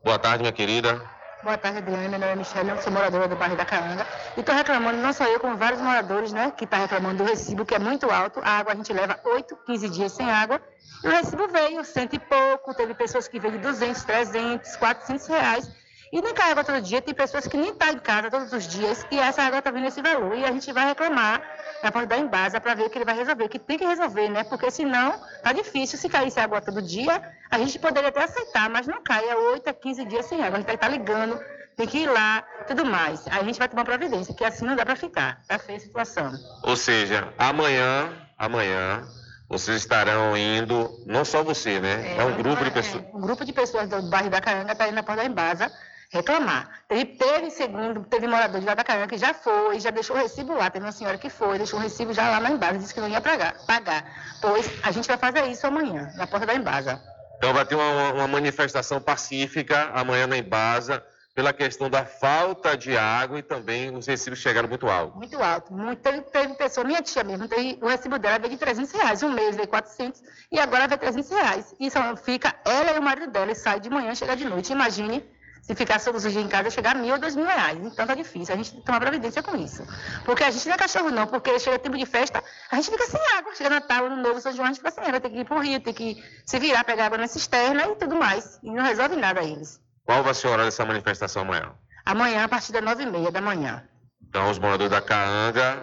[0.03, 1.14] Boa tarde, minha querida.
[1.45, 2.09] Boa tarde, Adriana.
[2.09, 4.03] Meu nome é Michelle, eu sou moradora do bairro da Caanga.
[4.35, 7.63] E estou reclamando, não só eu, como vários moradores, né, que estão reclamando do recibo,
[7.63, 8.39] que é muito alto.
[8.43, 10.59] A água a gente leva 8, 15 dias sem água.
[11.03, 12.73] E o recibo veio cento e pouco.
[12.73, 15.71] Teve pessoas que veio de 200, 300, 400 reais.
[16.11, 16.99] E nem água todo dia.
[16.99, 19.05] Tem pessoas que nem estão tá em casa todos os dias.
[19.11, 20.35] E essa água está vindo esse valor.
[20.35, 21.43] E a gente vai reclamar
[21.85, 23.47] na porta da Embasa para ver o que ele vai resolver.
[23.47, 24.43] Que tem que resolver, né?
[24.43, 25.99] Porque senão tá difícil.
[25.99, 29.23] Se caísse água todo dia, a gente poderia até aceitar, mas não cai.
[29.29, 30.57] É 8 a 15 dias sem água.
[30.57, 31.39] A gente vai estar tá ligando
[31.77, 33.27] tem que ir lá, tudo mais.
[33.27, 35.41] Aí a gente vai tomar providência, que assim não dá para ficar.
[35.45, 36.31] Tá feia a situação.
[36.63, 39.03] Ou seja, amanhã, amanhã,
[39.49, 42.15] vocês estarão indo, não só você, né?
[42.15, 43.03] É, é um grupo de pessoas.
[43.03, 45.69] É, um grupo de pessoas do bairro da Caranga está indo na porta da Embasa
[46.15, 46.69] reclamar.
[46.87, 50.19] Teve, teve, segundo, teve morador de lá da Caranga que já foi, já deixou o
[50.19, 50.69] recibo lá.
[50.69, 53.09] Teve uma senhora que foi, deixou o recibo já lá na Embasa, disse que não
[53.09, 53.55] ia pagar.
[53.65, 54.03] pagar.
[54.41, 57.01] Pois a gente vai fazer isso amanhã, na porta da Embasa.
[57.37, 61.03] Então vai ter uma, uma manifestação pacífica amanhã na Embasa
[61.35, 65.17] pela questão da falta de água e também os recibos chegaram muito alto.
[65.17, 65.73] Muito alto.
[65.73, 69.21] Muito, teve, teve pessoa, minha tia mesmo, teve, o recibo dela veio de 300 reais.
[69.21, 71.75] Um mês veio 400 e agora veio 300 reais.
[71.91, 74.71] Só fica ela e o marido dela e sai de manhã chega de noite.
[74.71, 75.34] Imagine
[75.65, 77.79] se ficar todos os dias em casa, chegar a mil ou dois mil reais.
[77.81, 78.53] Então tá difícil.
[78.53, 79.83] A gente tem que tomar providência com isso.
[80.23, 81.25] Porque a gente não é cachorro, não.
[81.25, 83.55] Porque chega tempo de festa, a gente fica sem água.
[83.55, 85.19] Chega Natal, no Novo São João, a gente fica sem água.
[85.19, 88.15] Tem que ir pro rio, tem que se virar, pegar água na cisterna e tudo
[88.15, 88.59] mais.
[88.61, 89.81] E não resolve nada eles.
[90.05, 91.71] Qual vai ser o horário dessa manifestação amanhã?
[92.05, 93.83] Amanhã, a partir das nove e meia da manhã.
[94.29, 95.81] Então, os moradores da Caanga,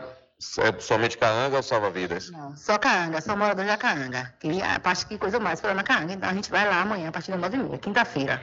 [0.59, 2.31] é somente Caanga ou Salva-Vidas?
[2.31, 4.33] Não, só Caanga, só moradores da Caanga.
[4.39, 6.13] Que a parte que coisa mais para na Caanga.
[6.13, 8.41] Então, a gente vai lá amanhã, a partir das nove e meia, quinta-feira.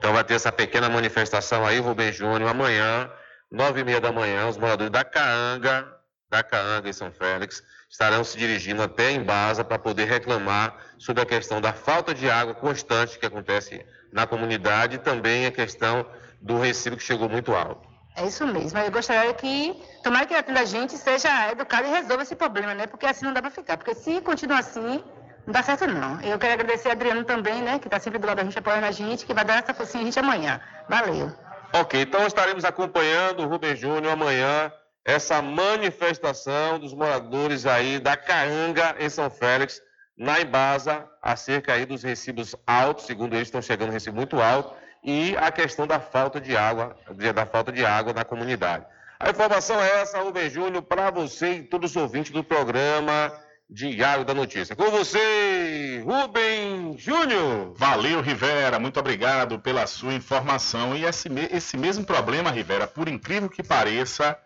[0.00, 3.10] Então, vai ter essa pequena manifestação aí, Rubem Júnior, amanhã,
[3.52, 5.86] nove e meia da manhã, os moradores da Caanga,
[6.30, 11.22] da Caanga em São Félix, estarão se dirigindo até em Baza para poder reclamar sobre
[11.22, 16.06] a questão da falta de água constante que acontece na comunidade e também a questão
[16.40, 17.86] do recibo que chegou muito alto.
[18.16, 18.78] É isso mesmo.
[18.78, 22.86] Eu gostaria que, tomara que a gente seja educada e resolva esse problema, né?
[22.86, 23.76] Porque assim não dá para ficar.
[23.76, 25.04] Porque se continuar assim,
[25.46, 26.20] não dá certo não.
[26.20, 27.78] Eu quero agradecer a Adriano também, né?
[27.78, 30.02] Que está sempre do lado da gente, apoiando a gente, que vai dar essa forcinha
[30.02, 30.60] a gente amanhã.
[30.88, 31.32] Valeu.
[31.72, 34.72] Ok, então estaremos acompanhando o Rubem Júnior amanhã,
[35.04, 39.80] essa manifestação dos moradores aí da Caanga, em São Félix,
[40.18, 45.36] na Embasa, acerca aí dos recibos altos, segundo eles estão chegando recibo muito alto, e
[45.38, 46.96] a questão da falta de água,
[47.34, 48.84] da falta de água na comunidade.
[49.18, 53.32] A informação é essa, Rubem Júnior, para você e todos os ouvintes do programa
[53.72, 54.74] Diário da Notícia.
[54.74, 57.72] Com você, Rubem Júnior.
[57.76, 58.80] Valeu, Rivera.
[58.80, 60.96] Muito obrigado pela sua informação.
[60.96, 64.36] E esse, esse mesmo problema, Rivera, por incrível que pareça,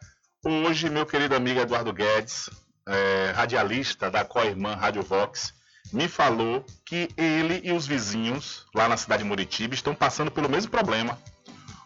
[0.45, 2.51] hoje, meu querido amigo Eduardo Guedes,
[2.87, 5.55] é, radialista da Coirmã Rádio Vox,
[5.91, 10.51] me falou que ele e os vizinhos lá na cidade de Muritiba estão passando pelo
[10.51, 11.19] mesmo problema.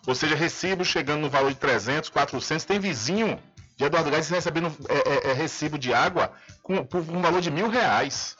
[0.08, 2.64] Ou seja, recibo chegando no valor de 300, 400.
[2.64, 3.38] Tem vizinho
[3.78, 6.32] de Eduardo Gás recebendo é, é, é, recibo de água
[6.64, 8.36] com, por um valor de mil reais.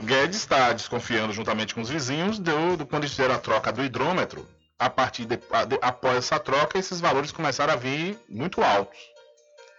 [0.00, 3.84] Guedes está desconfiando juntamente com os vizinhos do, do, quando eles fizeram a troca do
[3.84, 4.48] hidrômetro.
[4.78, 8.98] A partir de, de, após essa troca, esses valores começaram a vir muito altos.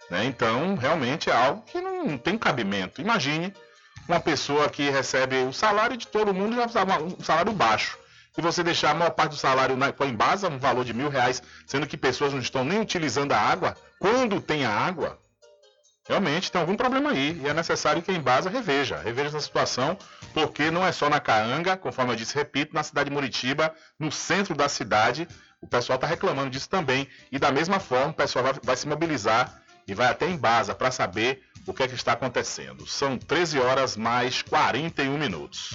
[0.08, 0.24] Né?
[0.24, 3.00] Então, realmente é algo que não tem cabimento.
[3.00, 3.52] Imagine
[4.08, 6.66] uma pessoa que recebe o salário de todo mundo, já
[6.98, 7.98] um salário baixo.
[8.38, 11.08] E você deixar a maior parte do salário na, em base um valor de mil
[11.08, 15.18] reais, sendo que pessoas não estão nem utilizando a água, quando tem a água,
[16.06, 17.40] realmente tem algum problema aí.
[17.42, 19.98] E é necessário que a Embasa reveja, reveja essa situação,
[20.32, 24.12] porque não é só na Caanga, conforme eu disse, repito, na cidade de Muritiba, no
[24.12, 25.26] centro da cidade,
[25.60, 27.08] o pessoal está reclamando disso também.
[27.32, 29.52] E da mesma forma, o pessoal vai, vai se mobilizar
[29.84, 32.86] e vai até Embasa para saber o que é que está acontecendo.
[32.86, 35.74] São 13 horas mais 41 minutos.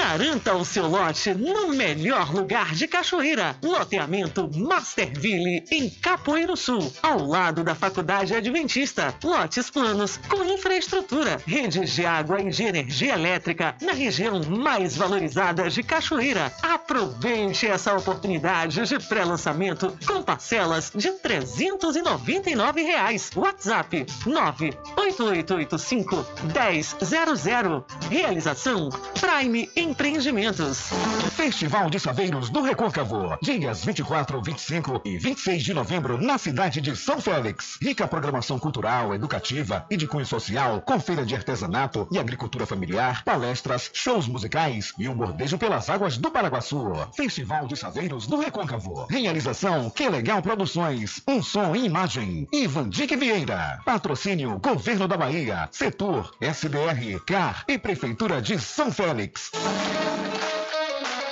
[0.00, 3.54] Garanta o seu lote no melhor lugar de Cachoeira.
[3.62, 9.14] Loteamento Masterville, em Capoeiro Sul, ao lado da Faculdade Adventista.
[9.22, 15.68] Lotes planos com infraestrutura, redes de água e de energia elétrica na região mais valorizada
[15.68, 16.50] de Cachoeira.
[16.62, 23.30] Aproveite essa oportunidade de pré-lançamento com parcelas de 399 reais.
[23.36, 27.84] WhatsApp 98885 1000.
[28.10, 28.88] Realização
[29.20, 30.88] Prime Empreendimentos.
[31.32, 33.36] Festival de Saveiros do Recôncavo.
[33.42, 37.76] Dias 24, 25 e 26 de novembro na cidade de São Félix.
[37.82, 43.24] Rica programação cultural, educativa e de cunho social, com feira de artesanato e agricultura familiar,
[43.24, 46.92] palestras, shows musicais e um bordejo pelas águas do Paraguaçu.
[47.16, 49.08] Festival de Saveiros do Recôncavo.
[49.10, 51.20] Realização Que Legal Produções.
[51.26, 52.46] Um som e imagem.
[52.52, 53.80] Ivan Dick Vieira.
[53.84, 55.68] Patrocínio Governo da Bahia.
[55.72, 59.50] Setor SBR, CAR e Prefeitura de São Félix.
[59.82, 60.59] Thank you.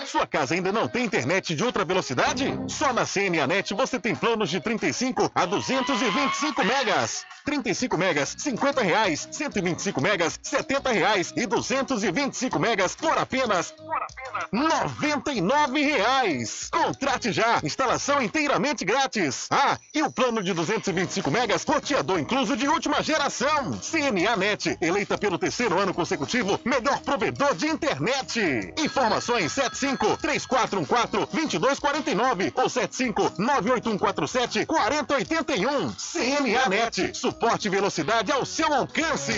[0.09, 2.59] Sua casa ainda não tem internet de ultra velocidade?
[2.67, 7.27] Só na CNAnet você tem planos de 35 a 225 megas.
[7.45, 9.29] 35 megas, 50 reais.
[9.31, 11.33] 125 megas, 70 reais.
[11.37, 16.71] E 225 megas por apenas, por apenas 99 reais.
[16.71, 17.61] Contrate já.
[17.63, 19.47] Instalação inteiramente grátis.
[19.51, 23.79] Ah, e o plano de 225 megas, roteador incluso de última geração.
[23.79, 28.73] CNA Net, eleita pelo terceiro ano consecutivo, melhor provedor de internet.
[28.79, 35.93] Informações 75 3414 2249 ou 75 98147 4081.
[35.93, 39.33] CNA Net, suporte e velocidade ao seu alcance.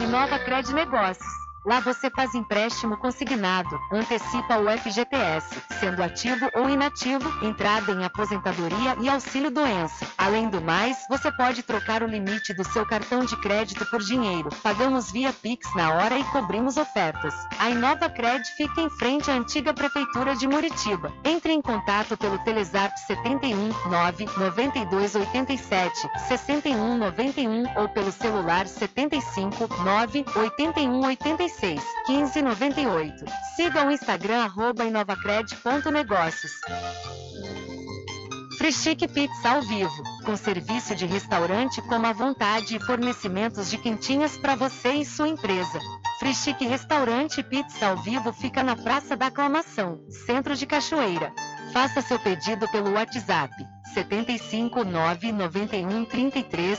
[0.00, 1.39] Inova Cred Negócios.
[1.64, 8.96] Lá você faz empréstimo consignado, antecipa o FGTS, sendo ativo ou inativo, entrada em aposentadoria
[8.98, 10.06] e auxílio doença.
[10.16, 14.48] Além do mais, você pode trocar o limite do seu cartão de crédito por dinheiro.
[14.62, 17.34] Pagamos via Pix na hora e cobrimos ofertas.
[17.58, 21.12] A Inova Cred fica em frente à antiga prefeitura de Muritiba.
[21.24, 29.68] Entre em contato pelo Telezap 71 9 92 87 61 91 ou pelo celular 75
[29.84, 31.00] 9 81
[31.50, 33.24] 86 15 98.
[33.56, 36.52] Siga o Instagram arroba inovacred.negócios.
[38.56, 44.36] Frischique Pizza ao vivo, com serviço de restaurante como à vontade e fornecimentos de quentinhas
[44.36, 45.80] para você e sua empresa.
[46.18, 51.32] Frischique Restaurante Pizza ao vivo fica na Praça da Aclamação, Centro de Cachoeira.
[51.72, 53.54] Faça seu pedido pelo WhatsApp
[53.94, 56.78] 75 991 33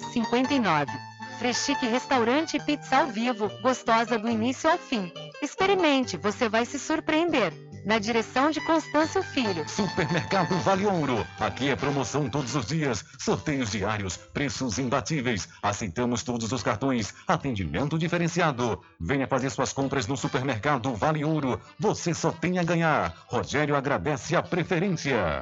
[0.00, 1.09] 0059.
[1.40, 5.10] Freschique Restaurante e Pizza ao vivo, gostosa do início ao fim.
[5.40, 7.50] Experimente, você vai se surpreender.
[7.86, 9.66] Na direção de Constâncio Filho.
[9.66, 11.26] Supermercado Vale Ouro.
[11.38, 15.48] Aqui é promoção todos os dias, sorteios diários, preços imbatíveis.
[15.62, 18.78] Aceitamos todos os cartões, atendimento diferenciado.
[19.00, 21.58] Venha fazer suas compras no Supermercado Vale Ouro.
[21.78, 23.14] Você só tem a ganhar.
[23.28, 25.40] Rogério agradece a preferência.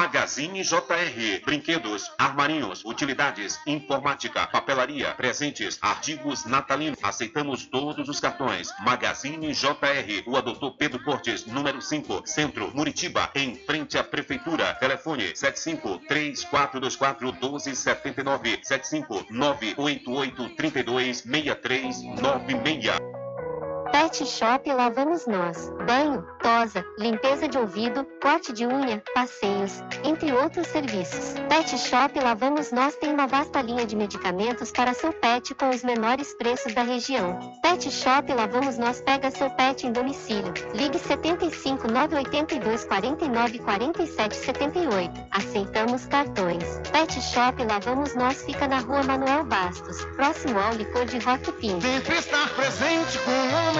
[0.00, 1.44] Magazine JR.
[1.44, 6.98] Brinquedos, armarinhos, utilidades, informática, papelaria, presentes, artigos natalinos.
[7.02, 8.72] Aceitamos todos os cartões.
[8.80, 10.24] Magazine JR.
[10.24, 14.72] Rua Doutor Pedro Cortes, número 5, Centro, Muritiba, em frente à Prefeitura.
[14.76, 17.30] Telefone 75 3424
[23.92, 25.70] Pet Shop lá vamos nós.
[25.86, 31.34] Banho, tosa, limpeza de ouvido, corte de unha, passeios, entre outros serviços.
[31.48, 35.70] Pet Shop lá vamos nós tem uma vasta linha de medicamentos para seu pet com
[35.70, 37.38] os menores preços da região.
[37.62, 40.54] Pet Shop lá vamos nós pega seu pet em domicílio.
[40.74, 45.20] Ligue 75 982 49 47 78.
[45.32, 46.80] Aceitamos cartões.
[46.92, 51.50] Pet Shop lá vamos nós fica na rua Manuel Bastos, próximo ao licor de Rock
[51.52, 51.80] Pin.
[51.80, 53.79] Sempre estar presente com o homem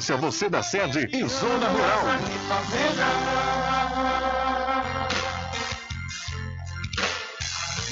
[0.00, 2.00] audiência, você da sede e Zona Rural.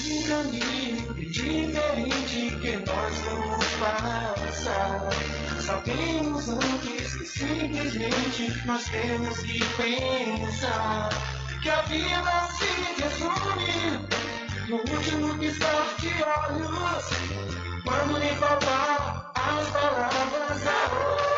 [0.06, 5.08] Um caminho diferente que nós vamos passar.
[5.60, 11.10] Sabemos antes que simplesmente nós temos que pensar
[11.62, 14.08] que a vida se resume
[14.68, 17.08] no último piscar de olhos,
[17.84, 21.37] quando lhe faltar as palavras, a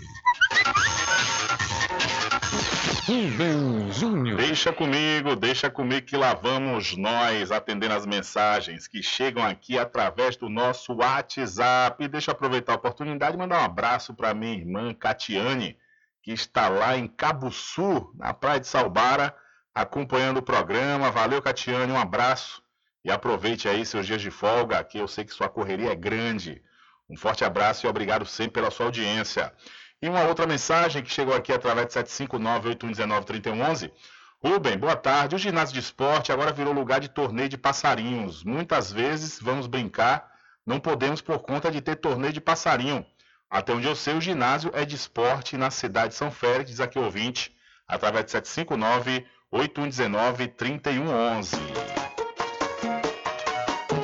[3.05, 4.37] Rubem Júnior.
[4.37, 10.37] Deixa comigo, deixa comigo que lá vamos nós atendendo as mensagens que chegam aqui através
[10.37, 12.07] do nosso WhatsApp.
[12.07, 15.77] Deixa eu aproveitar a oportunidade e mandar um abraço para minha irmã Catiane,
[16.23, 19.35] que está lá em Cabo Sul, na Praia de Salbara
[19.79, 21.09] acompanhando o programa.
[21.09, 22.61] Valeu, Catiane, um abraço
[23.05, 26.61] e aproveite aí seus dias de folga, que eu sei que sua correria é grande.
[27.09, 29.53] Um forte abraço e obrigado sempre pela sua audiência.
[30.03, 33.93] E uma outra mensagem que chegou aqui através de 759-8119-3111.
[34.43, 35.37] Rubem, boa tarde.
[35.37, 38.43] O ginásio de esporte agora virou lugar de torneio de passarinhos.
[38.43, 40.29] Muitas vezes vamos brincar,
[40.67, 43.07] não podemos por conta de ter torneio de passarinho.
[43.49, 46.81] Até onde eu sei, o ginásio é de esporte na cidade de São Félix, diz
[46.81, 47.57] aqui ouvinte,
[47.87, 51.57] através de 759 8119 3111.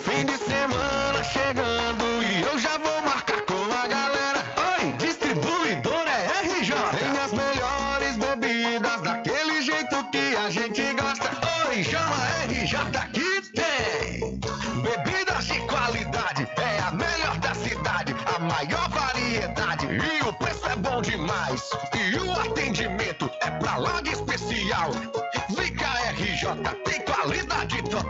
[0.00, 4.42] Fim de semana chegando e eu já vou marcar com a galera.
[4.80, 6.74] Oi, distribuidora é RJ.
[6.98, 11.30] Tem as melhores bebidas daquele jeito que a gente gosta.
[11.68, 12.16] Oi, chama
[12.46, 12.78] RJ
[13.12, 14.40] que tem.
[14.80, 20.76] Bebidas de qualidade, é a melhor da cidade, a maior variedade e o preço é
[20.76, 21.68] bom demais.
[21.94, 24.90] E o atendimento é pra lá de especial.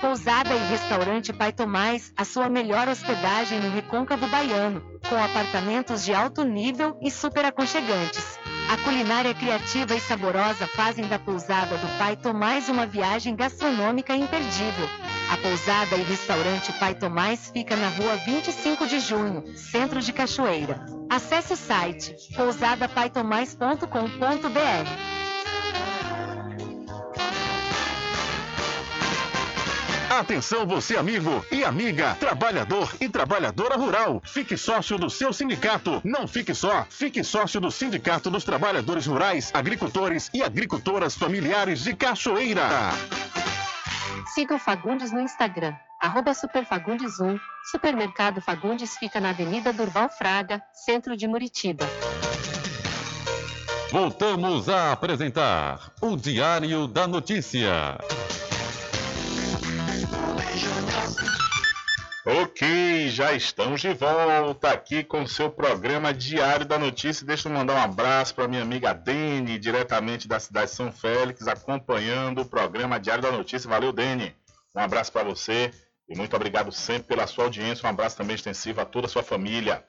[0.00, 6.12] Pousada e Restaurante Pai Tomás, a sua melhor hospedagem no Recôncavo Baiano, com apartamentos de
[6.12, 8.38] alto nível e super aconchegantes.
[8.70, 14.88] A culinária criativa e saborosa fazem da pousada do Pai Tomás uma viagem gastronômica imperdível.
[15.30, 20.84] A pousada e restaurante Pai Tomás fica na rua 25 de junho, centro de Cachoeira.
[21.08, 25.31] Acesse o site pousadapaitomais.com.br.
[30.12, 34.20] Atenção você amigo e amiga, trabalhador e trabalhadora rural.
[34.22, 36.02] Fique sócio do seu sindicato.
[36.04, 41.96] Não fique só, fique sócio do Sindicato dos Trabalhadores Rurais, Agricultores e Agricultoras Familiares de
[41.96, 42.68] Cachoeira.
[44.34, 47.40] Siga o Fagundes no Instagram, arroba Superfagundes1.
[47.70, 51.88] Supermercado Fagundes fica na Avenida Durval Fraga, centro de Muritiba.
[53.90, 57.98] Voltamos a apresentar o Diário da Notícia.
[62.24, 67.26] Ok, já estamos de volta aqui com o seu programa Diário da Notícia.
[67.26, 71.48] Deixa eu mandar um abraço para minha amiga Dene, diretamente da cidade de São Félix,
[71.48, 73.68] acompanhando o programa Diário da Notícia.
[73.68, 74.36] Valeu, Dene.
[74.72, 75.72] Um abraço para você
[76.08, 77.84] e muito obrigado sempre pela sua audiência.
[77.84, 79.84] Um abraço também extensivo a toda a sua família.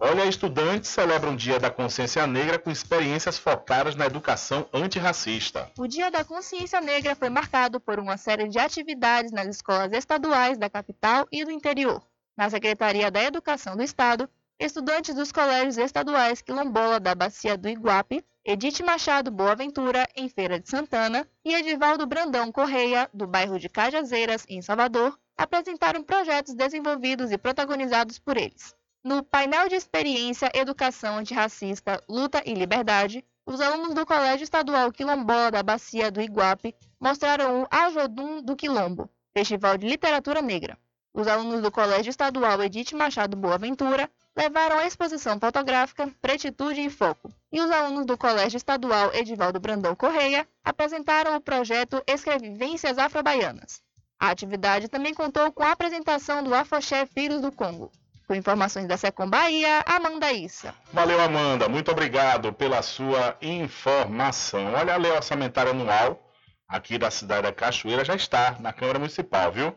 [0.00, 5.70] Olha, estudantes celebram o Dia da Consciência Negra com experiências focadas na educação antirracista.
[5.78, 10.58] O Dia da Consciência Negra foi marcado por uma série de atividades nas escolas estaduais
[10.58, 12.02] da capital e do interior.
[12.36, 18.24] Na Secretaria da Educação do Estado, estudantes dos colégios estaduais Quilombola da Bacia do Iguape,
[18.44, 24.44] Edith Machado Boaventura, em Feira de Santana, e Edivaldo Brandão Correia, do bairro de Cajazeiras,
[24.48, 28.74] em Salvador, apresentaram projetos desenvolvidos e protagonizados por eles.
[29.06, 35.50] No painel de experiência Educação Antirracista, Luta e Liberdade, os alunos do Colégio Estadual Quilombola
[35.50, 40.78] da Bacia do Iguape mostraram o Ajodum do Quilombo, Festival de Literatura Negra.
[41.12, 47.30] Os alunos do Colégio Estadual Edith Machado Boaventura levaram a exposição fotográfica Pretitude em Foco,
[47.52, 53.82] e os alunos do Colégio Estadual Edivaldo Brandão Correia apresentaram o projeto Escrevivências Afro-Baianas.
[54.18, 57.92] A atividade também contou com a apresentação do Afoxé Filhos do Congo.
[58.26, 60.74] Com informações da Secom Bahia, Amanda Issa.
[60.92, 61.68] Valeu, Amanda.
[61.68, 64.72] Muito obrigado pela sua informação.
[64.72, 66.32] Olha, a lei orçamentária anual
[66.66, 69.76] aqui da cidade da Cachoeira já está na Câmara Municipal, viu?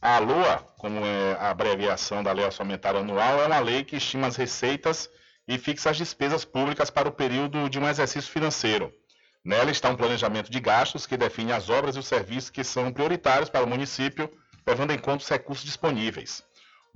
[0.00, 4.26] A LOA, como é a abreviação da lei orçamentária anual, é uma lei que estima
[4.26, 5.08] as receitas
[5.48, 8.92] e fixa as despesas públicas para o período de um exercício financeiro.
[9.42, 12.92] Nela está um planejamento de gastos que define as obras e os serviços que são
[12.92, 14.30] prioritários para o município,
[14.66, 16.44] levando em conta os recursos disponíveis.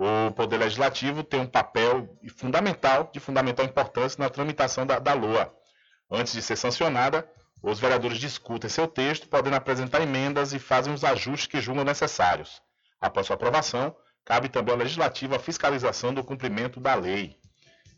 [0.03, 5.53] O Poder Legislativo tem um papel fundamental, de fundamental importância na tramitação da, da LOA.
[6.11, 7.29] Antes de ser sancionada,
[7.63, 12.63] os vereadores discutem seu texto, podendo apresentar emendas e fazem os ajustes que julgam necessários.
[12.99, 13.95] Após sua aprovação,
[14.25, 17.37] cabe também ao Legislativo a fiscalização do cumprimento da lei.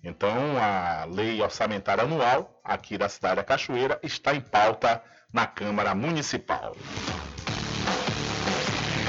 [0.03, 5.01] Então, a lei orçamentária anual aqui da cidade da Cachoeira está em pauta
[5.33, 6.75] na Câmara Municipal.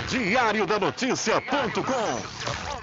[0.07, 2.82] Diário da Notícia.com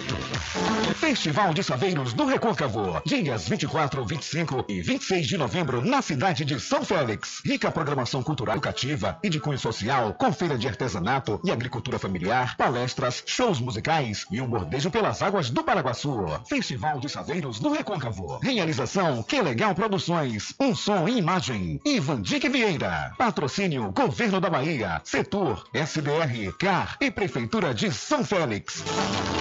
[0.95, 3.01] Festival de Saveiros do Recôncavo.
[3.05, 7.41] Dias 24, 25 e 26 de novembro na cidade de São Félix.
[7.45, 12.57] Rica programação cultural educativa e de cunho social, com feira de artesanato e agricultura familiar,
[12.57, 16.25] palestras, shows musicais e um bordejo pelas águas do Paraguaçu.
[16.47, 18.39] Festival de Saveiros do Recôncavo.
[18.41, 20.53] Realização Que Legal Produções.
[20.59, 21.79] Um som e imagem.
[21.85, 23.13] Ivan Dick Vieira.
[23.17, 25.01] Patrocínio Governo da Bahia.
[25.03, 28.83] Setor SBR, CAR e Prefeitura de São Félix.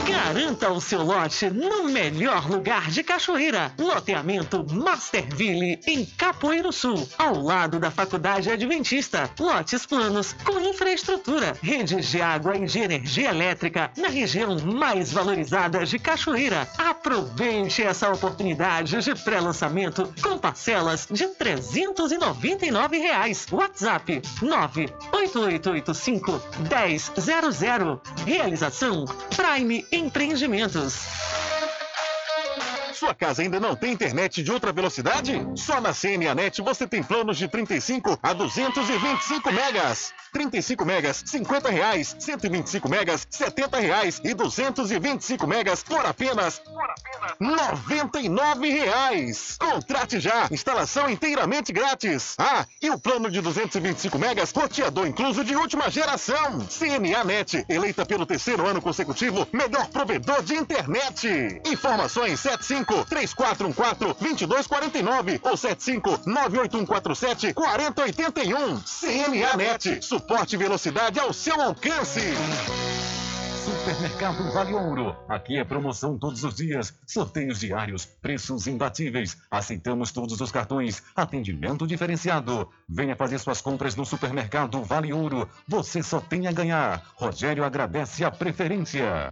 [0.07, 3.73] Garanta o seu lote no melhor lugar de Cachoeira.
[3.79, 9.31] Loteamento Masterville, em Capoeiro Sul, ao lado da Faculdade Adventista.
[9.39, 15.87] Lotes planos com infraestrutura, redes de água e de energia elétrica na região mais valorizada
[15.87, 16.69] de Cachoeira.
[16.77, 23.47] Aproveite essa oportunidade de pré-lançamento com parcelas de 399 reais.
[23.51, 28.01] WhatsApp 98885 1000.
[28.27, 29.05] Realização
[29.37, 31.30] Prime Empreendimentos.
[33.01, 35.33] Sua casa ainda não tem internet de ultra velocidade?
[35.57, 40.13] Só na CNAnet você tem planos de 35 a 225 megas.
[40.35, 42.15] 35 megas, 50 reais.
[42.19, 44.21] 125 megas, 70 reais.
[44.23, 49.57] E 225 megas por apenas, por apenas 99 reais.
[49.59, 50.47] Contrate já.
[50.51, 52.35] Instalação inteiramente grátis.
[52.39, 56.67] Ah, e o plano de 225 megas, roteador incluso de última geração.
[56.69, 61.63] CNA Net, eleita pelo terceiro ano consecutivo, melhor provedor de internet.
[61.65, 68.81] Informações 75 3414 2249 ou 75 98147 4081.
[68.81, 72.21] CNA Net, suporte velocidade ao seu alcance.
[73.65, 75.17] Supermercado Vale Ouro.
[75.29, 79.37] Aqui é promoção todos os dias, sorteios diários, preços imbatíveis.
[79.51, 82.69] Aceitamos todos os cartões, atendimento diferenciado.
[82.89, 85.49] Venha fazer suas compras no Supermercado Vale Ouro.
[85.69, 87.03] Você só tem a ganhar.
[87.15, 89.31] Rogério agradece a preferência.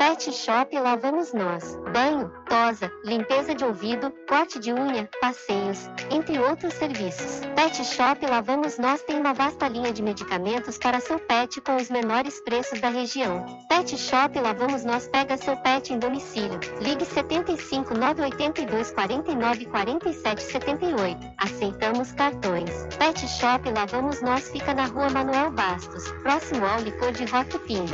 [0.00, 1.76] Pet Shop lá vamos nós.
[1.92, 7.42] Banho, tosa, limpeza de ouvido, corte de unha, passeios, entre outros serviços.
[7.54, 11.76] Pet Shop lá vamos nós tem uma vasta linha de medicamentos para seu pet com
[11.76, 13.44] os menores preços da região.
[13.68, 16.58] Pet Shop lá vamos nós pega seu pet em domicílio.
[16.80, 21.18] Ligue 75 982 49 47 78.
[21.36, 22.70] Aceitamos cartões.
[22.98, 27.58] Pet Shop lá vamos nós fica na rua Manuel Bastos, próximo ao licor de Rock
[27.58, 27.92] Pinto.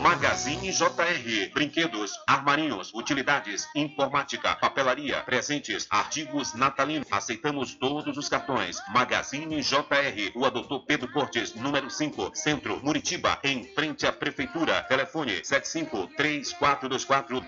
[0.00, 1.31] Magazine JR.
[1.54, 7.06] Brinquedos, armarinhos, utilidades, informática, papelaria, presentes, artigos natalinos.
[7.10, 8.78] Aceitamos todos os cartões.
[8.88, 10.32] Magazine JR.
[10.34, 14.82] Rua Doutor Pedro Cortes, número 5, Centro, Muritiba, em frente à Prefeitura.
[14.82, 17.42] Telefone 75 3424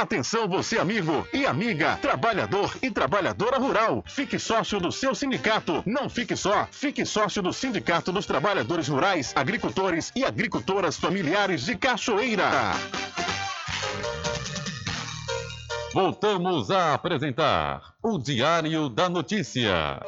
[0.00, 4.04] Atenção você amigo e amiga, trabalhador e trabalhadora rural.
[4.06, 5.82] Fique sócio do seu sindicato.
[5.86, 11.76] Não fique só, fique sócio do Sindicato dos Trabalhadores Rurais, Agricultores e Agricultoras Familiares de
[11.76, 12.72] Cachoeira.
[15.94, 19.98] Voltamos a apresentar o Diário da Notícia.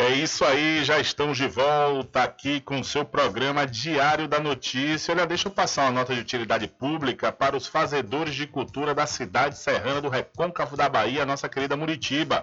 [0.00, 5.12] É isso aí, já estamos de volta aqui com o seu programa Diário da Notícia.
[5.12, 9.06] Olha, deixa eu passar uma nota de utilidade pública para os fazedores de cultura da
[9.06, 12.42] cidade serrana do Recôncavo da Bahia, nossa querida Muritiba.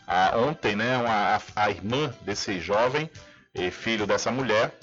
[0.08, 3.10] Ah, ontem, né, uma, a, a irmã desse jovem,
[3.54, 4.78] eh, filho dessa mulher,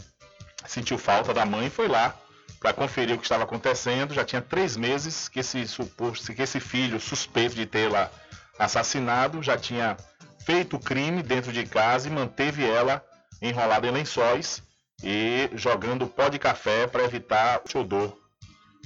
[0.66, 2.16] sentiu falta da mãe e foi lá
[2.61, 4.15] para conferir o que estava acontecendo.
[4.15, 8.11] Já tinha três meses que esse suposto, que esse filho suspeito de tê-la
[8.59, 9.97] assassinado já tinha
[10.45, 13.05] feito o crime dentro de casa e manteve ela
[13.43, 14.62] enrolada em lençóis.
[15.03, 18.16] e jogando pó de café para evitar o odor.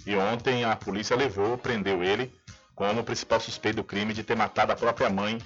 [0.05, 2.35] E ontem a polícia levou, prendeu ele
[2.81, 5.39] como principal suspeito do crime de ter matado a própria mãe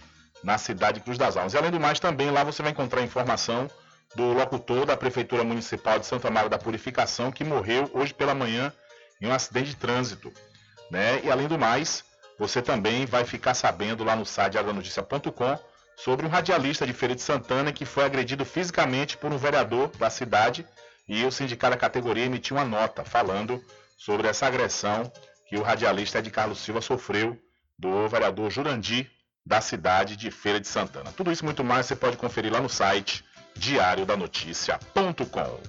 [0.44, 1.52] na cidade de Cruz das Almas.
[1.52, 3.68] E além do mais, também lá você vai encontrar informação
[4.14, 8.72] do locutor da Prefeitura Municipal de Santa Maria da Purificação, que morreu hoje pela manhã
[9.20, 10.32] em um acidente de trânsito.
[10.88, 11.22] Né?
[11.24, 12.04] E além do mais,
[12.38, 15.58] você também vai ficar sabendo lá no site agronoticia.com
[15.96, 20.08] sobre um radialista de Feira de Santana que foi agredido fisicamente por um vereador da
[20.08, 20.64] cidade
[21.08, 23.60] e o sindicato da categoria emitiu uma nota falando
[23.96, 25.10] sobre essa agressão
[25.54, 27.40] que o radialista Ed Carlos Silva sofreu
[27.78, 29.08] do vereador Jurandir
[29.46, 31.12] da cidade de Feira de Santana.
[31.12, 33.24] Tudo isso e muito mais você pode conferir lá no site
[33.54, 35.60] diariodanoticia.com.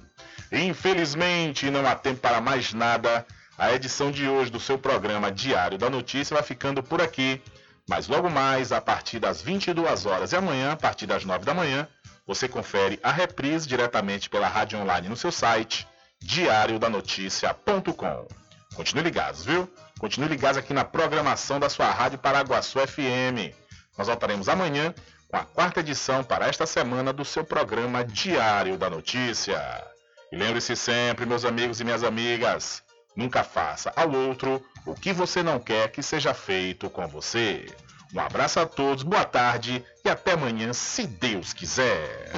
[0.50, 3.24] Infelizmente, não há tempo para mais nada.
[3.56, 7.40] A edição de hoje do seu programa Diário da Notícia vai ficando por aqui.
[7.88, 11.54] Mas logo mais, a partir das 22 horas e amanhã, a partir das 9 da
[11.54, 11.86] manhã,
[12.26, 15.86] você confere a reprise diretamente pela rádio online no seu site
[16.18, 18.45] diariodanoticia.com.
[18.76, 19.66] Continue ligados, viu?
[19.98, 23.56] Continue ligados aqui na programação da sua Rádio Paraguaçu FM.
[23.96, 24.94] Nós voltaremos amanhã
[25.28, 29.82] com a quarta edição para esta semana do seu programa Diário da Notícia.
[30.30, 32.82] E lembre-se sempre, meus amigos e minhas amigas,
[33.16, 37.66] nunca faça ao outro o que você não quer que seja feito com você.
[38.14, 42.30] Um abraço a todos, boa tarde e até amanhã, se Deus quiser.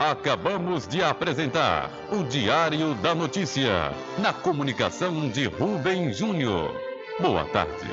[0.00, 6.72] Acabamos de apresentar o Diário da Notícia, na comunicação de Rubem Júnior.
[7.20, 7.90] Boa tarde.